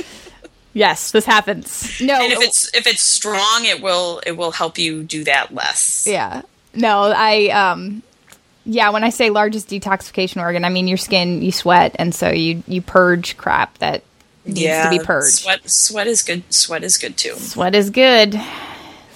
Yes, 0.78 1.10
this 1.10 1.24
happens. 1.24 2.00
No, 2.00 2.14
and 2.14 2.32
if 2.32 2.40
it's 2.40 2.72
if 2.72 2.86
it's 2.86 3.02
strong, 3.02 3.64
it 3.64 3.82
will 3.82 4.22
it 4.24 4.36
will 4.36 4.52
help 4.52 4.78
you 4.78 5.02
do 5.02 5.24
that 5.24 5.52
less. 5.52 6.06
Yeah. 6.06 6.42
No, 6.72 7.12
I 7.14 7.48
um 7.48 8.04
yeah, 8.64 8.90
when 8.90 9.02
I 9.02 9.10
say 9.10 9.30
largest 9.30 9.70
detoxification 9.70 10.40
organ, 10.40 10.64
I 10.64 10.68
mean 10.68 10.86
your 10.86 10.96
skin, 10.96 11.42
you 11.42 11.50
sweat 11.50 11.96
and 11.98 12.14
so 12.14 12.30
you 12.30 12.62
you 12.68 12.80
purge 12.80 13.36
crap 13.36 13.76
that 13.78 14.04
needs 14.44 14.60
yeah, 14.60 14.88
to 14.88 14.96
be 14.96 15.04
purged. 15.04 15.38
Sweat 15.38 15.68
sweat 15.68 16.06
is 16.06 16.22
good. 16.22 16.44
Sweat 16.54 16.84
is 16.84 16.96
good 16.96 17.16
too. 17.16 17.34
Sweat 17.34 17.74
is 17.74 17.90
good. 17.90 18.40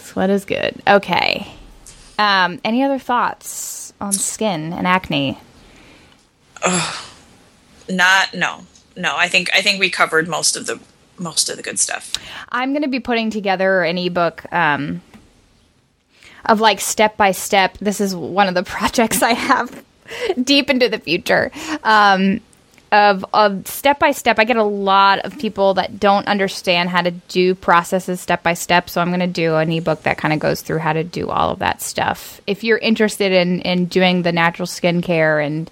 Sweat 0.00 0.30
is 0.30 0.44
good. 0.44 0.82
Okay. 0.84 1.46
Um 2.18 2.60
any 2.64 2.82
other 2.82 2.98
thoughts 2.98 3.92
on 4.00 4.12
skin 4.12 4.72
and 4.72 4.88
acne? 4.88 5.38
Oh, 6.64 7.08
not 7.88 8.34
no. 8.34 8.66
No, 8.96 9.14
I 9.16 9.28
think 9.28 9.48
I 9.54 9.62
think 9.62 9.78
we 9.78 9.90
covered 9.90 10.26
most 10.26 10.56
of 10.56 10.66
the 10.66 10.80
most 11.22 11.48
of 11.48 11.56
the 11.56 11.62
good 11.62 11.78
stuff. 11.78 12.12
I'm 12.50 12.72
going 12.72 12.82
to 12.82 12.88
be 12.88 13.00
putting 13.00 13.30
together 13.30 13.82
an 13.82 13.98
ebook 13.98 14.44
um, 14.52 15.02
of 16.44 16.60
like 16.60 16.80
step 16.80 17.16
by 17.16 17.32
step. 17.32 17.78
This 17.78 18.00
is 18.00 18.14
one 18.14 18.48
of 18.48 18.54
the 18.54 18.62
projects 18.64 19.22
I 19.22 19.32
have 19.32 19.84
deep 20.42 20.70
into 20.70 20.88
the 20.88 20.98
future. 20.98 21.50
Um, 21.82 22.40
of 22.92 23.24
of 23.32 23.66
step 23.66 23.98
by 23.98 24.12
step. 24.12 24.38
I 24.38 24.44
get 24.44 24.58
a 24.58 24.62
lot 24.62 25.20
of 25.20 25.38
people 25.38 25.74
that 25.74 25.98
don't 25.98 26.28
understand 26.28 26.90
how 26.90 27.00
to 27.00 27.10
do 27.10 27.54
processes 27.54 28.20
step 28.20 28.42
by 28.42 28.52
step. 28.52 28.90
So 28.90 29.00
I'm 29.00 29.08
going 29.08 29.20
to 29.20 29.26
do 29.26 29.56
an 29.56 29.72
ebook 29.72 30.02
that 30.02 30.18
kind 30.18 30.34
of 30.34 30.40
goes 30.40 30.60
through 30.60 30.78
how 30.78 30.92
to 30.92 31.02
do 31.02 31.30
all 31.30 31.50
of 31.50 31.60
that 31.60 31.80
stuff. 31.80 32.40
If 32.46 32.62
you're 32.62 32.78
interested 32.78 33.32
in 33.32 33.60
in 33.62 33.86
doing 33.86 34.22
the 34.22 34.32
natural 34.32 34.66
skincare 34.66 35.44
and 35.44 35.70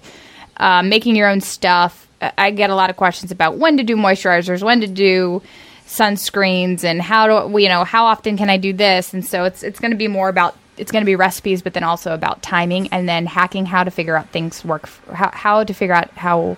uh, 0.57 0.81
making 0.81 1.15
your 1.15 1.29
own 1.29 1.41
stuff, 1.41 2.07
I 2.37 2.51
get 2.51 2.69
a 2.69 2.75
lot 2.75 2.89
of 2.89 2.95
questions 2.95 3.31
about 3.31 3.57
when 3.57 3.77
to 3.77 3.83
do 3.83 3.95
moisturizers, 3.95 4.63
when 4.63 4.81
to 4.81 4.87
do 4.87 5.41
sunscreens, 5.87 6.83
and 6.83 7.01
how 7.01 7.47
do 7.47 7.57
you 7.57 7.67
know 7.67 7.83
how 7.83 8.05
often 8.05 8.37
can 8.37 8.49
I 8.49 8.57
do 8.57 8.73
this? 8.73 9.13
And 9.13 9.25
so 9.25 9.43
it's 9.43 9.63
it's 9.63 9.79
going 9.79 9.91
to 9.91 9.97
be 9.97 10.07
more 10.07 10.29
about 10.29 10.55
it's 10.77 10.91
going 10.91 11.01
to 11.01 11.05
be 11.05 11.15
recipes, 11.15 11.61
but 11.61 11.73
then 11.73 11.83
also 11.83 12.13
about 12.13 12.41
timing 12.41 12.87
and 12.89 13.07
then 13.07 13.25
hacking 13.25 13.65
how 13.65 13.83
to 13.83 13.91
figure 13.91 14.15
out 14.15 14.29
things 14.29 14.63
work, 14.63 14.87
how 15.11 15.29
how 15.31 15.63
to 15.63 15.73
figure 15.73 15.93
out 15.93 16.09
how 16.11 16.57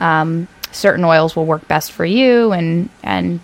um, 0.00 0.48
certain 0.72 1.04
oils 1.04 1.34
will 1.34 1.46
work 1.46 1.66
best 1.68 1.92
for 1.92 2.04
you, 2.04 2.52
and 2.52 2.88
and 3.02 3.40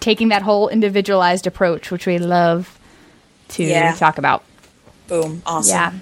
taking 0.00 0.28
that 0.28 0.42
whole 0.42 0.68
individualized 0.68 1.46
approach, 1.46 1.90
which 1.90 2.06
we 2.06 2.18
love 2.18 2.78
to 3.48 3.64
yeah. 3.64 3.94
talk 3.94 4.18
about. 4.18 4.44
Boom! 5.08 5.42
Awesome. 5.46 5.70
Yeah. 5.70 5.92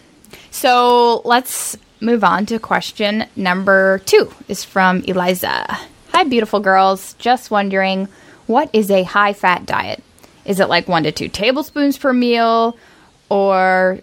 So 0.50 1.22
let's 1.24 1.76
move 2.00 2.24
on 2.24 2.46
to 2.46 2.58
question 2.58 3.26
number 3.36 4.00
two 4.06 4.32
is 4.48 4.64
from 4.64 5.02
Eliza. 5.02 5.66
Hi, 6.12 6.24
beautiful 6.24 6.60
girls. 6.60 7.14
Just 7.14 7.50
wondering, 7.50 8.08
what 8.46 8.70
is 8.72 8.90
a 8.90 9.02
high 9.02 9.32
fat 9.32 9.66
diet? 9.66 10.02
Is 10.44 10.60
it 10.60 10.68
like 10.68 10.86
one 10.86 11.04
to 11.04 11.12
two 11.12 11.28
tablespoons 11.28 11.96
per 11.96 12.12
meal, 12.12 12.76
or 13.28 14.00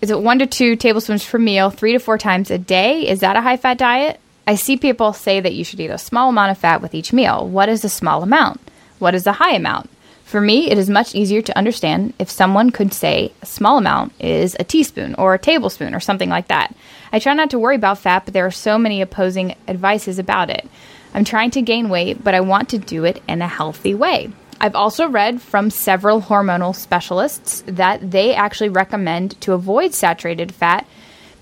is 0.00 0.10
it 0.10 0.20
one 0.20 0.38
to 0.40 0.46
two 0.46 0.76
tablespoons 0.76 1.24
per 1.26 1.38
meal, 1.38 1.70
three 1.70 1.92
to 1.92 1.98
four 1.98 2.18
times 2.18 2.50
a 2.50 2.58
day? 2.58 3.08
Is 3.08 3.20
that 3.20 3.36
a 3.36 3.40
high 3.40 3.56
fat 3.56 3.78
diet? 3.78 4.20
I 4.46 4.56
see 4.56 4.76
people 4.76 5.14
say 5.14 5.40
that 5.40 5.54
you 5.54 5.64
should 5.64 5.80
eat 5.80 5.90
a 5.90 5.98
small 5.98 6.28
amount 6.28 6.50
of 6.50 6.58
fat 6.58 6.82
with 6.82 6.94
each 6.94 7.12
meal. 7.12 7.48
What 7.48 7.70
is 7.70 7.84
a 7.84 7.88
small 7.88 8.22
amount? 8.22 8.60
What 8.98 9.14
is 9.14 9.26
a 9.26 9.32
high 9.32 9.54
amount? 9.54 9.88
For 10.24 10.40
me, 10.40 10.70
it 10.70 10.78
is 10.78 10.90
much 10.90 11.14
easier 11.14 11.42
to 11.42 11.56
understand 11.56 12.14
if 12.18 12.30
someone 12.30 12.70
could 12.70 12.92
say 12.92 13.30
a 13.42 13.46
small 13.46 13.78
amount 13.78 14.14
is 14.18 14.56
a 14.58 14.64
teaspoon 14.64 15.14
or 15.14 15.34
a 15.34 15.38
tablespoon 15.38 15.94
or 15.94 16.00
something 16.00 16.30
like 16.30 16.48
that. 16.48 16.74
I 17.12 17.18
try 17.18 17.34
not 17.34 17.50
to 17.50 17.58
worry 17.58 17.76
about 17.76 17.98
fat, 17.98 18.24
but 18.24 18.34
there 18.34 18.46
are 18.46 18.50
so 18.50 18.76
many 18.78 19.00
opposing 19.00 19.54
advices 19.68 20.18
about 20.18 20.50
it. 20.50 20.66
I'm 21.12 21.24
trying 21.24 21.52
to 21.52 21.62
gain 21.62 21.88
weight, 21.88 22.24
but 22.24 22.34
I 22.34 22.40
want 22.40 22.70
to 22.70 22.78
do 22.78 23.04
it 23.04 23.22
in 23.28 23.42
a 23.42 23.46
healthy 23.46 23.94
way. 23.94 24.32
I've 24.60 24.74
also 24.74 25.08
read 25.08 25.42
from 25.42 25.70
several 25.70 26.22
hormonal 26.22 26.74
specialists 26.74 27.62
that 27.66 28.10
they 28.10 28.34
actually 28.34 28.70
recommend 28.70 29.40
to 29.42 29.52
avoid 29.52 29.94
saturated 29.94 30.52
fat 30.52 30.86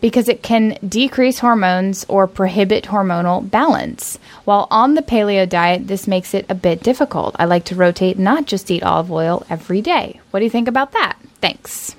because 0.03 0.29
it 0.29 0.43
can 0.43 0.77
decrease 0.87 1.39
hormones 1.39 2.05
or 2.09 2.27
prohibit 2.27 2.85
hormonal 2.85 3.49
balance. 3.49 4.19
While 4.45 4.67
on 4.69 4.95
the 4.95 5.01
paleo 5.01 5.49
diet, 5.49 5.87
this 5.87 6.09
makes 6.09 6.35
it 6.35 6.45
a 6.49 6.57
bit 6.57 6.83
difficult. 6.83 7.37
I 7.39 7.45
like 7.47 7.65
to 7.67 7.77
rotate, 7.77 8.19
not 8.19 8.47
just 8.47 8.71
eat 8.71 8.83
olive 8.83 9.11
oil 9.11 9.47
every 9.49 9.81
day. 9.81 10.21
What 10.31 10.41
do 10.41 10.45
you 10.45 10.51
think 10.51 10.67
about 10.67 10.91
that? 10.93 11.17
Thanks. 11.41 11.95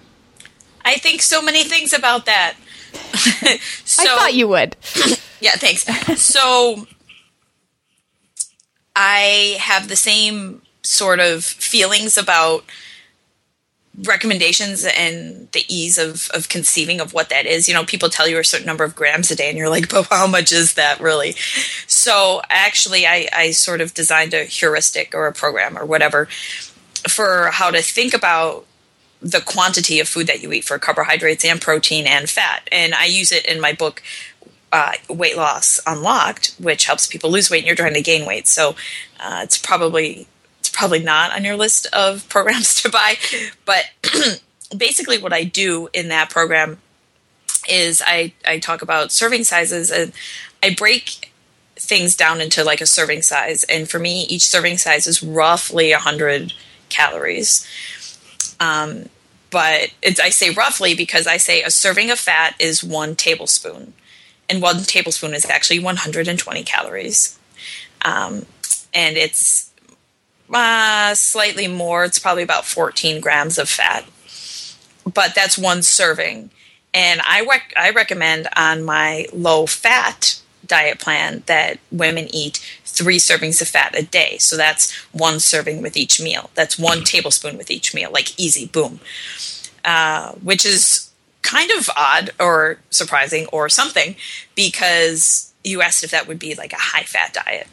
I 0.83 0.95
think 0.95 1.21
so 1.21 1.41
many 1.41 1.63
things 1.63 1.93
about 1.93 2.25
that. 2.25 2.55
so, 3.85 4.03
I 4.03 4.15
thought 4.17 4.33
you 4.33 4.49
would. 4.49 4.75
yeah, 5.39 5.55
thanks. 5.55 5.83
So 6.21 6.85
I 8.97 9.55
have 9.61 9.87
the 9.87 9.95
same 9.95 10.61
sort 10.83 11.21
of 11.21 11.45
feelings 11.45 12.17
about 12.17 12.65
recommendations 14.01 14.85
and 14.85 15.51
the 15.51 15.63
ease 15.67 15.97
of, 15.97 16.29
of 16.33 16.49
conceiving 16.49 16.99
of 16.99 17.13
what 17.13 17.29
that 17.29 17.45
is. 17.45 17.67
You 17.67 17.75
know, 17.75 17.85
people 17.85 18.09
tell 18.09 18.27
you 18.27 18.39
a 18.39 18.43
certain 18.43 18.65
number 18.65 18.83
of 18.83 18.95
grams 18.95 19.29
a 19.29 19.35
day, 19.35 19.49
and 19.49 19.57
you're 19.57 19.69
like, 19.69 19.89
but 19.93 20.07
how 20.07 20.27
much 20.27 20.51
is 20.51 20.73
that 20.73 20.99
really? 20.99 21.33
So 21.87 22.41
actually, 22.49 23.05
I, 23.05 23.27
I 23.33 23.51
sort 23.51 23.81
of 23.81 23.93
designed 23.93 24.33
a 24.33 24.43
heuristic 24.43 25.13
or 25.13 25.27
a 25.27 25.33
program 25.33 25.77
or 25.77 25.85
whatever 25.85 26.27
for 27.07 27.49
how 27.51 27.69
to 27.69 27.81
think 27.81 28.13
about 28.13 28.65
the 29.21 29.41
quantity 29.41 29.99
of 29.99 30.07
food 30.07 30.27
that 30.27 30.43
you 30.43 30.51
eat 30.51 30.65
for 30.65 30.77
carbohydrates 30.77 31.45
and 31.45 31.61
protein 31.61 32.05
and 32.05 32.29
fat. 32.29 32.67
And 32.71 32.93
I 32.93 33.05
use 33.05 33.31
it 33.31 33.45
in 33.45 33.61
my 33.61 33.71
book, 33.71 34.03
uh, 34.71 34.93
Weight 35.09 35.37
Loss 35.37 35.79
Unlocked, 35.87 36.55
which 36.59 36.85
helps 36.85 37.07
people 37.07 37.31
lose 37.31 37.49
weight 37.49 37.59
and 37.59 37.67
you're 37.67 37.75
trying 37.75 37.93
to 37.93 38.01
gain 38.01 38.25
weight. 38.25 38.47
So 38.47 38.75
uh, 39.19 39.41
it's 39.43 39.57
probably 39.57 40.27
probably 40.73 40.99
not 40.99 41.31
on 41.31 41.45
your 41.45 41.55
list 41.55 41.87
of 41.93 42.27
programs 42.29 42.81
to 42.81 42.89
buy. 42.89 43.15
But 43.65 43.85
basically, 44.77 45.17
what 45.17 45.33
I 45.33 45.43
do 45.43 45.87
in 45.93 46.09
that 46.09 46.29
program 46.29 46.79
is 47.69 48.03
I, 48.05 48.33
I 48.45 48.59
talk 48.59 48.81
about 48.81 49.13
serving 49.13 49.45
sizes 49.45 49.89
and 49.89 50.11
I 50.61 50.73
break 50.73 51.31
things 51.75 52.15
down 52.15 52.41
into 52.41 52.63
like 52.63 52.81
a 52.81 52.85
serving 52.85 53.21
size. 53.21 53.63
And 53.65 53.89
for 53.89 53.99
me, 53.99 54.23
each 54.23 54.47
serving 54.47 54.77
size 54.77 55.07
is 55.07 55.23
roughly 55.23 55.91
100 55.91 56.53
calories. 56.89 57.67
Um, 58.59 59.09
but 59.49 59.93
I 60.03 60.29
say 60.29 60.49
roughly 60.49 60.95
because 60.95 61.27
I 61.27 61.37
say 61.37 61.61
a 61.61 61.69
serving 61.69 62.09
of 62.09 62.17
fat 62.17 62.55
is 62.59 62.83
one 62.83 63.15
tablespoon, 63.15 63.93
and 64.49 64.61
one 64.61 64.79
tablespoon 64.79 65.33
is 65.35 65.45
actually 65.45 65.79
120 65.79 66.63
calories. 66.63 67.37
Um, 68.03 68.47
and 68.93 69.15
it's 69.15 69.69
uh, 70.53 71.15
slightly 71.15 71.67
more. 71.67 72.05
It's 72.05 72.19
probably 72.19 72.43
about 72.43 72.65
14 72.65 73.21
grams 73.21 73.57
of 73.57 73.69
fat, 73.69 74.05
but 75.11 75.35
that's 75.35 75.57
one 75.57 75.81
serving. 75.81 76.49
And 76.93 77.21
I 77.21 77.45
rec- 77.49 77.73
I 77.75 77.89
recommend 77.89 78.47
on 78.55 78.83
my 78.83 79.25
low 79.33 79.65
fat 79.65 80.39
diet 80.65 80.99
plan 80.99 81.43
that 81.47 81.79
women 81.91 82.27
eat 82.33 82.57
three 82.85 83.17
servings 83.17 83.61
of 83.61 83.67
fat 83.67 83.97
a 83.97 84.03
day. 84.03 84.37
So 84.39 84.55
that's 84.55 84.93
one 85.11 85.39
serving 85.39 85.81
with 85.81 85.97
each 85.97 86.21
meal. 86.21 86.49
That's 86.53 86.77
one 86.77 87.03
tablespoon 87.03 87.57
with 87.57 87.71
each 87.71 87.93
meal, 87.93 88.11
like 88.11 88.39
easy, 88.39 88.67
boom. 88.67 88.99
Uh, 89.83 90.31
which 90.33 90.65
is 90.65 91.11
kind 91.41 91.71
of 91.71 91.89
odd 91.97 92.31
or 92.39 92.77
surprising 92.89 93.47
or 93.47 93.67
something 93.67 94.15
because 94.55 95.53
you 95.63 95.81
asked 95.81 96.03
if 96.03 96.11
that 96.11 96.27
would 96.27 96.39
be 96.39 96.55
like 96.55 96.71
a 96.71 96.77
high 96.77 97.03
fat 97.03 97.33
diet. 97.33 97.67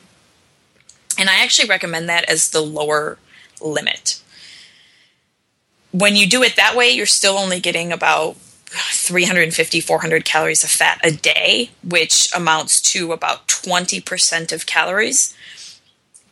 And 1.20 1.28
I 1.28 1.42
actually 1.42 1.68
recommend 1.68 2.08
that 2.08 2.24
as 2.30 2.48
the 2.48 2.62
lower 2.62 3.18
limit. 3.60 4.22
When 5.92 6.16
you 6.16 6.26
do 6.26 6.42
it 6.42 6.56
that 6.56 6.74
way, 6.74 6.88
you're 6.88 7.04
still 7.04 7.36
only 7.36 7.60
getting 7.60 7.92
about 7.92 8.36
350, 8.70 9.82
400 9.82 10.24
calories 10.24 10.64
of 10.64 10.70
fat 10.70 10.98
a 11.04 11.10
day, 11.10 11.72
which 11.84 12.34
amounts 12.34 12.80
to 12.92 13.12
about 13.12 13.48
20% 13.48 14.50
of 14.50 14.64
calories. 14.64 15.36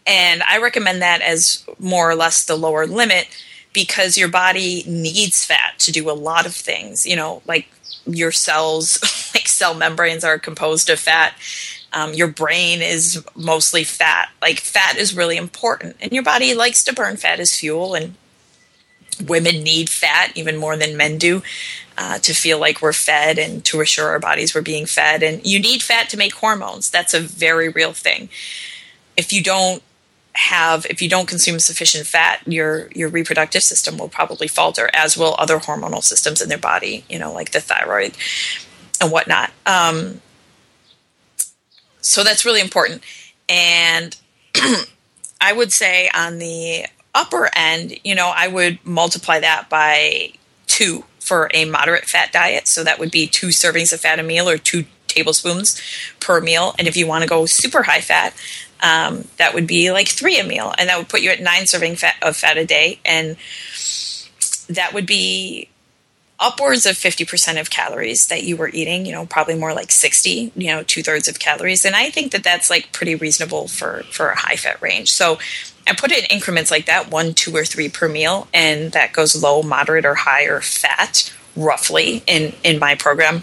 And 0.06 0.42
I 0.44 0.56
recommend 0.56 1.02
that 1.02 1.20
as 1.20 1.66
more 1.78 2.08
or 2.08 2.14
less 2.14 2.42
the 2.42 2.56
lower 2.56 2.86
limit 2.86 3.28
because 3.74 4.16
your 4.16 4.28
body 4.28 4.84
needs 4.86 5.44
fat 5.44 5.78
to 5.80 5.92
do 5.92 6.08
a 6.08 6.12
lot 6.12 6.46
of 6.46 6.54
things. 6.54 7.06
You 7.06 7.16
know, 7.16 7.42
like 7.46 7.68
your 8.06 8.32
cells, 8.32 8.98
like 9.34 9.48
cell 9.48 9.74
membranes, 9.74 10.24
are 10.24 10.38
composed 10.38 10.88
of 10.88 10.98
fat. 10.98 11.34
Um, 11.92 12.12
your 12.12 12.28
brain 12.28 12.82
is 12.82 13.24
mostly 13.34 13.84
fat. 13.84 14.28
Like, 14.42 14.60
fat 14.60 14.96
is 14.96 15.16
really 15.16 15.36
important. 15.36 15.96
And 16.00 16.12
your 16.12 16.22
body 16.22 16.54
likes 16.54 16.84
to 16.84 16.94
burn 16.94 17.16
fat 17.16 17.40
as 17.40 17.58
fuel. 17.58 17.94
And 17.94 18.14
women 19.26 19.62
need 19.62 19.88
fat 19.88 20.32
even 20.34 20.56
more 20.56 20.76
than 20.76 20.96
men 20.96 21.18
do 21.18 21.42
uh, 21.96 22.18
to 22.18 22.32
feel 22.32 22.58
like 22.58 22.80
we're 22.80 22.92
fed 22.92 23.38
and 23.38 23.64
to 23.64 23.80
assure 23.80 24.08
our 24.08 24.20
bodies 24.20 24.54
we're 24.54 24.62
being 24.62 24.86
fed. 24.86 25.22
And 25.22 25.44
you 25.46 25.58
need 25.58 25.82
fat 25.82 26.08
to 26.10 26.16
make 26.16 26.34
hormones. 26.34 26.90
That's 26.90 27.14
a 27.14 27.20
very 27.20 27.68
real 27.68 27.92
thing. 27.92 28.28
If 29.16 29.32
you 29.32 29.42
don't 29.42 29.82
have 30.38 30.86
if 30.86 31.02
you 31.02 31.08
don't 31.08 31.26
consume 31.26 31.58
sufficient 31.58 32.06
fat 32.06 32.40
your 32.46 32.88
your 32.94 33.08
reproductive 33.08 33.60
system 33.60 33.98
will 33.98 34.08
probably 34.08 34.46
falter 34.46 34.88
as 34.94 35.16
will 35.16 35.34
other 35.36 35.58
hormonal 35.58 36.00
systems 36.00 36.40
in 36.40 36.48
their 36.48 36.56
body 36.56 37.04
you 37.08 37.18
know 37.18 37.32
like 37.32 37.50
the 37.50 37.60
thyroid 37.60 38.16
and 39.00 39.10
whatnot 39.10 39.50
um, 39.66 40.20
so 42.08 42.24
that's 42.24 42.44
really 42.44 42.60
important. 42.60 43.02
And 43.48 44.16
i 45.40 45.52
would 45.52 45.72
say 45.72 46.10
on 46.14 46.38
the 46.38 46.84
upper 47.14 47.48
end 47.54 47.94
you 48.02 48.12
know 48.12 48.32
i 48.34 48.48
would 48.48 48.76
multiply 48.84 49.38
that 49.38 49.68
by 49.68 50.32
two 50.66 51.04
for 51.18 51.50
a 51.52 51.64
moderate 51.66 52.06
fat 52.06 52.32
diet. 52.32 52.66
So 52.66 52.82
that 52.82 52.98
would 52.98 53.10
be 53.10 53.26
two 53.26 53.48
servings 53.48 53.92
of 53.92 54.00
fat 54.00 54.18
a 54.18 54.22
meal 54.22 54.48
or 54.48 54.56
two 54.56 54.86
tablespoons 55.06 55.80
per 56.20 56.40
meal. 56.40 56.74
And 56.78 56.88
if 56.88 56.96
you 56.96 57.06
want 57.06 57.22
to 57.22 57.28
go 57.28 57.44
super 57.46 57.82
high 57.82 58.00
fat 58.00 58.34
um, 58.80 59.24
that 59.38 59.54
would 59.54 59.66
be 59.66 59.90
like 59.90 60.08
three 60.08 60.38
a 60.38 60.44
meal, 60.44 60.72
and 60.78 60.88
that 60.88 60.98
would 60.98 61.08
put 61.08 61.20
you 61.20 61.30
at 61.30 61.40
nine 61.40 61.66
serving 61.66 61.96
fat, 61.96 62.16
of 62.22 62.36
fat 62.36 62.56
a 62.56 62.64
day, 62.64 63.00
and 63.04 63.36
that 64.68 64.92
would 64.94 65.06
be 65.06 65.68
upwards 66.40 66.86
of 66.86 66.94
50% 66.94 67.60
of 67.60 67.70
calories 67.70 68.28
that 68.28 68.44
you 68.44 68.56
were 68.56 68.68
eating, 68.68 69.04
you 69.04 69.12
know, 69.12 69.26
probably 69.26 69.56
more 69.56 69.74
like 69.74 69.90
60, 69.90 70.52
you 70.54 70.68
know, 70.68 70.82
two 70.82 71.02
thirds 71.02 71.26
of 71.26 71.38
calories. 71.38 71.84
And 71.84 71.96
I 71.96 72.10
think 72.10 72.32
that 72.32 72.44
that's 72.44 72.70
like 72.70 72.92
pretty 72.92 73.14
reasonable 73.14 73.68
for, 73.68 74.04
for 74.10 74.28
a 74.28 74.36
high 74.36 74.56
fat 74.56 74.80
range. 74.80 75.10
So 75.10 75.38
I 75.86 75.94
put 75.94 76.12
it 76.12 76.18
in 76.18 76.36
increments 76.36 76.70
like 76.70 76.86
that, 76.86 77.10
one, 77.10 77.34
two, 77.34 77.54
or 77.56 77.64
three 77.64 77.88
per 77.88 78.08
meal. 78.08 78.46
And 78.54 78.92
that 78.92 79.12
goes 79.12 79.40
low, 79.42 79.62
moderate, 79.62 80.04
or 80.04 80.14
higher 80.14 80.60
fat 80.60 81.32
roughly 81.56 82.22
in, 82.26 82.54
in 82.62 82.78
my 82.78 82.94
program. 82.94 83.42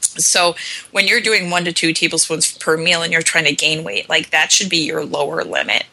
So 0.00 0.54
when 0.90 1.06
you're 1.06 1.20
doing 1.20 1.50
one 1.50 1.64
to 1.64 1.72
two 1.72 1.92
tablespoons 1.92 2.56
per 2.58 2.76
meal 2.76 3.02
and 3.02 3.12
you're 3.12 3.22
trying 3.22 3.44
to 3.44 3.54
gain 3.54 3.84
weight, 3.84 4.08
like 4.08 4.30
that 4.30 4.52
should 4.52 4.68
be 4.68 4.78
your 4.78 5.04
lower 5.04 5.44
limit. 5.44 5.84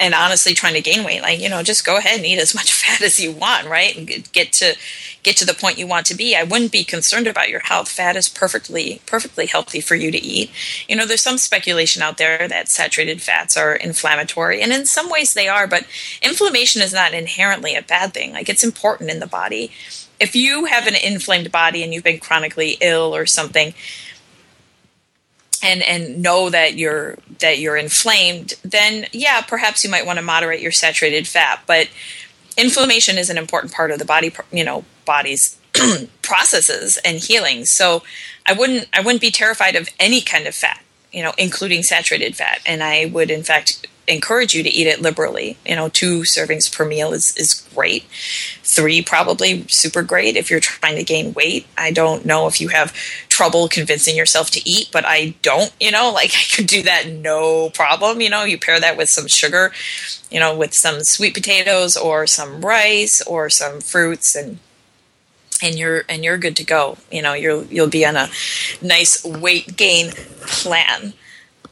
And 0.00 0.14
honestly, 0.14 0.54
trying 0.54 0.74
to 0.74 0.80
gain 0.80 1.04
weight, 1.04 1.22
like 1.22 1.40
you 1.40 1.48
know, 1.48 1.62
just 1.62 1.86
go 1.86 1.96
ahead 1.96 2.16
and 2.16 2.26
eat 2.26 2.38
as 2.38 2.54
much 2.54 2.72
fat 2.82 3.02
as 3.02 3.20
you 3.20 3.32
want, 3.32 3.68
right? 3.68 3.96
And 3.96 4.32
get 4.32 4.52
to 4.54 4.76
get 5.22 5.36
to 5.38 5.46
the 5.46 5.54
point 5.54 5.78
you 5.78 5.86
want 5.86 6.06
to 6.06 6.14
be. 6.14 6.36
I 6.36 6.42
wouldn't 6.42 6.72
be 6.72 6.84
concerned 6.84 7.26
about 7.26 7.48
your 7.48 7.60
health. 7.60 7.88
Fat 7.88 8.16
is 8.16 8.28
perfectly 8.28 9.00
perfectly 9.06 9.46
healthy 9.46 9.80
for 9.80 9.94
you 9.94 10.10
to 10.10 10.18
eat. 10.18 10.50
You 10.88 10.96
know, 10.96 11.06
there's 11.06 11.22
some 11.22 11.38
speculation 11.38 12.02
out 12.02 12.18
there 12.18 12.48
that 12.48 12.68
saturated 12.68 13.22
fats 13.22 13.56
are 13.56 13.74
inflammatory, 13.74 14.60
and 14.62 14.72
in 14.72 14.86
some 14.86 15.10
ways 15.10 15.34
they 15.34 15.48
are. 15.48 15.66
But 15.66 15.86
inflammation 16.22 16.82
is 16.82 16.92
not 16.92 17.14
inherently 17.14 17.74
a 17.74 17.82
bad 17.82 18.14
thing. 18.14 18.32
Like 18.32 18.48
it's 18.48 18.64
important 18.64 19.10
in 19.10 19.20
the 19.20 19.26
body 19.26 19.72
if 20.20 20.36
you 20.36 20.66
have 20.66 20.86
an 20.86 20.94
inflamed 20.94 21.50
body 21.50 21.82
and 21.82 21.92
you've 21.92 22.04
been 22.04 22.20
chronically 22.20 22.78
ill 22.80 23.14
or 23.14 23.26
something 23.26 23.74
and 25.64 25.82
and 25.82 26.22
know 26.22 26.50
that 26.50 26.74
you're 26.74 27.16
that 27.40 27.58
you're 27.58 27.76
inflamed 27.76 28.54
then 28.62 29.06
yeah 29.12 29.40
perhaps 29.40 29.82
you 29.82 29.90
might 29.90 30.06
want 30.06 30.18
to 30.18 30.22
moderate 30.22 30.60
your 30.60 30.72
saturated 30.72 31.26
fat. 31.26 31.62
But 31.66 31.88
inflammation 32.56 33.18
is 33.18 33.30
an 33.30 33.38
important 33.38 33.72
part 33.72 33.90
of 33.90 33.98
the 33.98 34.04
body 34.04 34.32
you 34.52 34.64
know 34.64 34.84
body's 35.04 35.58
processes 36.22 36.98
and 36.98 37.18
healing. 37.18 37.64
So 37.64 38.02
i 38.46 38.52
wouldn't 38.52 38.88
i 38.92 39.00
wouldn't 39.00 39.22
be 39.22 39.30
terrified 39.30 39.74
of 39.74 39.88
any 39.98 40.20
kind 40.20 40.46
of 40.46 40.54
fat 40.54 40.82
you 41.12 41.22
know 41.22 41.32
including 41.38 41.82
saturated 41.82 42.36
fat. 42.36 42.60
And 42.66 42.82
i 42.82 43.06
would 43.06 43.30
in 43.30 43.42
fact 43.42 43.86
encourage 44.06 44.54
you 44.54 44.62
to 44.62 44.68
eat 44.68 44.86
it 44.86 45.00
liberally. 45.00 45.56
You 45.66 45.76
know, 45.76 45.88
two 45.88 46.20
servings 46.20 46.74
per 46.74 46.84
meal 46.84 47.12
is, 47.12 47.36
is 47.36 47.66
great. 47.74 48.04
Three, 48.62 49.02
probably 49.02 49.66
super 49.68 50.02
great 50.02 50.36
if 50.36 50.50
you're 50.50 50.60
trying 50.60 50.96
to 50.96 51.04
gain 51.04 51.34
weight. 51.34 51.66
I 51.76 51.90
don't 51.90 52.24
know 52.24 52.46
if 52.46 52.60
you 52.60 52.68
have 52.68 52.92
trouble 53.28 53.68
convincing 53.68 54.16
yourself 54.16 54.50
to 54.52 54.68
eat, 54.68 54.90
but 54.92 55.04
I 55.06 55.34
don't, 55.42 55.72
you 55.80 55.90
know, 55.90 56.10
like 56.14 56.30
I 56.30 56.56
could 56.56 56.66
do 56.66 56.82
that 56.82 57.08
no 57.08 57.70
problem. 57.70 58.20
You 58.20 58.30
know, 58.30 58.44
you 58.44 58.58
pair 58.58 58.80
that 58.80 58.96
with 58.96 59.08
some 59.08 59.26
sugar, 59.26 59.72
you 60.30 60.40
know, 60.40 60.56
with 60.56 60.74
some 60.74 61.02
sweet 61.02 61.34
potatoes 61.34 61.96
or 61.96 62.26
some 62.26 62.60
rice 62.60 63.22
or 63.22 63.50
some 63.50 63.80
fruits 63.80 64.34
and 64.34 64.58
and 65.62 65.78
you're 65.78 66.02
and 66.08 66.24
you're 66.24 66.38
good 66.38 66.56
to 66.56 66.64
go. 66.64 66.98
You 67.10 67.22
know, 67.22 67.32
you'll 67.32 67.64
you'll 67.64 67.88
be 67.88 68.04
on 68.04 68.16
a 68.16 68.28
nice 68.82 69.24
weight 69.24 69.76
gain 69.76 70.10
plan. 70.46 71.14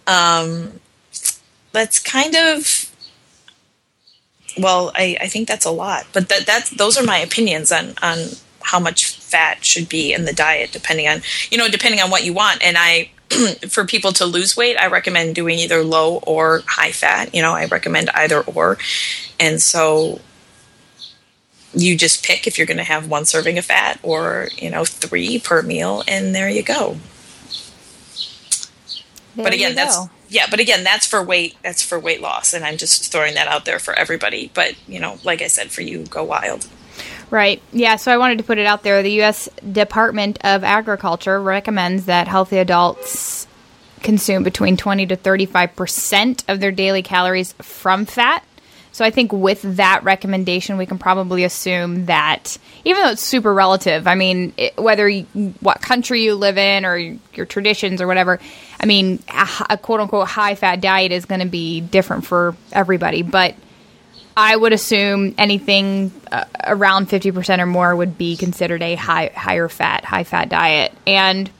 Um, 0.06 0.80
that's 1.72 1.98
kind 1.98 2.34
of 2.36 2.88
well, 4.58 4.92
I, 4.94 5.16
I 5.20 5.28
think 5.28 5.48
that's 5.48 5.64
a 5.64 5.70
lot, 5.70 6.06
but 6.12 6.28
that 6.28 6.46
that's 6.46 6.70
those 6.70 6.98
are 6.98 7.04
my 7.04 7.18
opinions 7.18 7.72
on 7.72 7.94
on 8.02 8.18
how 8.62 8.78
much 8.78 9.16
fat 9.16 9.64
should 9.64 9.88
be 9.88 10.12
in 10.12 10.24
the 10.24 10.32
diet, 10.32 10.72
depending 10.72 11.08
on 11.08 11.22
you 11.50 11.58
know 11.58 11.68
depending 11.68 12.00
on 12.00 12.10
what 12.10 12.24
you 12.24 12.32
want. 12.32 12.62
And 12.62 12.76
I, 12.78 13.10
for 13.68 13.84
people 13.84 14.12
to 14.12 14.26
lose 14.26 14.56
weight, 14.56 14.76
I 14.76 14.86
recommend 14.86 15.34
doing 15.34 15.58
either 15.58 15.82
low 15.82 16.18
or 16.18 16.62
high 16.66 16.92
fat. 16.92 17.34
You 17.34 17.42
know, 17.42 17.52
I 17.52 17.66
recommend 17.66 18.10
either 18.10 18.42
or, 18.42 18.78
and 19.40 19.60
so 19.60 20.20
you 21.74 21.96
just 21.96 22.24
pick 22.24 22.46
if 22.46 22.58
you're 22.58 22.66
going 22.66 22.76
to 22.76 22.84
have 22.84 23.08
one 23.08 23.24
serving 23.24 23.56
of 23.56 23.64
fat 23.64 23.98
or 24.02 24.48
you 24.56 24.70
know 24.70 24.84
three 24.84 25.38
per 25.38 25.62
meal, 25.62 26.04
and 26.06 26.34
there 26.34 26.48
you 26.48 26.62
go. 26.62 26.96
There 29.34 29.44
but 29.44 29.54
again, 29.54 29.74
that's 29.74 29.96
yeah, 30.32 30.46
but 30.50 30.60
again, 30.60 30.82
that's 30.82 31.06
for 31.06 31.22
weight. 31.22 31.56
That's 31.62 31.82
for 31.82 31.98
weight 31.98 32.22
loss, 32.22 32.54
and 32.54 32.64
I'm 32.64 32.78
just 32.78 33.12
throwing 33.12 33.34
that 33.34 33.48
out 33.48 33.66
there 33.66 33.78
for 33.78 33.92
everybody. 33.94 34.50
But 34.54 34.74
you 34.88 34.98
know, 34.98 35.18
like 35.24 35.42
I 35.42 35.46
said, 35.46 35.70
for 35.70 35.82
you, 35.82 36.06
go 36.06 36.24
wild. 36.24 36.66
Right. 37.30 37.62
Yeah. 37.72 37.96
So 37.96 38.10
I 38.10 38.16
wanted 38.16 38.38
to 38.38 38.44
put 38.44 38.56
it 38.58 38.66
out 38.66 38.82
there. 38.82 39.02
The 39.02 39.12
U.S. 39.12 39.48
Department 39.70 40.38
of 40.42 40.64
Agriculture 40.64 41.40
recommends 41.40 42.06
that 42.06 42.28
healthy 42.28 42.58
adults 42.58 43.46
consume 44.02 44.42
between 44.42 44.76
20 44.76 45.06
to 45.06 45.16
35 45.16 45.76
percent 45.76 46.44
of 46.48 46.60
their 46.60 46.72
daily 46.72 47.02
calories 47.02 47.52
from 47.60 48.06
fat. 48.06 48.42
So 48.92 49.06
I 49.06 49.10
think 49.10 49.32
with 49.32 49.62
that 49.76 50.04
recommendation, 50.04 50.76
we 50.76 50.84
can 50.84 50.98
probably 50.98 51.44
assume 51.44 52.06
that 52.06 52.58
even 52.84 53.02
though 53.02 53.10
it's 53.10 53.22
super 53.22 53.52
relative, 53.52 54.06
I 54.06 54.14
mean, 54.14 54.52
it, 54.58 54.76
whether 54.76 55.08
you, 55.08 55.24
what 55.60 55.80
country 55.80 56.22
you 56.22 56.34
live 56.34 56.58
in 56.58 56.84
or 56.84 56.98
your 56.98 57.46
traditions 57.46 58.02
or 58.02 58.06
whatever, 58.06 58.38
I 58.78 58.84
mean, 58.84 59.20
a, 59.28 59.48
a 59.70 59.78
quote 59.78 60.00
unquote 60.00 60.28
high 60.28 60.56
fat 60.56 60.82
diet 60.82 61.10
is 61.10 61.24
going 61.24 61.40
to 61.40 61.46
be 61.46 61.80
different 61.80 62.26
for 62.26 62.54
everybody. 62.70 63.22
But 63.22 63.54
I 64.36 64.54
would 64.54 64.74
assume 64.74 65.34
anything 65.38 66.12
uh, 66.30 66.44
around 66.62 67.08
50% 67.08 67.60
or 67.60 67.66
more 67.66 67.96
would 67.96 68.18
be 68.18 68.36
considered 68.36 68.82
a 68.82 68.94
high, 68.94 69.30
higher 69.34 69.68
fat, 69.68 70.04
high 70.04 70.24
fat 70.24 70.50
diet. 70.50 70.92
And 71.06 71.50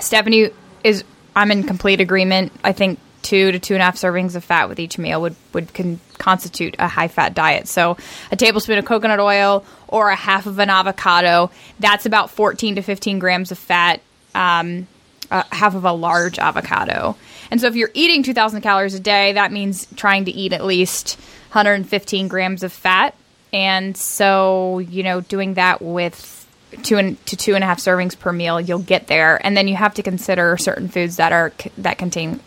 Stefani 0.00 0.48
is, 0.82 1.04
I'm 1.36 1.50
in 1.50 1.64
complete 1.64 2.00
agreement. 2.00 2.52
I 2.64 2.72
think 2.72 2.98
two 3.24 3.50
to 3.50 3.58
two 3.58 3.74
and 3.74 3.82
a 3.82 3.84
half 3.84 3.96
servings 3.96 4.36
of 4.36 4.44
fat 4.44 4.68
with 4.68 4.78
each 4.78 4.98
meal 4.98 5.20
would 5.20 5.34
would 5.52 5.74
con- 5.74 5.98
constitute 6.18 6.76
a 6.78 6.86
high 6.86 7.08
fat 7.08 7.34
diet. 7.34 7.66
So 7.66 7.96
a 8.30 8.36
tablespoon 8.36 8.78
of 8.78 8.84
coconut 8.84 9.18
oil 9.18 9.64
or 9.88 10.10
a 10.10 10.16
half 10.16 10.46
of 10.46 10.60
an 10.60 10.70
avocado 10.70 11.50
that's 11.80 12.06
about 12.06 12.30
14 12.30 12.76
to 12.76 12.82
15 12.82 13.18
grams 13.18 13.50
of 13.50 13.58
fat. 13.58 14.00
Um, 14.34 14.86
uh, 15.30 15.42
half 15.50 15.74
of 15.74 15.84
a 15.84 15.92
large 15.92 16.38
avocado. 16.38 17.16
And 17.50 17.58
so 17.58 17.66
if 17.66 17.76
you're 17.76 17.90
eating 17.94 18.22
2,000 18.22 18.60
calories 18.60 18.94
a 18.94 19.00
day, 19.00 19.32
that 19.32 19.52
means 19.52 19.86
trying 19.96 20.26
to 20.26 20.30
eat 20.30 20.52
at 20.52 20.62
least 20.62 21.18
115 21.52 22.28
grams 22.28 22.62
of 22.62 22.72
fat. 22.72 23.14
And 23.52 23.96
so, 23.96 24.80
you 24.80 25.02
know, 25.02 25.22
doing 25.22 25.54
that 25.54 25.80
with 25.80 26.46
two 26.82 26.98
and 26.98 27.24
to 27.26 27.36
two 27.36 27.54
and 27.54 27.64
a 27.64 27.66
half 27.66 27.78
servings 27.78 28.18
per 28.18 28.32
meal, 28.32 28.60
you'll 28.60 28.80
get 28.80 29.06
there. 29.06 29.44
And 29.44 29.56
then 29.56 29.66
you 29.66 29.76
have 29.76 29.94
to 29.94 30.02
consider 30.02 30.56
certain 30.56 30.88
foods 30.88 31.16
that 31.16 31.32
are 31.32 31.52
that 31.78 31.96
contain 31.96 32.40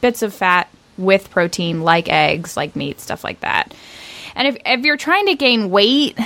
bits 0.00 0.22
of 0.22 0.34
fat 0.34 0.68
with 0.96 1.30
protein, 1.30 1.82
like 1.82 2.08
eggs, 2.08 2.56
like 2.56 2.74
meat, 2.74 3.00
stuff 3.00 3.24
like 3.24 3.40
that. 3.40 3.74
And 4.34 4.48
if, 4.48 4.56
if 4.66 4.84
you're 4.84 4.96
trying 4.96 5.26
to 5.26 5.34
gain 5.34 5.70
weight, 5.70 6.18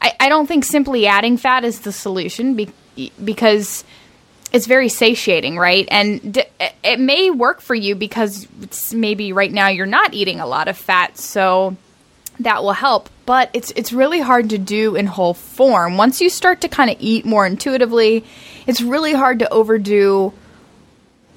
I, 0.00 0.12
I 0.20 0.28
don't 0.28 0.46
think 0.46 0.64
simply 0.64 1.06
adding 1.06 1.36
fat 1.36 1.64
is 1.64 1.80
the 1.80 1.92
solution 1.92 2.54
be, 2.54 2.70
because 3.22 3.84
it's 4.52 4.66
very 4.66 4.88
satiating, 4.88 5.58
right? 5.58 5.88
And 5.90 6.34
d- 6.34 6.44
it 6.82 7.00
may 7.00 7.30
work 7.30 7.60
for 7.60 7.74
you 7.74 7.94
because 7.94 8.46
maybe 8.92 9.32
right 9.32 9.52
now 9.52 9.68
you're 9.68 9.86
not 9.86 10.14
eating 10.14 10.40
a 10.40 10.46
lot 10.46 10.68
of 10.68 10.76
fat. 10.76 11.18
So 11.18 11.76
that 12.40 12.62
will 12.62 12.72
help. 12.72 13.10
But 13.26 13.50
it's 13.52 13.72
it's 13.74 13.92
really 13.92 14.20
hard 14.20 14.50
to 14.50 14.58
do 14.58 14.96
in 14.96 15.06
whole 15.06 15.34
form. 15.34 15.96
Once 15.96 16.20
you 16.20 16.28
start 16.28 16.60
to 16.60 16.68
kind 16.68 16.90
of 16.90 16.96
eat 17.00 17.24
more 17.24 17.46
intuitively, 17.46 18.24
it's 18.66 18.80
really 18.80 19.14
hard 19.14 19.38
to 19.38 19.52
overdo 19.52 20.32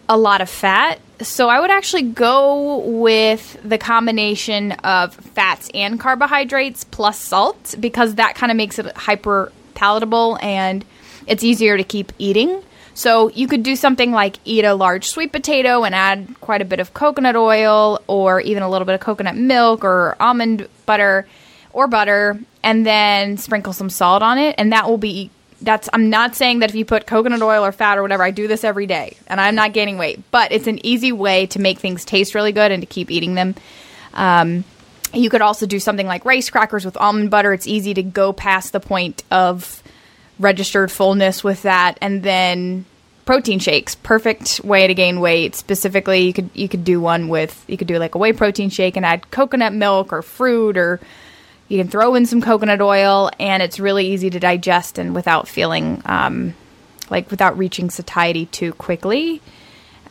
a 0.09 0.17
lot 0.17 0.41
of 0.41 0.49
fat. 0.49 0.99
So 1.21 1.49
I 1.49 1.59
would 1.59 1.71
actually 1.71 2.03
go 2.03 2.79
with 2.79 3.57
the 3.63 3.77
combination 3.77 4.73
of 4.73 5.13
fats 5.13 5.69
and 5.73 5.99
carbohydrates 5.99 6.83
plus 6.83 7.19
salt 7.19 7.75
because 7.79 8.15
that 8.15 8.35
kind 8.35 8.51
of 8.51 8.57
makes 8.57 8.77
it 8.79 8.95
hyper 8.95 9.51
palatable 9.73 10.37
and 10.41 10.85
it's 11.25 11.43
easier 11.43 11.77
to 11.77 11.83
keep 11.83 12.11
eating. 12.19 12.63
So 12.93 13.29
you 13.29 13.47
could 13.47 13.61
do 13.61 13.75
something 13.75 14.11
like 14.11 14.37
eat 14.43 14.65
a 14.65 14.73
large 14.73 15.07
sweet 15.07 15.31
potato 15.31 15.83
and 15.83 15.93
add 15.93 16.35
quite 16.41 16.61
a 16.61 16.65
bit 16.65 16.79
of 16.79 16.93
coconut 16.93 17.35
oil 17.35 18.01
or 18.07 18.41
even 18.41 18.63
a 18.63 18.69
little 18.69 18.85
bit 18.85 18.95
of 18.95 19.01
coconut 19.01 19.35
milk 19.35 19.83
or 19.83 20.15
almond 20.19 20.67
butter 20.87 21.27
or 21.73 21.87
butter 21.87 22.39
and 22.63 22.85
then 22.87 23.37
sprinkle 23.37 23.71
some 23.71 23.89
salt 23.89 24.23
on 24.23 24.39
it 24.39 24.55
and 24.57 24.73
that 24.73 24.89
will 24.89 24.97
be 24.97 25.29
that's 25.61 25.89
I'm 25.93 26.09
not 26.09 26.35
saying 26.35 26.59
that 26.59 26.69
if 26.69 26.75
you 26.75 26.85
put 26.85 27.07
coconut 27.07 27.41
oil 27.41 27.65
or 27.65 27.71
fat 27.71 27.97
or 27.97 28.01
whatever, 28.01 28.23
I 28.23 28.31
do 28.31 28.47
this 28.47 28.63
every 28.63 28.85
day 28.85 29.17
and 29.27 29.41
I'm 29.41 29.55
not 29.55 29.73
gaining 29.73 29.97
weight, 29.97 30.21
but 30.31 30.51
it's 30.51 30.67
an 30.67 30.85
easy 30.85 31.11
way 31.11 31.47
to 31.47 31.59
make 31.59 31.79
things 31.79 32.05
taste 32.05 32.35
really 32.35 32.51
good 32.51 32.71
and 32.71 32.81
to 32.81 32.87
keep 32.87 33.09
eating 33.09 33.35
them. 33.35 33.55
Um, 34.13 34.63
you 35.13 35.29
could 35.29 35.41
also 35.41 35.65
do 35.65 35.79
something 35.79 36.05
like 36.05 36.25
rice 36.25 36.49
crackers 36.49 36.85
with 36.85 36.97
almond 36.97 37.31
butter. 37.31 37.53
It's 37.53 37.67
easy 37.67 37.93
to 37.93 38.03
go 38.03 38.33
past 38.33 38.73
the 38.73 38.79
point 38.79 39.23
of 39.31 39.81
registered 40.39 40.91
fullness 40.91 41.43
with 41.43 41.63
that, 41.63 41.97
and 42.01 42.23
then 42.23 42.85
protein 43.25 43.59
shakes. 43.59 43.95
Perfect 43.95 44.61
way 44.63 44.87
to 44.87 44.93
gain 44.93 45.19
weight. 45.19 45.55
Specifically, 45.55 46.21
you 46.21 46.33
could 46.33 46.49
you 46.53 46.67
could 46.67 46.83
do 46.83 46.99
one 46.99 47.29
with 47.29 47.63
you 47.67 47.77
could 47.77 47.87
do 47.87 47.97
like 47.97 48.15
a 48.15 48.17
whey 48.17 48.33
protein 48.33 48.69
shake 48.69 48.97
and 48.97 49.05
add 49.05 49.31
coconut 49.31 49.73
milk 49.73 50.11
or 50.11 50.21
fruit 50.21 50.77
or 50.77 50.99
you 51.67 51.77
can 51.77 51.87
throw 51.87 52.15
in 52.15 52.25
some 52.25 52.41
coconut 52.41 52.81
oil, 52.81 53.29
and 53.39 53.61
it's 53.61 53.79
really 53.79 54.07
easy 54.07 54.29
to 54.29 54.39
digest 54.39 54.97
and 54.97 55.13
without 55.13 55.47
feeling 55.47 56.01
um, 56.05 56.53
like 57.09 57.29
without 57.31 57.57
reaching 57.57 57.89
satiety 57.89 58.45
too 58.47 58.73
quickly. 58.73 59.41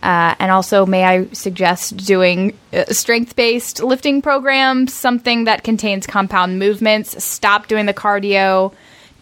Uh, 0.03 0.35
and 0.39 0.53
also, 0.53 0.85
may 0.85 1.05
I 1.05 1.27
suggest 1.33 1.97
doing 1.97 2.57
uh, 2.73 2.85
strength 2.87 3.35
based 3.35 3.83
lifting 3.83 4.23
programs, 4.23 4.93
something 4.93 5.45
that 5.45 5.65
contains 5.65 6.07
compound 6.07 6.59
movements. 6.59 7.25
Stop 7.25 7.67
doing 7.67 7.87
the 7.87 7.95
cardio. 7.95 8.73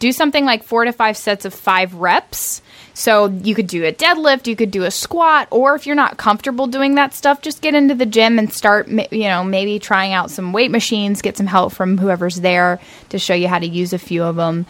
Do 0.00 0.12
something 0.12 0.44
like 0.44 0.64
four 0.64 0.84
to 0.84 0.92
five 0.92 1.16
sets 1.16 1.44
of 1.44 1.54
five 1.54 1.94
reps. 1.94 2.60
So 2.96 3.26
you 3.26 3.56
could 3.56 3.66
do 3.66 3.84
a 3.84 3.92
deadlift, 3.92 4.46
you 4.46 4.54
could 4.54 4.70
do 4.70 4.84
a 4.84 4.90
squat, 4.90 5.48
or 5.50 5.74
if 5.74 5.84
you're 5.84 5.96
not 5.96 6.16
comfortable 6.16 6.68
doing 6.68 6.94
that 6.94 7.12
stuff, 7.12 7.42
just 7.42 7.60
get 7.60 7.74
into 7.74 7.96
the 7.96 8.06
gym 8.06 8.38
and 8.38 8.52
start, 8.52 8.86
you 8.88 9.24
know, 9.24 9.42
maybe 9.42 9.80
trying 9.80 10.12
out 10.12 10.30
some 10.30 10.52
weight 10.52 10.70
machines, 10.70 11.20
get 11.20 11.36
some 11.36 11.48
help 11.48 11.72
from 11.72 11.98
whoever's 11.98 12.40
there 12.40 12.78
to 13.08 13.18
show 13.18 13.34
you 13.34 13.48
how 13.48 13.58
to 13.58 13.66
use 13.66 13.92
a 13.92 13.98
few 13.98 14.22
of 14.22 14.36
them, 14.36 14.64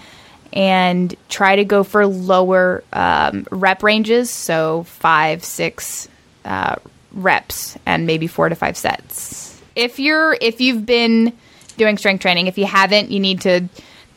and 0.54 1.14
try 1.28 1.56
to 1.56 1.66
go 1.66 1.84
for 1.84 2.06
lower 2.06 2.82
um, 2.94 3.46
rep 3.50 3.82
ranges. 3.82 4.30
So 4.30 4.84
five, 4.84 5.44
six 5.44 6.08
uh, 6.46 6.76
reps, 7.12 7.76
and 7.84 8.06
maybe 8.06 8.26
four 8.26 8.48
to 8.48 8.54
five 8.54 8.78
sets. 8.78 9.60
If 9.76 9.98
you're 9.98 10.34
if 10.40 10.62
you've 10.62 10.86
been 10.86 11.32
doing 11.76 11.98
strength 11.98 12.22
training, 12.22 12.46
if 12.46 12.56
you 12.56 12.64
haven't, 12.64 13.10
you 13.10 13.20
need 13.20 13.42
to 13.42 13.68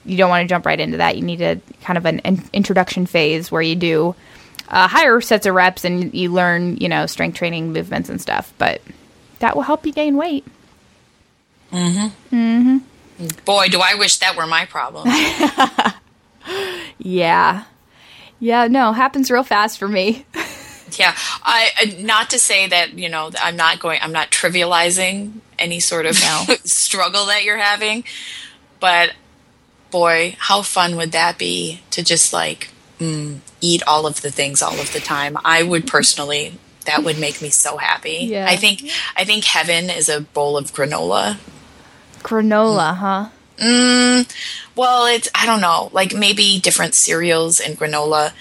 you 0.07 0.17
don't 0.17 0.29
want 0.29 0.43
to 0.43 0.47
jump 0.47 0.65
right 0.65 0.79
into 0.79 0.97
that. 0.97 1.17
You 1.17 1.23
need 1.23 1.41
a 1.41 1.59
kind 1.83 1.97
of 1.97 2.05
an, 2.05 2.19
an 2.21 2.43
introduction 2.53 3.05
phase 3.05 3.51
where 3.51 3.61
you 3.61 3.75
do 3.75 4.15
uh, 4.69 4.87
higher 4.87 5.21
sets 5.21 5.45
of 5.45 5.53
reps 5.53 5.85
and 5.85 6.13
you 6.13 6.31
learn, 6.31 6.77
you 6.77 6.89
know, 6.89 7.05
strength 7.05 7.37
training 7.37 7.73
movements 7.73 8.09
and 8.09 8.21
stuff. 8.21 8.53
But 8.57 8.81
that 9.39 9.55
will 9.55 9.63
help 9.63 9.85
you 9.85 9.91
gain 9.91 10.17
weight. 10.17 10.45
Mm-hmm. 11.71 12.35
Mm-hmm. 12.35 13.27
Boy, 13.45 13.67
do 13.67 13.81
I 13.81 13.95
wish 13.95 14.17
that 14.17 14.35
were 14.35 14.47
my 14.47 14.65
problem. 14.65 15.07
yeah. 16.97 17.65
Yeah, 18.39 18.67
no, 18.67 18.93
happens 18.93 19.31
real 19.31 19.43
fast 19.43 19.79
for 19.79 19.87
me. 19.87 20.25
yeah, 20.93 21.15
I 21.43 21.97
not 21.99 22.29
to 22.31 22.39
say 22.39 22.67
that 22.67 22.93
you 22.93 23.09
know 23.09 23.31
I'm 23.41 23.55
not 23.55 23.79
going. 23.79 23.99
I'm 24.01 24.11
not 24.11 24.29
trivializing 24.29 25.39
any 25.57 25.79
sort 25.79 26.05
of 26.05 26.19
no. 26.21 26.55
struggle 26.65 27.25
that 27.27 27.43
you're 27.43 27.57
having, 27.57 28.03
but 28.79 29.11
boy, 29.91 30.35
how 30.39 30.61
fun 30.61 30.95
would 30.97 31.11
that 31.11 31.37
be 31.37 31.81
to 31.91 32.03
just 32.03 32.33
like 32.33 32.69
mm, 32.99 33.39
eat 33.61 33.83
all 33.87 34.05
of 34.05 34.21
the 34.21 34.31
things 34.31 34.61
all 34.61 34.79
of 34.79 34.93
the 34.93 34.99
time? 34.99 35.37
I 35.43 35.63
would 35.63 35.87
personally. 35.87 36.59
That 36.85 37.03
would 37.03 37.19
make 37.19 37.41
me 37.41 37.49
so 37.49 37.75
happy. 37.75 38.19
Yeah. 38.21 38.45
I 38.47 38.55
think 38.55 38.89
I 39.17 39.25
think 39.25 39.43
heaven 39.43 39.89
is 39.89 40.07
a 40.07 40.21
bowl 40.21 40.55
of 40.57 40.71
granola. 40.73 41.37
Granola, 42.23 42.95
huh? 42.95 43.29
Mm, 43.57 44.29
well, 44.75 45.05
it's 45.05 45.27
I 45.35 45.45
don't 45.45 45.59
know, 45.59 45.89
like 45.91 46.13
maybe 46.13 46.59
different 46.59 46.95
cereals 46.95 47.59
and 47.59 47.77
granola 47.77 48.31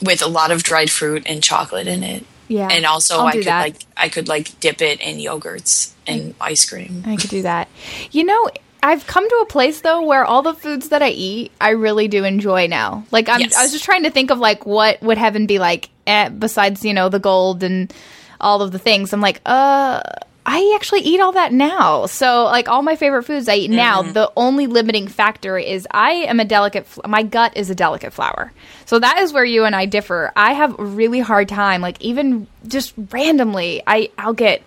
with 0.00 0.22
a 0.22 0.26
lot 0.28 0.50
of 0.50 0.62
dried 0.62 0.90
fruit 0.90 1.24
and 1.26 1.42
chocolate 1.42 1.86
in 1.86 2.02
it. 2.02 2.24
Yeah, 2.48 2.68
and 2.70 2.86
also 2.86 3.18
I'll 3.18 3.26
I 3.26 3.32
could 3.32 3.44
that. 3.44 3.60
like 3.60 3.76
I 3.96 4.08
could 4.08 4.28
like 4.28 4.58
dip 4.60 4.80
it 4.80 5.00
in 5.00 5.18
yogurts 5.18 5.92
and 6.06 6.34
ice 6.40 6.68
cream. 6.68 7.02
I 7.06 7.16
could 7.16 7.30
do 7.30 7.42
that. 7.42 7.68
You 8.10 8.24
know, 8.24 8.50
I've 8.82 9.06
come 9.06 9.28
to 9.28 9.36
a 9.36 9.46
place 9.46 9.80
though 9.80 10.04
where 10.04 10.24
all 10.24 10.42
the 10.42 10.54
foods 10.54 10.88
that 10.88 11.02
I 11.02 11.10
eat, 11.10 11.52
I 11.60 11.70
really 11.70 12.08
do 12.08 12.24
enjoy 12.24 12.66
now. 12.66 13.04
Like 13.10 13.28
I'm, 13.28 13.40
yes. 13.40 13.56
I 13.56 13.62
was 13.62 13.72
just 13.72 13.84
trying 13.84 14.02
to 14.02 14.10
think 14.10 14.30
of 14.30 14.38
like 14.38 14.66
what 14.66 15.00
would 15.02 15.18
heaven 15.18 15.46
be 15.46 15.58
like 15.58 15.90
eh, 16.06 16.28
besides 16.28 16.84
you 16.84 16.92
know 16.92 17.08
the 17.08 17.20
gold 17.20 17.62
and 17.62 17.92
all 18.40 18.60
of 18.60 18.72
the 18.72 18.78
things. 18.78 19.12
I'm 19.12 19.20
like, 19.20 19.40
uh, 19.46 20.02
I 20.44 20.72
actually 20.74 21.02
eat 21.02 21.20
all 21.20 21.32
that 21.32 21.52
now. 21.52 22.06
So 22.06 22.44
like 22.44 22.68
all 22.68 22.82
my 22.82 22.96
favorite 22.96 23.22
foods 23.22 23.48
I 23.48 23.54
eat 23.54 23.70
mm. 23.70 23.76
now. 23.76 24.02
The 24.02 24.32
only 24.36 24.66
limiting 24.66 25.06
factor 25.06 25.56
is 25.56 25.86
I 25.90 26.10
am 26.12 26.40
a 26.40 26.44
delicate. 26.44 26.86
My 27.06 27.22
gut 27.22 27.56
is 27.56 27.70
a 27.70 27.74
delicate 27.74 28.12
flower. 28.12 28.52
So 28.86 28.98
that 28.98 29.18
is 29.18 29.32
where 29.32 29.44
you 29.44 29.64
and 29.64 29.76
I 29.76 29.86
differ. 29.86 30.32
I 30.34 30.54
have 30.54 30.78
a 30.78 30.84
really 30.84 31.20
hard 31.20 31.48
time. 31.48 31.80
Like 31.80 32.00
even 32.00 32.48
just 32.66 32.94
randomly, 33.10 33.82
I 33.86 34.10
I'll 34.18 34.34
get 34.34 34.62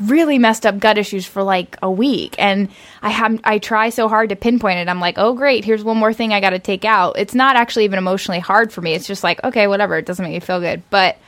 really 0.00 0.38
messed 0.38 0.64
up 0.64 0.78
gut 0.78 0.98
issues 0.98 1.26
for 1.26 1.42
like 1.42 1.76
a 1.82 1.90
week. 1.90 2.34
And 2.38 2.68
i 3.02 3.10
have 3.10 3.40
i 3.44 3.58
try 3.58 3.90
so 3.90 4.08
hard 4.08 4.30
to 4.30 4.36
pinpoint 4.36 4.78
it. 4.78 4.88
I'm 4.88 5.00
like 5.00 5.18
oh 5.18 5.34
great 5.34 5.64
here's 5.64 5.84
one 5.84 5.96
more 5.96 6.12
thing 6.12 6.32
i 6.32 6.40
got 6.40 6.50
to 6.50 6.58
take 6.58 6.84
out. 6.84 7.18
It's 7.18 7.34
not 7.34 7.56
actually 7.56 7.84
even 7.84 7.98
emotionally 7.98 8.40
hard 8.40 8.72
for 8.72 8.80
me. 8.80 8.94
It's 8.94 9.06
just 9.06 9.24
like 9.24 9.42
okay 9.44 9.66
whatever 9.66 9.96
it 9.96 10.06
doesn't 10.06 10.24
make 10.24 10.32
me 10.34 10.40
feel 10.40 10.60
good. 10.60 10.82
But 10.90 11.18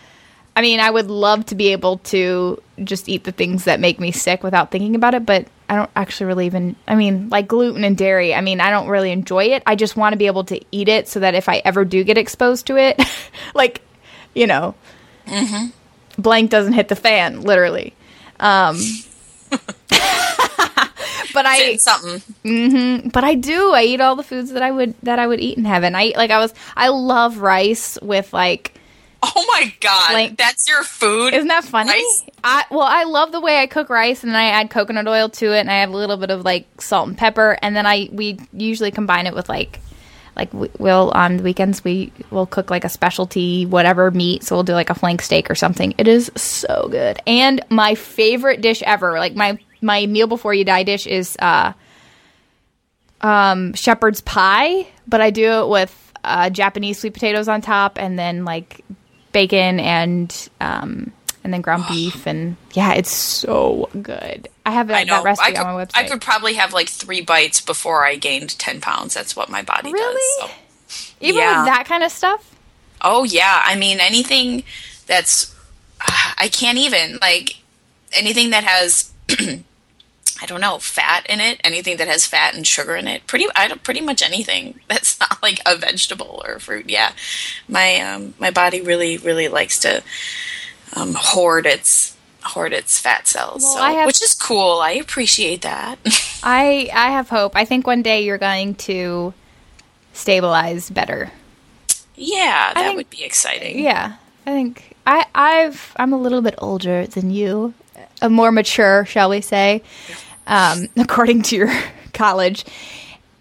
i 0.56 0.62
mean 0.62 0.80
i 0.80 0.90
would 0.90 1.08
love 1.08 1.46
to 1.46 1.54
be 1.54 1.68
able 1.68 1.98
to 1.98 2.60
just 2.82 3.08
eat 3.08 3.24
the 3.24 3.32
things 3.32 3.64
that 3.64 3.78
make 3.78 4.00
me 4.00 4.10
sick 4.10 4.42
without 4.42 4.70
thinking 4.72 4.96
about 4.96 5.14
it 5.14 5.24
but 5.24 5.46
i 5.68 5.76
don't 5.76 5.90
actually 5.94 6.26
really 6.26 6.46
even 6.46 6.74
i 6.88 6.96
mean 6.96 7.28
like 7.28 7.46
gluten 7.46 7.84
and 7.84 7.96
dairy 7.96 8.34
i 8.34 8.40
mean 8.40 8.60
i 8.60 8.68
don't 8.68 8.88
really 8.88 9.12
enjoy 9.12 9.44
it. 9.44 9.62
I 9.64 9.76
just 9.76 9.96
want 9.96 10.12
to 10.12 10.16
be 10.16 10.26
able 10.26 10.44
to 10.44 10.60
eat 10.72 10.88
it 10.88 11.06
so 11.06 11.20
that 11.20 11.34
if 11.34 11.48
i 11.48 11.62
ever 11.64 11.84
do 11.84 12.02
get 12.02 12.18
exposed 12.18 12.66
to 12.66 12.76
it 12.76 13.00
like 13.54 13.80
you 14.34 14.46
know. 14.46 14.74
Mm-hmm. 15.26 16.20
blank 16.20 16.50
doesn't 16.50 16.72
hit 16.72 16.88
the 16.88 16.96
fan 16.96 17.42
literally 17.42 17.94
um, 18.40 18.76
but 19.50 21.46
I 21.46 21.72
eat 21.72 21.80
something. 21.80 22.20
Mm-hmm, 22.44 23.08
but 23.10 23.22
I 23.22 23.34
do. 23.34 23.72
I 23.72 23.82
eat 23.82 24.00
all 24.00 24.16
the 24.16 24.22
foods 24.22 24.52
that 24.52 24.62
I 24.62 24.70
would 24.70 24.94
that 25.02 25.18
I 25.18 25.26
would 25.26 25.40
eat 25.40 25.58
in 25.58 25.64
heaven. 25.64 25.94
I 25.94 26.06
eat, 26.06 26.16
like 26.16 26.30
I 26.30 26.38
was. 26.38 26.54
I 26.76 26.88
love 26.88 27.38
rice 27.38 27.98
with 28.02 28.32
like. 28.32 28.74
Oh 29.22 29.44
my 29.52 29.70
god, 29.80 30.14
like, 30.14 30.38
that's 30.38 30.66
your 30.66 30.82
food. 30.82 31.34
Isn't 31.34 31.48
that 31.48 31.64
funny? 31.64 31.90
Rice? 31.90 32.24
I 32.42 32.64
well, 32.70 32.86
I 32.88 33.04
love 33.04 33.32
the 33.32 33.40
way 33.40 33.58
I 33.58 33.66
cook 33.66 33.90
rice, 33.90 34.22
and 34.22 34.32
then 34.32 34.40
I 34.40 34.46
add 34.46 34.70
coconut 34.70 35.06
oil 35.06 35.28
to 35.28 35.54
it, 35.54 35.60
and 35.60 35.70
I 35.70 35.76
add 35.76 35.90
a 35.90 35.92
little 35.92 36.16
bit 36.16 36.30
of 36.30 36.42
like 36.42 36.80
salt 36.80 37.08
and 37.08 37.18
pepper, 37.18 37.58
and 37.60 37.76
then 37.76 37.84
I 37.86 38.08
we 38.10 38.38
usually 38.54 38.90
combine 38.90 39.26
it 39.26 39.34
with 39.34 39.50
like 39.50 39.78
like 40.36 40.50
we'll 40.52 41.10
on 41.14 41.38
the 41.38 41.42
weekends 41.42 41.84
we 41.84 42.12
will 42.30 42.46
cook 42.46 42.70
like 42.70 42.84
a 42.84 42.88
specialty 42.88 43.66
whatever 43.66 44.10
meat. 44.10 44.44
So 44.44 44.56
we'll 44.56 44.64
do 44.64 44.72
like 44.72 44.90
a 44.90 44.94
flank 44.94 45.22
steak 45.22 45.50
or 45.50 45.54
something. 45.54 45.94
It 45.98 46.08
is 46.08 46.30
so 46.36 46.88
good. 46.90 47.20
And 47.26 47.64
my 47.68 47.94
favorite 47.94 48.60
dish 48.60 48.82
ever 48.82 49.18
like 49.18 49.34
my 49.34 49.58
my 49.80 50.06
meal 50.06 50.26
before 50.26 50.54
you 50.54 50.64
die 50.64 50.82
dish 50.82 51.06
is 51.06 51.36
uh 51.40 51.72
um 53.20 53.74
shepherd's 53.74 54.20
pie 54.20 54.86
but 55.06 55.20
i 55.20 55.30
do 55.30 55.62
it 55.62 55.68
with 55.68 56.12
uh, 56.24 56.50
japanese 56.50 56.98
sweet 56.98 57.14
potatoes 57.14 57.48
on 57.48 57.60
top 57.60 57.98
and 57.98 58.18
then 58.18 58.44
like 58.44 58.84
bacon 59.32 59.80
and 59.80 60.48
um 60.60 61.12
and 61.42 61.52
then 61.52 61.60
ground 61.60 61.84
beef 61.88 62.26
and 62.26 62.56
yeah, 62.72 62.94
it's 62.94 63.12
so 63.12 63.88
good. 64.02 64.48
I 64.64 64.72
have 64.72 64.88
that, 64.88 64.96
I 64.96 65.04
that 65.04 65.24
recipe 65.24 65.52
could, 65.52 65.58
on 65.58 65.74
my 65.74 65.84
website. 65.84 65.96
I 65.96 66.08
could 66.08 66.20
probably 66.20 66.54
have 66.54 66.72
like 66.72 66.88
three 66.88 67.20
bites 67.20 67.60
before 67.60 68.04
I 68.04 68.16
gained 68.16 68.58
ten 68.58 68.80
pounds. 68.80 69.14
That's 69.14 69.34
what 69.34 69.48
my 69.48 69.62
body 69.62 69.92
really? 69.92 70.14
does. 70.40 70.50
So. 70.50 71.06
Even 71.20 71.40
yeah. 71.40 71.62
with 71.62 71.72
that 71.72 71.86
kind 71.86 72.02
of 72.02 72.10
stuff. 72.10 72.54
Oh 73.00 73.24
yeah, 73.24 73.62
I 73.64 73.76
mean 73.76 73.98
anything 74.00 74.64
that's 75.06 75.54
uh, 76.00 76.32
I 76.38 76.48
can't 76.48 76.78
even 76.78 77.18
like 77.20 77.56
anything 78.12 78.50
that 78.50 78.64
has 78.64 79.12
I 80.42 80.46
don't 80.46 80.60
know 80.60 80.78
fat 80.78 81.26
in 81.28 81.40
it. 81.40 81.60
Anything 81.62 81.98
that 81.98 82.08
has 82.08 82.26
fat 82.26 82.54
and 82.54 82.66
sugar 82.66 82.96
in 82.96 83.06
it. 83.06 83.26
Pretty 83.26 83.46
I 83.54 83.68
don't, 83.68 83.82
pretty 83.82 84.00
much 84.00 84.22
anything 84.22 84.80
that's 84.88 85.18
not 85.20 85.42
like 85.42 85.60
a 85.66 85.76
vegetable 85.76 86.42
or 86.46 86.58
fruit. 86.58 86.88
Yeah, 86.88 87.12
my 87.68 88.00
um, 88.00 88.34
my 88.38 88.50
body 88.50 88.80
really 88.80 89.18
really 89.18 89.48
likes 89.48 89.78
to 89.80 90.02
um, 90.94 91.14
hoard 91.16 91.66
its 91.66 92.16
hoard 92.42 92.72
its 92.72 92.98
fat 92.98 93.26
cells. 93.26 93.62
Well, 93.62 93.74
so, 93.76 93.82
have- 93.82 94.06
which 94.06 94.22
is 94.22 94.34
cool. 94.34 94.80
I 94.80 94.92
appreciate 94.92 95.62
that. 95.62 95.98
I 96.42 96.88
I 96.94 97.10
have 97.10 97.28
hope. 97.28 97.52
I 97.54 97.64
think 97.64 97.86
one 97.86 98.02
day 98.02 98.24
you're 98.24 98.38
going 98.38 98.74
to 98.76 99.34
stabilize 100.12 100.90
better. 100.90 101.30
yeah, 102.16 102.72
that 102.74 102.82
think- 102.82 102.96
would 102.96 103.10
be 103.10 103.24
exciting. 103.24 103.78
Yeah, 103.78 104.14
I 104.46 104.50
think 104.50 104.96
I 105.06 105.26
I've 105.34 105.92
I'm 105.96 106.12
a 106.12 106.18
little 106.18 106.42
bit 106.42 106.54
older 106.58 107.06
than 107.06 107.30
you, 107.30 107.74
a 108.22 108.28
more 108.30 108.50
mature, 108.52 109.04
shall 109.06 109.28
we 109.30 109.40
say, 109.40 109.82
um, 110.46 110.88
according 110.96 111.42
to 111.42 111.56
your 111.56 111.72
college, 112.12 112.64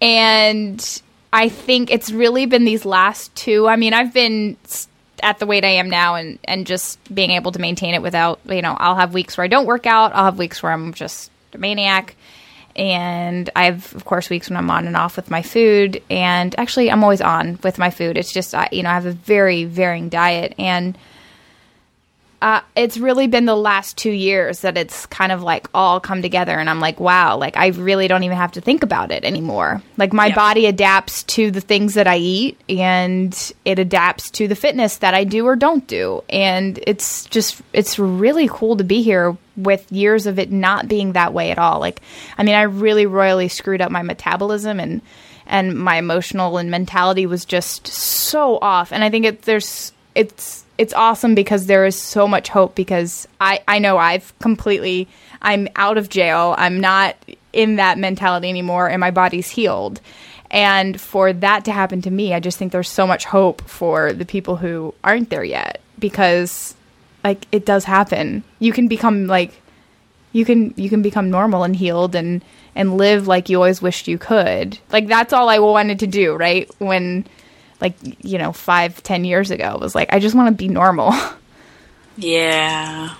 and 0.00 1.02
I 1.32 1.48
think 1.48 1.90
it's 1.90 2.10
really 2.10 2.46
been 2.46 2.64
these 2.64 2.84
last 2.84 3.34
two. 3.34 3.66
I 3.68 3.76
mean, 3.76 3.92
I've 3.94 4.12
been 4.12 4.56
at 5.22 5.38
the 5.38 5.46
weight 5.46 5.64
I 5.64 5.68
am 5.68 5.90
now, 5.90 6.14
and 6.14 6.38
and 6.44 6.66
just 6.66 6.98
being 7.12 7.30
able 7.30 7.52
to 7.52 7.58
maintain 7.58 7.94
it 7.94 8.02
without 8.02 8.40
you 8.48 8.62
know, 8.62 8.76
I'll 8.78 8.96
have 8.96 9.14
weeks 9.14 9.36
where 9.36 9.44
I 9.44 9.48
don't 9.48 9.66
work 9.66 9.86
out. 9.86 10.14
I'll 10.14 10.24
have 10.24 10.38
weeks 10.38 10.62
where 10.62 10.72
I'm 10.72 10.94
just 10.94 11.30
a 11.54 11.58
maniac. 11.58 12.16
And 12.76 13.50
I 13.56 13.64
have, 13.64 13.94
of 13.96 14.04
course, 14.04 14.30
weeks 14.30 14.48
when 14.48 14.56
I'm 14.56 14.70
on 14.70 14.86
and 14.86 14.96
off 14.96 15.16
with 15.16 15.30
my 15.30 15.42
food. 15.42 16.02
And 16.08 16.56
actually, 16.58 16.90
I'm 16.90 17.02
always 17.02 17.20
on 17.20 17.58
with 17.64 17.78
my 17.78 17.90
food. 17.90 18.16
It's 18.16 18.32
just, 18.32 18.54
I, 18.54 18.68
you 18.70 18.84
know, 18.84 18.90
I 18.90 18.94
have 18.94 19.06
a 19.06 19.12
very 19.12 19.64
varying 19.64 20.08
diet. 20.08 20.54
And 20.56 20.96
uh, 22.42 22.62
it's 22.74 22.96
really 22.96 23.26
been 23.26 23.44
the 23.44 23.54
last 23.54 23.98
two 23.98 24.10
years 24.10 24.60
that 24.60 24.78
it's 24.78 25.04
kind 25.06 25.30
of 25.30 25.42
like 25.42 25.68
all 25.74 26.00
come 26.00 26.22
together 26.22 26.52
and 26.58 26.70
i'm 26.70 26.80
like 26.80 26.98
wow 26.98 27.36
like 27.36 27.54
i 27.58 27.66
really 27.68 28.08
don't 28.08 28.22
even 28.22 28.36
have 28.36 28.52
to 28.52 28.60
think 28.62 28.82
about 28.82 29.12
it 29.12 29.24
anymore. 29.24 29.82
Like 29.98 30.12
my 30.14 30.28
Yeah. 30.28 30.34
body 30.34 30.66
adapts 30.66 31.22
to 31.24 31.50
the 31.50 31.60
things 31.60 31.94
that 31.94 32.06
i 32.06 32.16
eat 32.16 32.58
and 32.68 33.52
it 33.66 33.78
adapts 33.78 34.30
to 34.32 34.48
the 34.48 34.54
fitness 34.54 34.96
that 34.98 35.12
i 35.12 35.24
do 35.24 35.44
or 35.46 35.54
don't 35.56 35.86
do. 35.86 36.22
And 36.30 36.78
it's 36.86 37.26
just 37.26 37.60
it's 37.74 37.98
really 37.98 38.48
cool 38.48 38.76
to 38.78 38.84
be 38.84 39.02
here 39.02 39.36
with 39.56 39.90
years 39.92 40.26
of 40.26 40.38
it 40.38 40.50
not 40.50 40.88
being 40.88 41.12
that 41.12 41.34
way 41.34 41.50
at 41.50 41.58
all. 41.58 41.78
Like 41.78 42.00
i 42.38 42.42
mean 42.42 42.54
i 42.54 42.62
really 42.62 43.04
royally 43.04 43.48
screwed 43.48 43.82
up 43.82 43.90
my 43.90 44.02
metabolism 44.02 44.80
and 44.80 45.02
and 45.46 45.74
my 45.76 45.96
emotional 45.96 46.56
and 46.58 46.70
mentality 46.70 47.26
was 47.26 47.44
just 47.44 47.86
so 47.86 48.58
off. 48.62 48.92
And 48.92 49.04
i 49.04 49.10
think 49.10 49.26
it 49.26 49.42
there's 49.42 49.92
it's 50.14 50.64
it's 50.80 50.94
awesome 50.94 51.34
because 51.34 51.66
there 51.66 51.84
is 51.84 51.94
so 51.94 52.26
much 52.26 52.48
hope 52.48 52.74
because 52.74 53.28
I, 53.38 53.60
I 53.68 53.78
know 53.80 53.98
I've 53.98 54.36
completely 54.38 55.08
I'm 55.42 55.68
out 55.76 55.98
of 55.98 56.08
jail. 56.08 56.54
I'm 56.56 56.80
not 56.80 57.16
in 57.52 57.76
that 57.76 57.98
mentality 57.98 58.48
anymore 58.48 58.88
and 58.88 58.98
my 58.98 59.10
body's 59.10 59.50
healed. 59.50 60.00
And 60.50 60.98
for 60.98 61.34
that 61.34 61.66
to 61.66 61.72
happen 61.72 62.00
to 62.00 62.10
me, 62.10 62.32
I 62.32 62.40
just 62.40 62.56
think 62.56 62.72
there's 62.72 62.88
so 62.88 63.06
much 63.06 63.26
hope 63.26 63.60
for 63.68 64.14
the 64.14 64.24
people 64.24 64.56
who 64.56 64.94
aren't 65.04 65.28
there 65.28 65.44
yet 65.44 65.82
because 65.98 66.74
like 67.22 67.46
it 67.52 67.66
does 67.66 67.84
happen. 67.84 68.42
You 68.58 68.72
can 68.72 68.88
become 68.88 69.26
like 69.26 69.60
you 70.32 70.46
can 70.46 70.72
you 70.78 70.88
can 70.88 71.02
become 71.02 71.30
normal 71.30 71.62
and 71.62 71.76
healed 71.76 72.14
and 72.14 72.42
and 72.74 72.96
live 72.96 73.26
like 73.26 73.50
you 73.50 73.58
always 73.58 73.82
wished 73.82 74.08
you 74.08 74.16
could. 74.16 74.78
Like 74.90 75.08
that's 75.08 75.34
all 75.34 75.50
I 75.50 75.58
wanted 75.58 75.98
to 75.98 76.06
do, 76.06 76.36
right? 76.36 76.70
When 76.80 77.26
like 77.80 77.94
you 78.22 78.38
know 78.38 78.52
five 78.52 79.02
ten 79.02 79.24
years 79.24 79.50
ago 79.50 79.78
was 79.80 79.94
like 79.94 80.12
i 80.12 80.18
just 80.18 80.34
want 80.34 80.48
to 80.48 80.54
be 80.54 80.68
normal 80.68 81.12
Yeah. 82.16 83.14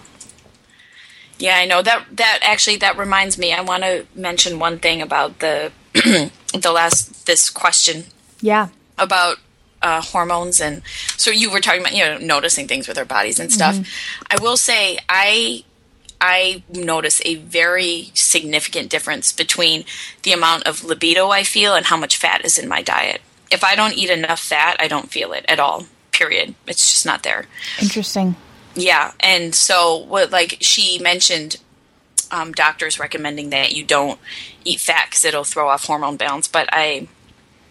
Yeah, 1.38 1.56
I 1.56 1.64
know 1.64 1.80
that 1.80 2.04
that 2.12 2.40
actually 2.42 2.76
that 2.76 2.98
reminds 2.98 3.38
me. 3.38 3.52
I 3.52 3.62
want 3.62 3.82
to 3.82 4.06
mention 4.14 4.58
one 4.58 4.78
thing 4.78 5.00
about 5.00 5.38
the 5.38 5.72
the 5.94 6.72
last 6.72 7.26
this 7.26 7.48
question 7.50 8.04
yeah 8.40 8.68
about 8.98 9.38
uh, 9.82 10.00
hormones 10.00 10.60
and 10.60 10.82
so 11.16 11.30
you 11.30 11.50
were 11.50 11.60
talking 11.60 11.80
about 11.80 11.94
you 11.94 12.04
know 12.04 12.18
noticing 12.18 12.68
things 12.68 12.86
with 12.86 12.98
our 12.98 13.06
bodies 13.06 13.40
and 13.40 13.50
stuff. 13.50 13.78
I 14.30 14.36
will 14.42 14.58
say 14.58 14.98
I 15.08 15.64
I 16.20 16.62
notice 16.68 17.22
a 17.24 17.36
very 17.36 18.10
significant 18.12 18.90
difference 18.90 19.32
between 19.32 19.84
the 20.22 20.32
amount 20.32 20.66
of 20.66 20.84
libido 20.84 21.30
I 21.30 21.44
feel 21.44 21.74
and 21.74 21.86
how 21.86 21.96
much 21.96 22.18
fat 22.18 22.44
is 22.44 22.58
in 22.58 22.68
my 22.68 22.82
diet. 22.82 23.22
If 23.50 23.64
I 23.64 23.74
don't 23.74 23.96
eat 23.96 24.10
enough 24.10 24.40
fat, 24.40 24.76
I 24.78 24.88
don't 24.88 25.10
feel 25.10 25.32
it 25.32 25.44
at 25.48 25.58
all. 25.58 25.86
Period. 26.12 26.54
It's 26.66 26.90
just 26.90 27.06
not 27.06 27.22
there. 27.22 27.46
interesting 27.80 28.36
Yeah, 28.74 29.12
and 29.20 29.54
so 29.54 29.96
what 29.96 30.30
like 30.30 30.58
she 30.60 30.98
mentioned 30.98 31.56
um, 32.30 32.52
doctors 32.52 32.98
recommending 32.98 33.50
that 33.50 33.72
you 33.72 33.84
don't 33.84 34.18
eat 34.64 34.80
fat 34.80 35.06
because 35.10 35.24
it'll 35.24 35.44
throw 35.44 35.68
off 35.68 35.86
hormone 35.86 36.16
balance. 36.16 36.48
But 36.48 36.68
I, 36.72 37.08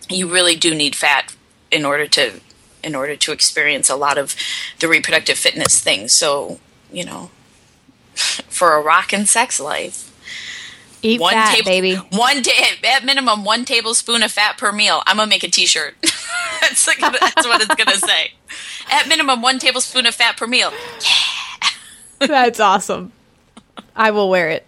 you 0.10 0.28
really 0.28 0.56
do 0.56 0.76
need 0.76 0.96
fat 0.96 1.34
in 1.72 1.86
order 1.86 2.08
to 2.08 2.40
in 2.82 2.96
order 2.96 3.16
to 3.16 3.32
experience 3.32 3.90
a 3.90 3.96
lot 3.96 4.18
of 4.18 4.36
the 4.80 4.88
reproductive 4.88 5.38
fitness 5.38 5.82
things. 5.82 6.14
So 6.14 6.60
you 6.92 7.06
know, 7.06 7.32
for 8.16 8.76
a 8.76 8.82
rockin' 8.82 9.26
sex 9.26 9.60
life, 9.60 10.09
eat 11.02 11.20
one 11.20 11.34
fat 11.34 11.56
table, 11.56 11.66
baby 11.66 11.96
one 11.96 12.42
day 12.42 12.52
at 12.96 13.04
minimum 13.06 13.44
one 13.46 13.66
tablespoon 13.66 14.24
of 14.24 14.32
fat 14.32 14.58
per 14.58 14.72
meal. 14.72 15.02
I'm 15.06 15.18
gonna 15.18 15.30
make 15.30 15.44
a 15.44 15.50
T-shirt. 15.50 15.96
that's 16.62 16.88
like, 16.88 17.00
that's 17.00 17.48
what 17.48 17.62
it's 17.62 17.76
gonna 17.76 17.98
say. 17.98 18.32
At 18.92 19.08
minimum 19.08 19.42
one 19.42 19.60
tablespoon 19.60 20.06
of 20.06 20.16
fat 20.16 20.38
per 20.38 20.48
meal. 20.48 20.72
Yeah. 20.72 21.70
that's 22.28 22.60
awesome 22.60 23.14
i 23.96 24.12
will 24.12 24.30
wear 24.30 24.50
it 24.50 24.68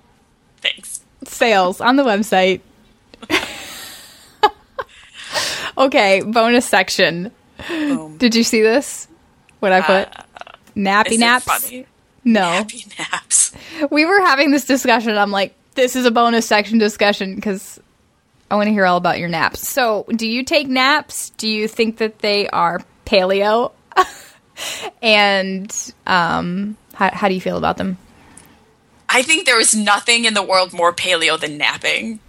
Thanks. 0.62 1.02
sales 1.26 1.82
on 1.82 1.98
the 1.98 2.04
website 2.04 2.62
okay 5.78 6.22
bonus 6.22 6.66
section 6.66 7.32
Boom. 7.68 8.18
did 8.18 8.36
you 8.36 8.44
see 8.44 8.62
this 8.62 9.08
what 9.60 9.74
i 9.74 9.80
uh, 9.80 10.06
put 10.06 10.26
nappy 10.76 11.08
Is 11.08 11.14
it 11.14 11.20
naps 11.20 11.46
funny? 11.46 11.86
no 12.24 12.42
Happy 12.42 12.86
naps. 12.98 13.52
we 13.90 14.06
were 14.06 14.20
having 14.22 14.52
this 14.52 14.66
discussion. 14.66 15.18
I'm 15.18 15.32
like, 15.32 15.56
this 15.76 15.96
is 15.96 16.06
a 16.06 16.12
bonus 16.12 16.46
section 16.46 16.78
discussion 16.78 17.36
because 17.36 17.80
I 18.50 18.56
want 18.56 18.68
to 18.68 18.74
hear 18.74 18.86
all 18.86 18.98
about 18.98 19.20
your 19.20 19.30
naps. 19.30 19.68
So, 19.68 20.06
do 20.10 20.28
you 20.28 20.44
take 20.44 20.68
naps? 20.68 21.30
Do 21.32 21.50
you 21.50 21.68
think 21.68 21.98
that 21.98 22.20
they 22.20 22.50
are 22.50 22.82
paleo? 23.06 23.72
and 25.02 25.94
um, 26.06 26.78
how, 26.94 27.12
how 27.14 27.28
do 27.30 27.34
you 27.34 27.42
feel 27.42 27.58
about 27.58 27.78
them? 27.78 27.98
I 29.08 29.22
think 29.24 29.46
there 29.46 29.60
is 29.60 29.76
nothing 29.76 30.26
in 30.26 30.34
the 30.34 30.44
world 30.44 30.74
more 30.74 30.94
paleo 30.94 31.40
than 31.40 31.58
napping. 31.58 32.20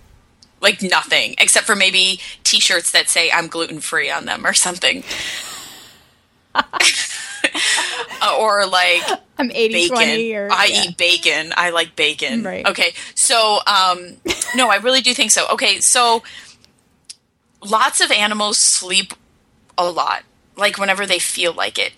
Like 0.60 0.80
nothing, 0.80 1.34
except 1.38 1.66
for 1.66 1.74
maybe 1.74 2.20
T-shirts 2.44 2.92
that 2.92 3.08
say 3.08 3.32
"I'm 3.32 3.48
gluten 3.48 3.80
free" 3.80 4.08
on 4.08 4.26
them 4.26 4.46
or 4.46 4.52
something, 4.52 5.02
or 8.38 8.66
like 8.66 9.02
I'm 9.38 9.50
80 9.50 9.72
bacon. 9.74 9.96
20 9.96 10.34
or 10.34 10.48
I 10.52 10.66
yeah. 10.66 10.84
eat 10.84 10.96
bacon. 10.96 11.52
I 11.56 11.70
like 11.70 11.96
bacon. 11.96 12.42
Right. 12.42 12.66
Okay. 12.66 12.92
So, 13.14 13.60
um, 13.66 14.16
no, 14.54 14.68
I 14.68 14.76
really 14.76 15.00
do 15.00 15.14
think 15.14 15.30
so. 15.30 15.46
Okay. 15.52 15.80
So, 15.80 16.22
lots 17.64 18.00
of 18.00 18.10
animals 18.10 18.58
sleep 18.58 19.14
a 19.78 19.90
lot, 19.90 20.22
like 20.56 20.78
whenever 20.78 21.06
they 21.06 21.18
feel 21.18 21.52
like 21.52 21.78
it. 21.78 21.92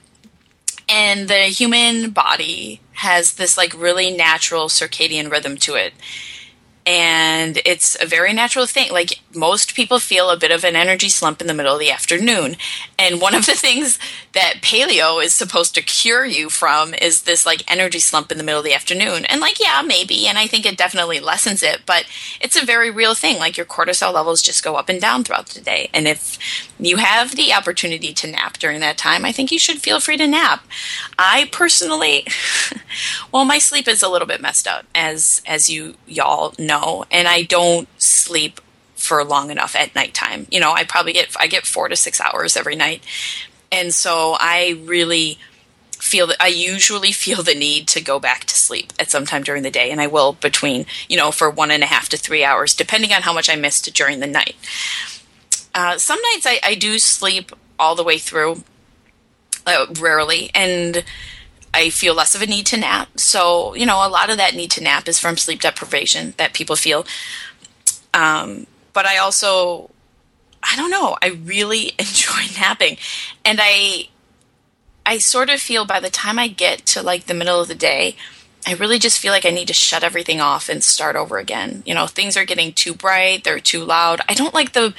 And 0.89 1.29
the 1.29 1.45
human 1.45 2.11
body 2.11 2.81
has 2.93 3.35
this 3.35 3.57
like 3.57 3.75
really 3.75 4.11
natural 4.11 4.69
circadian 4.69 5.31
rhythm 5.31 5.57
to 5.59 5.75
it. 5.75 5.95
And 6.87 7.61
it's 7.65 7.97
a 8.01 8.07
very 8.07 8.35
natural 8.35 8.67
thing. 8.67 8.93
Like 8.93 9.21
most 9.35 9.75
people 9.75 9.99
feel 9.99 10.29
a 10.29 10.37
bit 10.37 10.51
of 10.51 10.65
an 10.65 10.77
energy 10.77 11.09
slump 11.09 11.41
in 11.41 11.47
the 11.47 11.55
middle 11.55 11.75
of 11.75 11.81
the 11.81 11.91
afternoon. 11.91 12.57
And 12.99 13.21
one 13.21 13.35
of 13.35 13.47
the 13.47 13.53
things 13.55 13.99
that 14.33 14.57
paleo 14.61 15.25
is 15.25 15.35
supposed 15.35 15.75
to 15.77 15.83
cure 15.83 16.27
you 16.27 16.51
from 16.51 16.93
is 16.95 17.23
this 17.23 17.47
like 17.47 17.71
energy 17.71 18.01
slump 18.01 18.31
in 18.31 18.39
the 18.39 18.45
middle 18.45 18.61
of 18.61 18.67
the 18.67 18.75
afternoon. 18.75 19.25
And 19.25 19.41
like, 19.41 19.59
yeah, 19.61 19.83
maybe. 19.85 20.27
And 20.27 20.37
I 20.37 20.47
think 20.47 20.67
it 20.67 20.77
definitely 20.77 21.21
lessens 21.21 21.63
it, 21.63 21.83
but 21.87 22.05
it's 22.41 22.61
a 22.61 22.67
very 22.67 22.91
real 22.91 23.15
thing. 23.15 23.39
Like 23.39 23.57
your 23.57 23.67
cortisol 23.67 24.13
levels 24.13 24.43
just 24.43 24.63
go 24.63 24.77
up 24.77 24.91
and 24.91 25.01
down 25.01 25.25
throughout 25.25 25.47
the 25.47 25.61
day. 25.63 25.89
And 25.95 26.07
if 26.07 26.39
you 26.79 26.97
have 26.97 27.37
the 27.37 27.53
opportunity 27.53 28.13
to 28.15 28.31
nap 28.31 28.59
during 28.59 28.81
that 28.81 28.99
time, 28.99 29.25
I 29.25 29.33
think 29.33 29.53
you 29.53 29.59
should 29.59 29.79
feel 29.79 30.01
free 30.01 30.17
to 30.17 30.27
nap. 30.27 30.65
I 31.19 31.49
personally, 31.53 32.27
well, 33.33 33.45
my 33.45 33.59
sleep 33.59 33.87
is 33.89 34.03
a 34.03 34.09
little 34.09 34.27
bit 34.29 34.41
messed 34.41 34.67
up, 34.67 34.85
as 34.95 35.43
as 35.47 35.71
you 35.71 35.95
y'all 36.07 36.55
know, 36.59 37.05
and 37.11 37.29
I 37.29 37.43
don't 37.43 37.89
sleep 38.01 38.61
for 38.95 39.23
long 39.25 39.51
enough 39.51 39.77
at 39.77 39.95
nighttime. 39.95 40.47
You 40.51 40.61
know, 40.61 40.73
I 40.73 40.85
probably 40.85 41.13
get 41.13 41.35
I 41.39 41.47
get 41.47 41.67
four 41.67 41.89
to 41.89 41.97
six 41.97 42.21
hours 42.21 42.57
every 42.57 42.77
night, 42.77 43.03
and 43.71 43.95
so 43.95 44.37
I 44.39 44.81
really 44.85 45.39
feel 46.05 46.27
that 46.27 46.37
I 46.41 46.49
usually 46.49 47.13
feel 47.13 47.43
the 47.43 47.55
need 47.55 47.89
to 47.89 48.01
go 48.03 48.21
back 48.21 48.45
to 48.45 48.55
sleep 48.55 48.93
at 48.99 49.11
some 49.11 49.25
time 49.25 49.43
during 49.43 49.63
the 49.63 49.71
day, 49.71 49.91
and 49.91 50.01
I 50.01 50.07
will 50.07 50.35
between 50.35 50.87
you 51.09 51.17
know 51.17 51.31
for 51.31 51.51
one 51.51 51.71
and 51.71 51.83
a 51.83 51.87
half 51.87 52.09
to 52.11 52.17
three 52.17 52.45
hours, 52.45 52.75
depending 52.75 53.13
on 53.13 53.23
how 53.23 53.33
much 53.33 53.49
I 53.49 53.57
missed 53.57 53.93
during 53.95 54.21
the 54.21 54.27
night. 54.27 54.57
Uh, 55.75 55.99
some 55.99 56.21
nights 56.33 56.47
I, 56.47 56.61
I 56.63 56.75
do 56.75 56.99
sleep 56.99 57.53
all 57.79 57.95
the 57.95 58.05
way 58.05 58.19
through, 58.19 58.63
uh, 59.67 59.87
rarely, 59.99 60.51
and 60.55 61.05
I 61.75 61.91
feel 61.91 62.15
less 62.15 62.37
of 62.37 62.43
a 62.43 62.47
need 62.47 62.67
to 62.67 62.77
nap. 62.77 63.19
So, 63.19 63.75
you 63.75 63.85
know, 63.85 64.07
a 64.07 64.09
lot 64.09 64.31
of 64.31 64.37
that 64.37 64.55
need 64.55 64.71
to 64.73 64.83
nap 64.83 65.09
is 65.09 65.19
from 65.19 65.37
sleep 65.37 65.61
deprivation 65.61 66.35
that 66.37 66.55
people 66.55 66.77
feel. 66.77 67.05
Um, 68.15 68.69
but 68.93 69.07
I 69.07 69.19
also, 69.19 69.91
I 70.63 70.77
don't 70.77 70.91
know, 70.91 71.17
I 71.21 71.29
really 71.31 71.93
enjoy 71.99 72.43
napping. 72.59 72.97
And 73.45 73.59
I, 73.61 74.09
I 75.05 75.19
sort 75.19 75.51
of 75.51 75.61
feel 75.61 75.85
by 75.85 75.99
the 75.99 76.11
time 76.11 76.39
I 76.39 76.47
get 76.47 76.87
to 76.87 77.03
like 77.03 77.27
the 77.27 77.35
middle 77.35 77.61
of 77.61 77.67
the 77.67 77.75
day, 77.75 78.17
I 78.67 78.75
really 78.75 78.99
just 78.99 79.19
feel 79.19 79.33
like 79.33 79.45
I 79.45 79.51
need 79.51 79.69
to 79.69 79.75
shut 79.75 80.03
everything 80.03 80.41
off 80.41 80.69
and 80.69 80.83
start 80.83 81.17
over 81.17 81.39
again. 81.39 81.83
You 81.85 81.95
know, 81.95 82.07
things 82.07 82.37
are 82.37 82.45
getting 82.45 82.73
too 82.73 82.95
bright, 82.95 83.45
they're 83.45 83.61
too 83.61 83.85
loud. 83.85 84.21
I 84.29 84.35
don't 84.35 84.55
like 84.55 84.73
the 84.73 84.95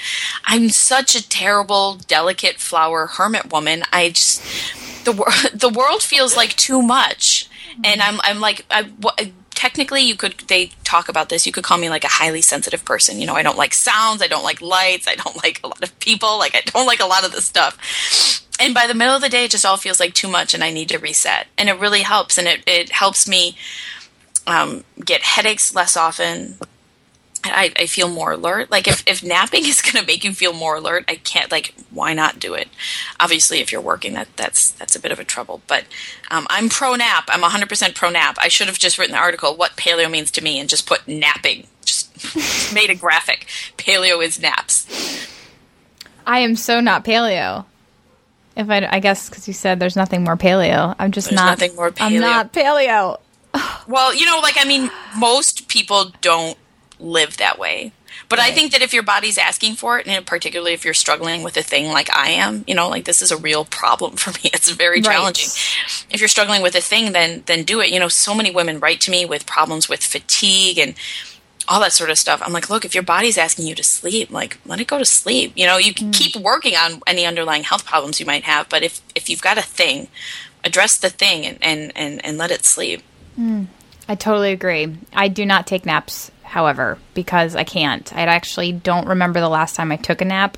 I'm 0.45 0.69
such 0.69 1.15
a 1.15 1.27
terrible 1.27 1.95
delicate 1.95 2.57
flower 2.57 3.07
hermit 3.07 3.51
woman. 3.51 3.83
I 3.91 4.09
just 4.09 4.43
the 5.05 5.13
the 5.53 5.69
world 5.69 6.03
feels 6.03 6.35
like 6.35 6.55
too 6.55 6.81
much. 6.81 7.49
And 7.83 8.01
I'm 8.01 8.19
I'm 8.23 8.39
like 8.39 8.65
I 8.69 8.89
technically 9.55 10.01
you 10.01 10.15
could 10.15 10.37
they 10.47 10.67
talk 10.83 11.07
about 11.07 11.29
this 11.29 11.45
you 11.45 11.51
could 11.51 11.63
call 11.63 11.77
me 11.77 11.89
like 11.89 12.03
a 12.03 12.09
highly 12.09 12.41
sensitive 12.41 12.83
person 12.83 13.19
you 13.19 13.25
know 13.25 13.35
i 13.35 13.41
don't 13.41 13.57
like 13.57 13.73
sounds 13.73 14.21
i 14.21 14.27
don't 14.27 14.43
like 14.43 14.61
lights 14.61 15.07
i 15.07 15.15
don't 15.15 15.37
like 15.43 15.61
a 15.63 15.67
lot 15.67 15.81
of 15.81 15.97
people 15.99 16.37
like 16.37 16.53
i 16.53 16.61
don't 16.65 16.85
like 16.85 16.99
a 16.99 17.05
lot 17.05 17.25
of 17.25 17.31
this 17.31 17.45
stuff 17.45 18.44
and 18.59 18.73
by 18.73 18.87
the 18.87 18.93
middle 18.93 19.15
of 19.15 19.21
the 19.21 19.29
day, 19.29 19.45
it 19.45 19.51
just 19.51 19.65
all 19.65 19.77
feels 19.77 19.99
like 19.99 20.13
too 20.13 20.27
much, 20.27 20.53
and 20.53 20.63
I 20.63 20.71
need 20.71 20.89
to 20.89 20.97
reset. 20.97 21.47
And 21.57 21.69
it 21.69 21.79
really 21.79 22.01
helps, 22.01 22.37
and 22.37 22.47
it 22.47 22.63
it 22.65 22.91
helps 22.91 23.27
me 23.27 23.57
um, 24.47 24.83
get 25.03 25.21
headaches 25.23 25.73
less 25.75 25.97
often. 25.97 26.57
I, 27.47 27.71
I 27.77 27.85
feel 27.85 28.09
more 28.09 28.31
alert. 28.31 28.71
Like 28.71 28.87
if, 28.87 29.03
if 29.05 29.23
napping 29.23 29.65
is 29.65 29.81
going 29.81 30.01
to 30.03 30.07
make 30.07 30.23
you 30.23 30.33
feel 30.33 30.53
more 30.53 30.77
alert, 30.77 31.05
I 31.07 31.15
can't 31.15 31.51
like 31.51 31.75
why 31.91 32.13
not 32.13 32.39
do 32.39 32.53
it? 32.53 32.69
Obviously, 33.19 33.59
if 33.59 33.71
you're 33.71 33.81
working, 33.81 34.13
that 34.13 34.29
that's 34.35 34.71
that's 34.71 34.95
a 34.95 34.99
bit 34.99 35.11
of 35.11 35.19
a 35.19 35.23
trouble. 35.23 35.61
But 35.67 35.85
um, 36.31 36.47
I'm 36.49 36.69
pro 36.69 36.95
nap. 36.95 37.25
I'm 37.27 37.41
100% 37.41 37.95
pro 37.95 38.09
nap. 38.09 38.37
I 38.39 38.47
should 38.47 38.67
have 38.67 38.79
just 38.79 38.97
written 38.97 39.13
the 39.13 39.19
article 39.19 39.55
what 39.55 39.77
paleo 39.77 40.09
means 40.09 40.31
to 40.31 40.43
me 40.43 40.59
and 40.59 40.69
just 40.69 40.87
put 40.87 41.07
napping. 41.07 41.67
Just 41.83 42.73
made 42.73 42.89
a 42.89 42.95
graphic. 42.95 43.45
Paleo 43.77 44.23
is 44.23 44.39
naps. 44.39 44.87
I 46.25 46.39
am 46.39 46.55
so 46.55 46.79
not 46.79 47.05
paleo. 47.05 47.65
If 48.55 48.69
I, 48.69 48.87
I 48.89 48.99
guess 48.99 49.29
because 49.29 49.47
you 49.47 49.53
said 49.53 49.79
there's 49.79 49.95
nothing 49.95 50.23
more 50.23 50.37
paleo, 50.37 50.95
I'm 50.97 51.11
just 51.11 51.29
There's 51.29 51.35
not. 51.35 51.59
nothing 51.59 51.75
more 51.75 51.91
paleo. 51.91 52.05
I'm 52.15 52.19
not 52.19 52.53
paleo. 52.53 53.19
Well, 53.87 54.15
you 54.15 54.25
know, 54.25 54.39
like 54.41 54.55
I 54.59 54.65
mean, 54.65 54.89
most 55.17 55.67
people 55.67 56.11
don't 56.21 56.57
live 56.99 57.37
that 57.37 57.59
way. 57.59 57.91
But 58.29 58.39
I 58.39 58.51
think 58.51 58.71
that 58.71 58.81
if 58.81 58.93
your 58.93 59.03
body's 59.03 59.37
asking 59.37 59.75
for 59.75 59.99
it, 59.99 60.07
and 60.07 60.25
particularly 60.25 60.73
if 60.73 60.83
you're 60.85 60.93
struggling 60.95 61.43
with 61.43 61.55
a 61.57 61.61
thing 61.61 61.91
like 61.91 62.09
I 62.15 62.29
am, 62.31 62.63
you 62.65 62.73
know, 62.73 62.89
like 62.89 63.05
this 63.05 63.21
is 63.21 63.29
a 63.31 63.37
real 63.37 63.65
problem 63.65 64.15
for 64.17 64.31
me. 64.31 64.49
It's 64.53 64.69
very 64.71 64.97
Right. 64.97 65.03
challenging. 65.05 65.49
If 66.09 66.19
you're 66.19 66.27
struggling 66.29 66.63
with 66.63 66.73
a 66.75 66.81
thing, 66.81 67.11
then 67.11 67.43
then 67.45 67.63
do 67.63 67.79
it. 67.81 67.89
You 67.91 67.99
know, 67.99 68.07
so 68.07 68.33
many 68.33 68.49
women 68.51 68.79
write 68.79 69.01
to 69.01 69.11
me 69.11 69.25
with 69.25 69.45
problems 69.45 69.87
with 69.87 70.01
fatigue 70.03 70.79
and 70.79 70.95
all 71.67 71.79
that 71.79 71.93
sort 71.93 72.09
of 72.09 72.17
stuff. 72.17 72.41
I'm 72.43 72.53
like, 72.53 72.69
look, 72.69 72.85
if 72.85 72.93
your 72.93 73.03
body's 73.03 73.37
asking 73.37 73.67
you 73.67 73.75
to 73.75 73.83
sleep, 73.83 74.31
like 74.31 74.57
let 74.65 74.79
it 74.79 74.87
go 74.87 74.97
to 74.97 75.05
sleep. 75.05 75.53
You 75.55 75.65
know, 75.65 75.77
you 75.77 75.93
can 75.93 76.11
keep 76.11 76.35
working 76.35 76.75
on 76.75 77.01
any 77.07 77.25
underlying 77.25 77.63
health 77.63 77.85
problems 77.85 78.19
you 78.19 78.25
might 78.25 78.43
have, 78.43 78.69
but 78.69 78.83
if 78.83 79.01
if 79.15 79.29
you've 79.29 79.41
got 79.41 79.57
a 79.57 79.61
thing, 79.61 80.07
address 80.63 80.97
the 80.97 81.09
thing 81.09 81.45
and 81.45 81.57
and 81.61 81.91
and, 81.95 82.25
and 82.25 82.37
let 82.37 82.51
it 82.51 82.65
sleep. 82.65 83.03
I 84.07 84.15
totally 84.15 84.51
agree. 84.51 84.95
I 85.13 85.27
do 85.27 85.45
not 85.45 85.67
take 85.67 85.85
naps, 85.85 86.31
however, 86.43 86.99
because 87.13 87.55
I 87.55 87.63
can't. 87.63 88.13
I 88.15 88.21
actually 88.21 88.71
don't 88.71 89.07
remember 89.07 89.39
the 89.39 89.49
last 89.49 89.75
time 89.75 89.91
I 89.91 89.97
took 89.97 90.21
a 90.21 90.25
nap. 90.25 90.57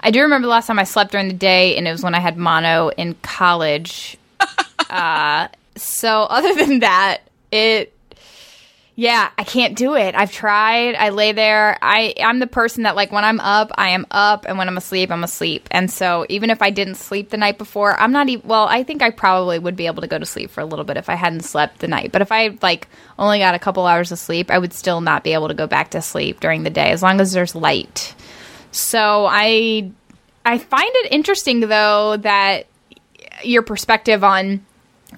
I 0.00 0.10
do 0.10 0.22
remember 0.22 0.46
the 0.46 0.50
last 0.50 0.68
time 0.68 0.78
I 0.78 0.84
slept 0.84 1.10
during 1.10 1.28
the 1.28 1.34
day, 1.34 1.76
and 1.76 1.88
it 1.88 1.92
was 1.92 2.02
when 2.02 2.14
I 2.14 2.20
had 2.20 2.36
mono 2.36 2.90
in 2.90 3.14
college. 3.22 4.16
uh, 4.90 5.48
so, 5.76 6.22
other 6.22 6.54
than 6.54 6.80
that, 6.80 7.22
it. 7.50 7.92
Yeah, 8.98 9.28
I 9.36 9.44
can't 9.44 9.76
do 9.76 9.94
it. 9.94 10.14
I've 10.14 10.32
tried. 10.32 10.94
I 10.94 11.10
lay 11.10 11.32
there. 11.32 11.76
I 11.82 12.14
I'm 12.18 12.38
the 12.38 12.46
person 12.46 12.84
that 12.84 12.96
like 12.96 13.12
when 13.12 13.26
I'm 13.26 13.40
up, 13.40 13.70
I 13.76 13.90
am 13.90 14.06
up, 14.10 14.46
and 14.48 14.56
when 14.56 14.68
I'm 14.68 14.78
asleep, 14.78 15.10
I'm 15.10 15.22
asleep. 15.22 15.68
And 15.70 15.90
so 15.90 16.24
even 16.30 16.48
if 16.48 16.62
I 16.62 16.70
didn't 16.70 16.94
sleep 16.94 17.28
the 17.28 17.36
night 17.36 17.58
before, 17.58 18.00
I'm 18.00 18.10
not 18.10 18.30
even. 18.30 18.48
Well, 18.48 18.64
I 18.64 18.84
think 18.84 19.02
I 19.02 19.10
probably 19.10 19.58
would 19.58 19.76
be 19.76 19.84
able 19.86 20.00
to 20.00 20.08
go 20.08 20.18
to 20.18 20.24
sleep 20.24 20.50
for 20.50 20.62
a 20.62 20.64
little 20.64 20.86
bit 20.86 20.96
if 20.96 21.10
I 21.10 21.14
hadn't 21.14 21.42
slept 21.42 21.80
the 21.80 21.88
night. 21.88 22.10
But 22.10 22.22
if 22.22 22.32
I 22.32 22.56
like 22.62 22.88
only 23.18 23.38
got 23.38 23.54
a 23.54 23.58
couple 23.58 23.86
hours 23.86 24.12
of 24.12 24.18
sleep, 24.18 24.50
I 24.50 24.58
would 24.58 24.72
still 24.72 25.02
not 25.02 25.22
be 25.22 25.34
able 25.34 25.48
to 25.48 25.54
go 25.54 25.66
back 25.66 25.90
to 25.90 26.00
sleep 26.00 26.40
during 26.40 26.62
the 26.62 26.70
day 26.70 26.90
as 26.90 27.02
long 27.02 27.20
as 27.20 27.32
there's 27.32 27.54
light. 27.54 28.14
So 28.70 29.26
I 29.28 29.90
I 30.46 30.56
find 30.56 30.90
it 30.90 31.12
interesting 31.12 31.60
though 31.60 32.16
that 32.16 32.66
your 33.44 33.60
perspective 33.60 34.24
on 34.24 34.64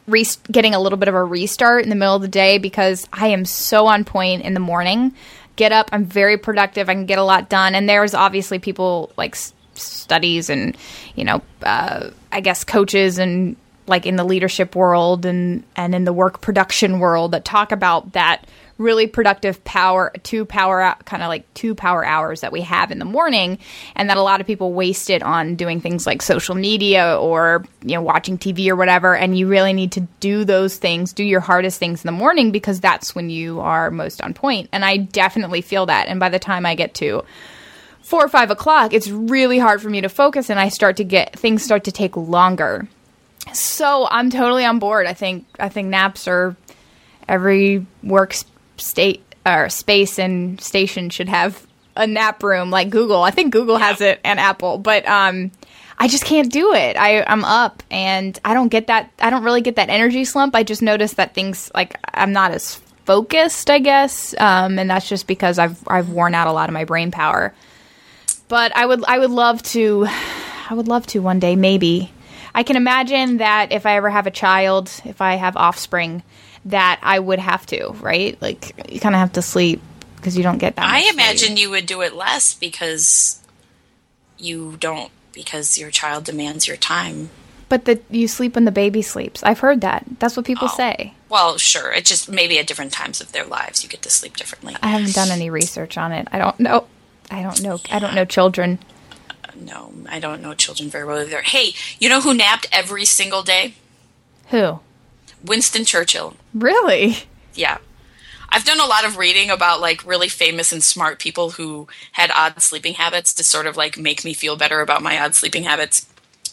re- 0.06 0.24
getting 0.50 0.74
a 0.74 0.80
little 0.80 0.98
bit 0.98 1.08
of 1.08 1.14
a 1.14 1.24
restart 1.24 1.84
in 1.84 1.90
the 1.90 1.96
middle 1.96 2.14
of 2.14 2.22
the 2.22 2.28
day 2.28 2.58
because 2.58 3.06
I 3.12 3.28
am 3.28 3.44
so 3.44 3.86
on 3.86 4.04
point 4.04 4.42
in 4.42 4.54
the 4.54 4.60
morning. 4.60 5.14
Get 5.56 5.72
up, 5.72 5.90
I'm 5.92 6.04
very 6.04 6.38
productive. 6.38 6.88
I 6.88 6.94
can 6.94 7.06
get 7.06 7.18
a 7.18 7.24
lot 7.24 7.48
done, 7.48 7.74
and 7.74 7.88
there's 7.88 8.14
obviously 8.14 8.58
people 8.58 9.10
like 9.16 9.34
s- 9.34 9.52
studies 9.74 10.50
and 10.50 10.76
you 11.16 11.24
know, 11.24 11.42
uh, 11.62 12.10
I 12.30 12.40
guess 12.40 12.64
coaches 12.64 13.18
and 13.18 13.56
like 13.88 14.06
in 14.06 14.16
the 14.16 14.24
leadership 14.24 14.76
world 14.76 15.26
and 15.26 15.64
and 15.74 15.94
in 15.94 16.04
the 16.04 16.12
work 16.12 16.40
production 16.40 17.00
world 17.00 17.32
that 17.32 17.44
talk 17.44 17.72
about 17.72 18.12
that 18.12 18.46
really 18.78 19.06
productive 19.06 19.62
power 19.64 20.12
two 20.22 20.44
power 20.44 20.94
kind 21.04 21.22
of 21.22 21.28
like 21.28 21.52
two 21.54 21.74
power 21.74 22.04
hours 22.04 22.40
that 22.40 22.52
we 22.52 22.60
have 22.60 22.90
in 22.90 22.98
the 22.98 23.04
morning 23.04 23.58
and 23.96 24.08
that 24.08 24.16
a 24.16 24.22
lot 24.22 24.40
of 24.40 24.46
people 24.46 24.72
waste 24.72 25.10
it 25.10 25.22
on 25.22 25.56
doing 25.56 25.80
things 25.80 26.06
like 26.06 26.22
social 26.22 26.54
media 26.54 27.18
or 27.20 27.64
you 27.82 27.94
know 27.94 28.02
watching 28.02 28.38
TV 28.38 28.68
or 28.68 28.76
whatever 28.76 29.16
and 29.16 29.36
you 29.36 29.48
really 29.48 29.72
need 29.72 29.92
to 29.92 30.00
do 30.20 30.44
those 30.44 30.76
things 30.76 31.12
do 31.12 31.24
your 31.24 31.40
hardest 31.40 31.78
things 31.78 32.04
in 32.04 32.08
the 32.08 32.12
morning 32.18 32.52
because 32.52 32.80
that's 32.80 33.14
when 33.14 33.28
you 33.30 33.60
are 33.60 33.90
most 33.90 34.22
on 34.22 34.32
point 34.32 34.68
and 34.72 34.84
I 34.84 34.96
definitely 34.96 35.60
feel 35.60 35.86
that 35.86 36.06
and 36.08 36.20
by 36.20 36.28
the 36.28 36.38
time 36.38 36.64
I 36.64 36.74
get 36.74 36.94
to 36.94 37.24
four 38.00 38.24
or 38.24 38.28
five 38.28 38.50
o'clock, 38.50 38.94
it's 38.94 39.08
really 39.08 39.58
hard 39.58 39.82
for 39.82 39.90
me 39.90 40.00
to 40.00 40.08
focus, 40.08 40.48
and 40.48 40.58
I 40.58 40.70
start 40.70 40.96
to 40.96 41.04
get 41.04 41.38
things 41.38 41.62
start 41.62 41.84
to 41.84 41.92
take 41.92 42.16
longer. 42.16 42.88
So 43.52 44.08
I'm 44.10 44.30
totally 44.30 44.64
on 44.64 44.78
board. 44.78 45.06
I 45.06 45.12
think 45.12 45.44
I 45.60 45.68
think 45.68 45.88
naps 45.88 46.26
are 46.26 46.56
every 47.28 47.84
work 48.02 48.32
s- 48.32 48.46
state 48.80 49.22
or 49.46 49.68
space 49.68 50.18
and 50.18 50.60
station 50.60 51.10
should 51.10 51.28
have 51.28 51.66
a 51.96 52.06
nap 52.06 52.42
room 52.42 52.70
like 52.70 52.90
Google. 52.90 53.22
I 53.22 53.30
think 53.30 53.52
Google 53.52 53.76
has 53.76 54.00
it 54.00 54.20
and 54.24 54.38
Apple, 54.38 54.78
but 54.78 55.06
um, 55.08 55.50
I 55.98 56.08
just 56.08 56.24
can't 56.24 56.50
do 56.50 56.74
it. 56.74 56.96
I 56.96 57.22
I'm 57.24 57.44
up 57.44 57.82
and 57.90 58.38
I 58.44 58.54
don't 58.54 58.68
get 58.68 58.86
that. 58.88 59.10
I 59.20 59.30
don't 59.30 59.44
really 59.44 59.62
get 59.62 59.76
that 59.76 59.88
energy 59.88 60.24
slump. 60.24 60.54
I 60.54 60.62
just 60.62 60.82
notice 60.82 61.14
that 61.14 61.34
things 61.34 61.70
like 61.74 61.98
I'm 62.14 62.32
not 62.32 62.52
as 62.52 62.76
focused, 63.04 63.70
I 63.70 63.78
guess, 63.78 64.34
um, 64.38 64.78
and 64.78 64.90
that's 64.90 65.08
just 65.08 65.26
because 65.26 65.58
I've 65.58 65.82
I've 65.88 66.10
worn 66.10 66.34
out 66.34 66.46
a 66.46 66.52
lot 66.52 66.68
of 66.68 66.72
my 66.74 66.84
brain 66.84 67.10
power 67.10 67.54
but 68.48 68.74
I 68.74 68.86
would 68.86 69.04
I 69.04 69.18
would 69.18 69.30
love 69.30 69.62
to 69.64 70.06
I 70.70 70.74
would 70.74 70.88
love 70.88 71.06
to 71.08 71.20
one 71.20 71.38
day 71.38 71.54
maybe. 71.54 72.12
I 72.54 72.62
can 72.62 72.76
imagine 72.76 73.36
that 73.36 73.72
if 73.72 73.86
I 73.86 73.96
ever 73.96 74.10
have 74.10 74.26
a 74.26 74.32
child, 74.32 74.90
if 75.04 75.20
I 75.20 75.34
have 75.34 75.56
offspring, 75.56 76.22
that 76.68 77.00
I 77.02 77.18
would 77.18 77.38
have 77.38 77.66
to, 77.66 77.90
right? 78.00 78.40
Like 78.40 78.90
you 78.92 79.00
kind 79.00 79.14
of 79.14 79.18
have 79.20 79.32
to 79.34 79.42
sleep 79.42 79.80
because 80.16 80.36
you 80.36 80.42
don't 80.42 80.58
get 80.58 80.76
that. 80.76 80.84
I 80.84 80.92
much 80.98 81.02
sleep. 81.04 81.14
imagine 81.14 81.56
you 81.56 81.70
would 81.70 81.86
do 81.86 82.00
it 82.02 82.14
less 82.14 82.54
because 82.54 83.40
you 84.38 84.76
don't 84.78 85.10
because 85.32 85.78
your 85.78 85.90
child 85.90 86.24
demands 86.24 86.66
your 86.66 86.76
time. 86.76 87.30
but 87.68 87.84
that 87.84 88.02
you 88.10 88.26
sleep 88.26 88.54
when 88.54 88.64
the 88.64 88.70
baby 88.72 89.02
sleeps. 89.02 89.42
I've 89.44 89.58
heard 89.58 89.82
that. 89.82 90.02
That's 90.18 90.36
what 90.38 90.46
people 90.46 90.68
Oh. 90.72 90.74
say. 90.76 91.12
Well, 91.28 91.58
sure. 91.58 91.92
It's 91.92 92.08
just 92.08 92.30
maybe 92.30 92.58
at 92.58 92.66
different 92.66 92.92
times 92.94 93.20
of 93.20 93.32
their 93.32 93.44
lives 93.44 93.82
you 93.82 93.90
get 93.90 94.00
to 94.02 94.10
sleep 94.10 94.36
differently. 94.38 94.74
I 94.82 94.88
haven't 94.88 95.14
done 95.14 95.30
any 95.30 95.50
research 95.50 95.98
on 95.98 96.12
it. 96.12 96.26
I 96.32 96.38
don't 96.38 96.58
know. 96.60 96.86
I 97.30 97.42
don't 97.42 97.60
know. 97.62 97.78
I 97.92 97.98
don't 97.98 98.14
know 98.14 98.24
children. 98.24 98.78
No, 99.54 99.92
I 100.08 100.18
don't 100.18 100.40
know 100.40 100.54
children 100.54 100.88
very 100.88 101.04
well 101.04 101.18
either. 101.20 101.42
Hey, 101.42 101.74
you 101.98 102.08
know 102.08 102.22
who 102.22 102.32
napped 102.32 102.66
every 102.72 103.04
single 103.04 103.42
day? 103.42 103.74
Who? 104.48 104.80
Winston 105.44 105.84
Churchill. 105.84 106.34
Really? 106.54 107.18
Yeah. 107.54 107.78
I've 108.50 108.64
done 108.64 108.80
a 108.80 108.86
lot 108.86 109.04
of 109.04 109.18
reading 109.18 109.50
about 109.50 109.80
like 109.80 110.06
really 110.06 110.28
famous 110.28 110.72
and 110.72 110.82
smart 110.82 111.18
people 111.18 111.50
who 111.50 111.86
had 112.12 112.30
odd 112.34 112.62
sleeping 112.62 112.94
habits 112.94 113.34
to 113.34 113.44
sort 113.44 113.66
of 113.66 113.76
like 113.76 113.98
make 113.98 114.24
me 114.24 114.32
feel 114.32 114.56
better 114.56 114.80
about 114.80 115.02
my 115.02 115.20
odd 115.20 115.34
sleeping 115.34 115.64
habits. 115.64 116.06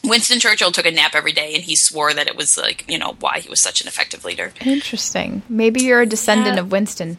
Winston 0.03 0.39
Churchill 0.39 0.71
took 0.71 0.85
a 0.85 0.91
nap 0.91 1.15
every 1.15 1.31
day 1.31 1.55
and 1.55 1.63
he 1.63 1.75
swore 1.75 2.13
that 2.13 2.27
it 2.27 2.35
was 2.35 2.57
like, 2.57 2.83
you 2.87 2.97
know, 2.99 3.15
why 3.21 3.39
he 3.39 3.49
was 3.49 3.59
such 3.61 3.81
an 3.81 3.87
effective 3.87 4.23
leader. 4.25 4.51
Interesting. 4.63 5.41
Maybe 5.49 5.83
you're 5.83 6.01
a 6.01 6.05
descendant 6.05 6.55
Yeah. 6.55 6.61
of 6.61 6.71
Winston. 6.71 7.17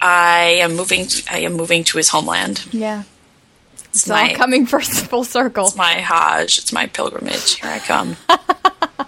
I 0.00 0.58
am 0.60 0.74
moving 0.76 1.06
I 1.30 1.40
am 1.40 1.54
moving 1.54 1.84
to 1.84 1.98
his 1.98 2.08
homeland. 2.08 2.66
Yeah. 2.72 3.02
It's 3.74 4.02
It's 4.02 4.10
all 4.10 4.16
my, 4.22 4.34
coming 4.34 4.66
for 4.66 4.80
full 4.80 5.24
circle. 5.24 5.66
it's 5.66 5.76
my 5.76 5.94
Hajj, 5.94 6.58
it's 6.58 6.72
my 6.72 6.86
pilgrimage. 6.86 7.54
Here 7.60 7.70
I 7.70 7.78
come. 7.80 8.16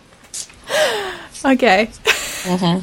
Okay. 1.47 1.91
Mm-hmm. 2.45 2.81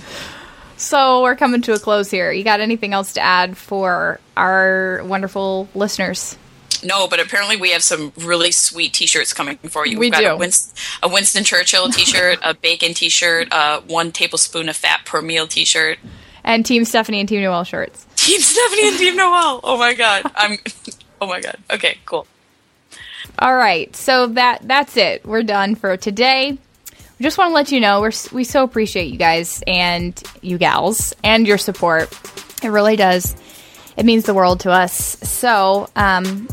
So 0.77 1.23
we're 1.23 1.35
coming 1.35 1.61
to 1.63 1.73
a 1.73 1.79
close 1.79 2.11
here. 2.11 2.31
You 2.31 2.43
got 2.43 2.59
anything 2.59 2.93
else 2.93 3.13
to 3.13 3.21
add 3.21 3.57
for 3.57 4.19
our 4.37 5.01
wonderful 5.03 5.67
listeners? 5.73 6.37
No, 6.83 7.07
but 7.07 7.19
apparently 7.19 7.57
we 7.57 7.71
have 7.71 7.83
some 7.83 8.11
really 8.17 8.51
sweet 8.51 8.93
T-shirts 8.93 9.33
coming 9.33 9.57
for 9.57 9.85
you. 9.85 9.97
We 9.97 10.07
We've 10.07 10.11
got 10.11 10.21
do. 10.21 10.27
A, 10.27 10.37
Winston, 10.37 10.75
a 11.03 11.09
Winston 11.11 11.43
Churchill 11.43 11.89
T-shirt, 11.89 12.39
a 12.43 12.53
bacon 12.53 12.93
T-shirt, 12.93 13.47
a 13.51 13.81
one 13.87 14.11
tablespoon 14.11 14.69
of 14.69 14.75
fat 14.75 15.05
per 15.05 15.21
meal 15.21 15.47
T-shirt. 15.47 15.99
And 16.43 16.65
Team 16.65 16.85
Stefani 16.85 17.19
and 17.19 17.29
Team 17.29 17.41
Noelle 17.41 17.63
shirts. 17.63 18.05
Team 18.15 18.39
Stefani 18.41 18.87
and 18.87 18.97
Team 18.97 19.15
Noelle. 19.15 19.59
Oh 19.63 19.77
my 19.77 19.93
god, 19.93 20.23
I'm. 20.35 20.57
Oh 21.19 21.27
my 21.27 21.39
god. 21.39 21.57
Okay, 21.71 21.97
cool. 22.05 22.25
All 23.37 23.55
right. 23.55 23.95
So 23.95 24.27
that 24.27 24.67
that's 24.67 24.97
it. 24.97 25.23
We're 25.25 25.43
done 25.43 25.75
for 25.75 25.97
today. 25.97 26.57
Just 27.21 27.37
want 27.37 27.51
to 27.51 27.53
let 27.53 27.71
you 27.71 27.79
know 27.79 28.01
we're, 28.01 28.11
we 28.31 28.43
so 28.43 28.63
appreciate 28.63 29.11
you 29.11 29.17
guys 29.17 29.63
and 29.67 30.21
you 30.41 30.57
gals 30.57 31.13
and 31.23 31.47
your 31.47 31.57
support. 31.57 32.11
It 32.63 32.69
really 32.69 32.95
does. 32.95 33.35
It 33.95 34.05
means 34.05 34.25
the 34.25 34.33
world 34.33 34.61
to 34.61 34.71
us. 34.71 34.93
So, 34.93 35.89
um, 35.95 36.47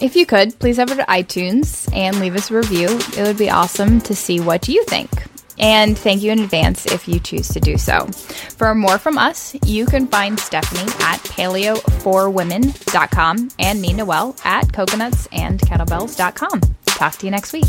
if 0.00 0.16
you 0.16 0.26
could, 0.26 0.58
please 0.58 0.78
head 0.78 0.90
over 0.90 1.00
to 1.00 1.06
iTunes 1.08 1.88
and 1.94 2.18
leave 2.18 2.34
us 2.34 2.50
a 2.50 2.54
review. 2.54 2.88
It 2.88 3.26
would 3.26 3.38
be 3.38 3.50
awesome 3.50 4.00
to 4.02 4.14
see 4.14 4.40
what 4.40 4.68
you 4.68 4.84
think. 4.84 5.10
And 5.58 5.96
thank 5.96 6.22
you 6.22 6.32
in 6.32 6.40
advance 6.40 6.86
if 6.86 7.06
you 7.06 7.20
choose 7.20 7.46
to 7.48 7.60
do 7.60 7.76
so. 7.78 8.06
For 8.06 8.74
more 8.74 8.98
from 8.98 9.18
us, 9.18 9.54
you 9.64 9.86
can 9.86 10.08
find 10.08 10.36
Stefani 10.38 10.90
at 11.04 11.20
paleo4women.com 11.20 13.48
and 13.58 13.80
me, 13.80 13.92
Noelle, 13.92 14.36
at 14.44 14.66
coconutsandkettlebells.com. 14.68 16.60
Talk 16.86 17.16
to 17.16 17.26
you 17.26 17.30
next 17.30 17.52
week. 17.52 17.66